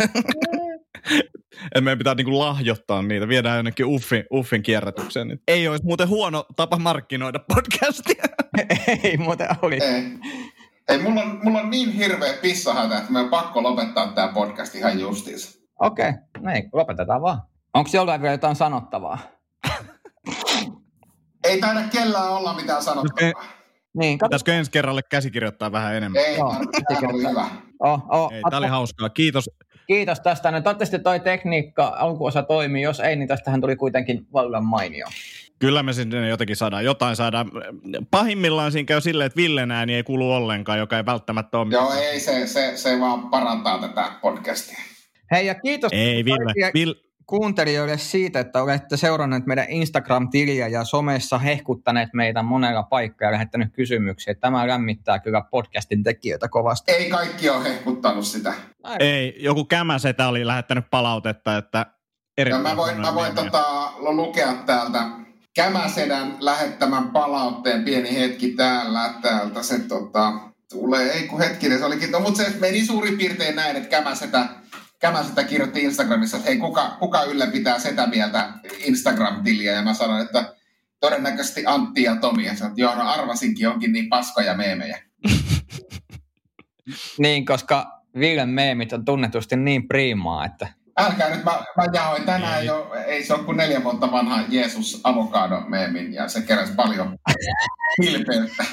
että 1.64 1.80
meidän 1.80 1.98
pitää 1.98 2.14
niinku 2.14 2.38
lahjoittaa 2.38 3.03
niitä, 3.03 3.28
viedään 3.28 3.57
jonnekin 3.57 3.86
Uffin, 3.86 4.24
Uffin 4.32 4.62
kierrätykseen. 4.62 5.28
Niin 5.28 5.40
Ei 5.48 5.68
olisi 5.68 5.84
muuten 5.84 6.09
huono 6.09 6.46
tapa 6.57 6.78
markkinoida 6.78 7.38
podcastia. 7.38 8.24
Ei 9.05 9.16
muuten 9.16 9.48
oli. 9.62 9.78
Ei. 9.82 10.03
Ei, 10.89 11.03
mulla 11.03 11.20
on, 11.20 11.41
mulla 11.43 11.61
on 11.61 11.70
niin 11.70 11.93
hirveä 11.93 12.33
pissahätä, 12.43 12.99
että 12.99 13.12
me 13.12 13.20
on 13.20 13.28
pakko 13.28 13.62
lopettaa 13.62 14.07
tämä 14.07 14.28
podcast 14.28 14.74
ihan 14.74 15.01
justiinsa. 15.01 15.61
Okei, 15.80 16.09
okay. 16.09 16.22
no 16.39 16.53
ei, 16.53 16.68
lopetetaan 16.72 17.22
vaan. 17.22 17.43
Onko 17.74 17.91
jollain 17.93 18.22
vielä 18.22 18.35
jotain 18.35 18.57
sanottavaa? 18.57 19.18
Ei 21.45 21.61
taida 21.61 21.80
kellään 21.93 22.30
olla 22.30 22.55
mitään 22.55 22.83
sanottavaa. 22.83 23.62
Niin, 23.95 24.18
katso. 24.18 24.28
Pitäisikö 24.28 24.55
ensi 24.55 24.70
kerralle 24.70 25.03
käsikirjoittaa 25.11 25.72
vähän 25.72 25.95
enemmän? 25.95 26.22
Ei, 26.22 26.37
tämä 26.37 27.12
oli 27.12 27.28
hyvä. 27.30 27.47
Oh, 27.78 28.03
oh, 28.09 28.33
Ei, 28.33 28.43
tää 28.51 28.59
oli 28.59 28.66
hauskaa. 28.66 29.09
Kiitos. 29.09 29.51
Kiitos 29.87 30.20
tästä. 30.20 30.51
No, 30.51 30.61
toivottavasti 30.61 30.99
toi 30.99 31.20
tekniikka 31.20 31.87
alkuosa 31.99 32.43
toimii. 32.43 32.83
Jos 32.83 33.01
ei, 33.01 33.16
niin 33.16 33.28
tästähän 33.28 33.61
tuli 33.61 33.76
kuitenkin 33.76 34.26
vallan 34.33 34.64
mainio. 34.64 35.07
Kyllä 35.62 35.82
me 35.82 35.92
sinne 35.92 36.28
jotenkin 36.28 36.56
saadaan, 36.56 36.84
jotain 36.84 37.16
saadaan. 37.16 37.50
Pahimmillaan 38.10 38.72
siinä 38.72 38.86
käy 38.86 39.00
silleen, 39.00 39.26
että 39.26 39.36
Villen 39.36 39.70
ääni 39.70 39.94
ei 39.94 40.02
kuulu 40.02 40.32
ollenkaan, 40.32 40.78
joka 40.78 40.96
ei 40.96 41.06
välttämättä 41.06 41.58
ole. 41.58 41.72
Joo, 41.72 41.92
ei, 41.92 42.20
se, 42.20 42.46
se, 42.46 42.72
se 42.74 43.00
vaan 43.00 43.30
parantaa 43.30 43.78
tätä 43.78 44.12
podcastia. 44.22 44.78
Hei 45.30 45.46
ja 45.46 45.54
kiitos 45.54 45.92
Ei, 45.92 46.24
Ville. 46.24 46.72
Ville. 46.74 46.94
kuuntelijoille 47.26 47.98
siitä, 47.98 48.40
että 48.40 48.62
olette 48.62 48.96
seuranneet 48.96 49.46
meidän 49.46 49.66
Instagram-tiliä 49.68 50.68
ja 50.68 50.84
somessa 50.84 51.38
hehkuttaneet 51.38 52.08
meitä 52.12 52.42
monella 52.42 52.82
paikkaa 52.82 53.28
ja 53.28 53.32
lähettänyt 53.32 53.72
kysymyksiä. 53.72 54.34
Tämä 54.34 54.68
lämmittää 54.68 55.18
kyllä 55.18 55.42
podcastin 55.50 56.02
tekijöitä 56.02 56.48
kovasti. 56.48 56.92
Ei 56.92 57.10
kaikki 57.10 57.50
ole 57.50 57.64
hehkuttanut 57.64 58.24
sitä. 58.24 58.54
Ei, 58.98 59.34
joku 59.38 59.64
kämäsetä 59.64 60.28
oli 60.28 60.46
lähettänyt 60.46 60.84
palautetta, 60.90 61.56
että 61.56 61.86
Ja 62.38 62.58
mä 62.58 62.76
voin, 62.76 63.00
mä 63.00 63.14
voin 63.14 63.34
tota, 63.34 63.92
lukea 63.98 64.54
täältä 64.66 65.22
Kämäsedän 65.55 66.36
lähettämän 66.40 67.11
palautteen 67.11 67.84
pieni 67.84 68.14
hetki 68.14 68.48
täällä. 68.50 69.14
Täältä 69.22 69.62
se 69.62 69.78
tota, 69.78 70.32
tulee, 70.70 71.12
ei 71.12 71.28
kun 71.28 71.38
hetkinen, 71.38 71.78
se 71.78 71.84
olikin, 71.84 72.11
no 72.11 72.20
mutta 72.20 72.44
se 72.44 72.53
meni 72.61 72.84
suurin 72.84 73.18
piirtein 73.18 73.57
näin, 73.57 73.76
että 73.76 73.88
Kämäsetä, 73.88 74.48
Kämäsetä 74.98 75.44
kirjoitti 75.44 75.82
Instagramissa, 75.82 76.36
että 76.36 76.48
hei, 76.48 76.59
kuka, 76.59 76.96
kuka 76.98 77.24
ylläpitää 77.24 77.78
sitä 77.78 78.07
mieltä 78.07 78.53
Instagram-tiliä, 78.78 79.72
ja 79.72 79.82
mä 79.82 79.94
sanoin, 79.94 80.22
että 80.24 80.55
todennäköisesti 81.00 81.62
Antti 81.66 82.03
ja 82.03 82.16
Tomi, 82.16 82.44
ja 82.44 82.57
sanoin, 82.57 82.70
että 82.70 82.82
joo, 82.82 82.94
no 82.94 83.09
arvasinkin, 83.09 83.68
onkin 83.68 83.92
niin 83.92 84.09
paskoja 84.09 84.55
meemejä. 84.55 85.03
Niin, 87.18 87.46
koska 87.46 88.03
Villen 88.18 88.48
meemit 88.48 88.92
on 88.92 89.05
tunnetusti 89.05 89.57
niin 89.57 89.88
priimaa, 89.88 90.44
että 90.44 90.68
Älkää 90.97 91.30
nyt, 91.30 91.45
mä, 91.45 91.51
mä 91.51 91.84
jaoin 91.93 92.24
tänään 92.24 92.61
Ei. 92.61 92.66
jo, 92.66 92.93
ei 93.07 93.24
se 93.24 93.34
ole 93.34 93.45
kuin 93.45 93.57
neljä 93.57 93.84
vuotta 93.84 94.12
vanha 94.12 94.40
Jeesus 94.49 95.01
avokado 95.05 95.61
meemin 95.61 96.14
ja 96.14 96.28
se 96.28 96.43
keräsi 96.43 96.72
paljon 96.74 97.18
hilpeyttä. 98.03 98.64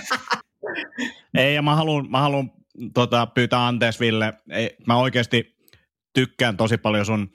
Ei, 1.34 1.56
ja 1.56 1.62
mä 1.62 1.76
haluan, 1.76 2.12
mä 2.12 2.20
haluan 2.20 2.52
tota, 2.94 3.28
pyytää 3.28 3.68
anteeksi, 3.68 4.00
Ville. 4.00 4.34
Ei, 4.50 4.76
mä 4.88 4.98
oikeasti 4.98 5.58
tykkään 6.14 6.58
tosi 6.58 6.78
paljon 6.78 7.06
sun 7.06 7.32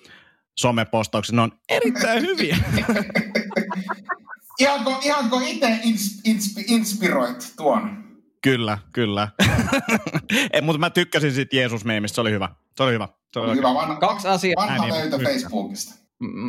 somepostauksista. 0.58 1.36
Ne 1.36 1.42
on 1.42 1.52
erittäin 1.68 2.22
hyviä. 2.22 2.56
Ihanko, 4.60 5.00
ihanko 5.04 5.40
itse 5.44 5.78
ins, 5.82 6.20
inspi, 6.24 6.64
inspiroit 6.68 7.52
tuon? 7.56 8.03
Kyllä, 8.44 8.78
kyllä. 8.92 9.28
Ei, 10.52 10.60
mutta 10.62 10.78
mä 10.80 10.90
tykkäsin 10.90 11.32
siitä 11.32 11.56
Jeesus-meemistä. 11.56 12.14
Se 12.14 12.20
oli 12.20 12.30
hyvä. 12.30 12.48
Se 12.76 12.82
oli 12.82 12.92
hyvä. 12.92 13.08
Se, 13.32 13.40
oli 13.40 13.56
hyvä. 13.56 13.74
vanha, 13.74 13.96
kaksi 13.96 14.28
asiaa 14.28 14.54
vanha 14.56 14.74
Ääni 14.84 14.92
löytö. 14.92 15.18
Facebookista. 15.18 15.94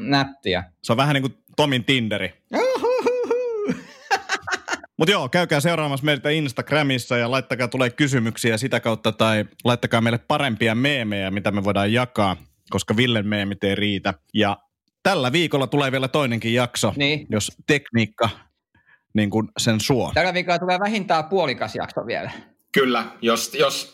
nättiä. 0.02 0.64
se 0.84 0.93
on 0.93 0.98
vähän 0.98 1.14
niin 1.14 1.22
kuin 1.22 1.34
Tomin 1.56 1.86
Tinderi. 1.86 2.34
Mutta 4.98 5.12
joo, 5.12 5.30
käykää 5.30 5.60
seuraamassa 5.60 6.06
meitä 6.06 6.30
Instagramissa 6.30 7.18
ja 7.18 7.32
laittakaa 7.32 7.68
tulee 7.68 7.89
kysymyksiä 7.89 8.58
sitä 8.58 8.80
kautta 8.80 9.12
tai 9.12 9.46
laittakaa 9.64 10.02
meille 10.02 10.18
parempia 10.18 10.76
meemejä, 10.76 11.32
mitä 11.32 11.52
me 11.52 11.64
voidaan 11.64 11.93
jakaa, 11.93 12.38
koska 12.70 12.98
Villen 12.98 13.28
meemit 13.28 13.64
ei 13.64 13.76
riitä. 13.76 14.14
Ja 14.34 14.58
tällä 15.04 15.32
viikolla 15.32 15.68
tulee 15.68 15.91
vielä 15.91 16.08
toinenkin 16.08 16.54
jakso, 16.54 16.93
Niin. 16.96 17.28
jos 17.30 17.52
tekniikka 17.68 18.30
niin 19.16 19.30
kuin 19.30 19.47
sen 19.57 19.80
suo. 19.80 20.11
Tällä 20.13 20.34
viikolla 20.34 20.59
tulee 20.59 20.80
vähintään 20.80 21.26
puolikas 21.26 21.76
jakso 21.76 22.05
vielä. 22.05 22.32
Kyllä, 22.72 23.05
jos, 23.22 23.53
jos 23.53 23.93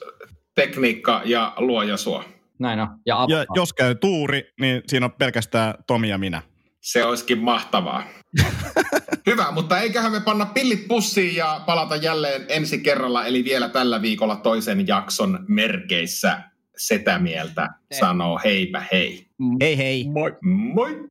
tekniikka 0.55 1.21
ja 1.25 1.53
luoja 1.57 1.97
suo. 1.97 2.23
Näin 2.59 2.79
on. 2.79 2.87
Ja, 3.05 3.25
Ja 3.29 3.45
jos 3.55 3.73
käy 3.73 3.95
tuuri, 3.95 4.53
niin 4.61 4.81
siinä 4.87 5.05
on 5.05 5.11
pelkästään 5.11 5.73
Tomi 5.87 6.09
ja 6.09 6.17
minä. 6.17 6.41
Se 6.79 7.05
olisikin 7.05 7.39
mahtavaa. 7.39 8.03
Hyvä, 9.27 9.51
mutta 9.51 9.79
eiköhän 9.79 10.11
me 10.11 10.19
panna 10.19 10.45
pillit 10.45 10.87
pussiin 10.87 11.35
ja 11.35 11.61
palata 11.65 11.95
jälleen 11.95 12.45
ensi 12.49 12.79
kerralla, 12.79 13.25
eli 13.25 13.43
vielä 13.43 13.69
tällä 13.69 14.01
viikolla 14.01 14.35
toisen 14.35 14.87
jakson 14.87 15.45
merkeissä 15.47 16.41
setä 16.77 17.19
mieltä 17.19 17.69
sanoo 17.99 18.39
heipä 18.43 18.83
hei. 18.91 19.25
Hei 19.61 19.77
hei! 19.77 20.09
Moi. 20.09 20.37
Moi. 20.41 21.10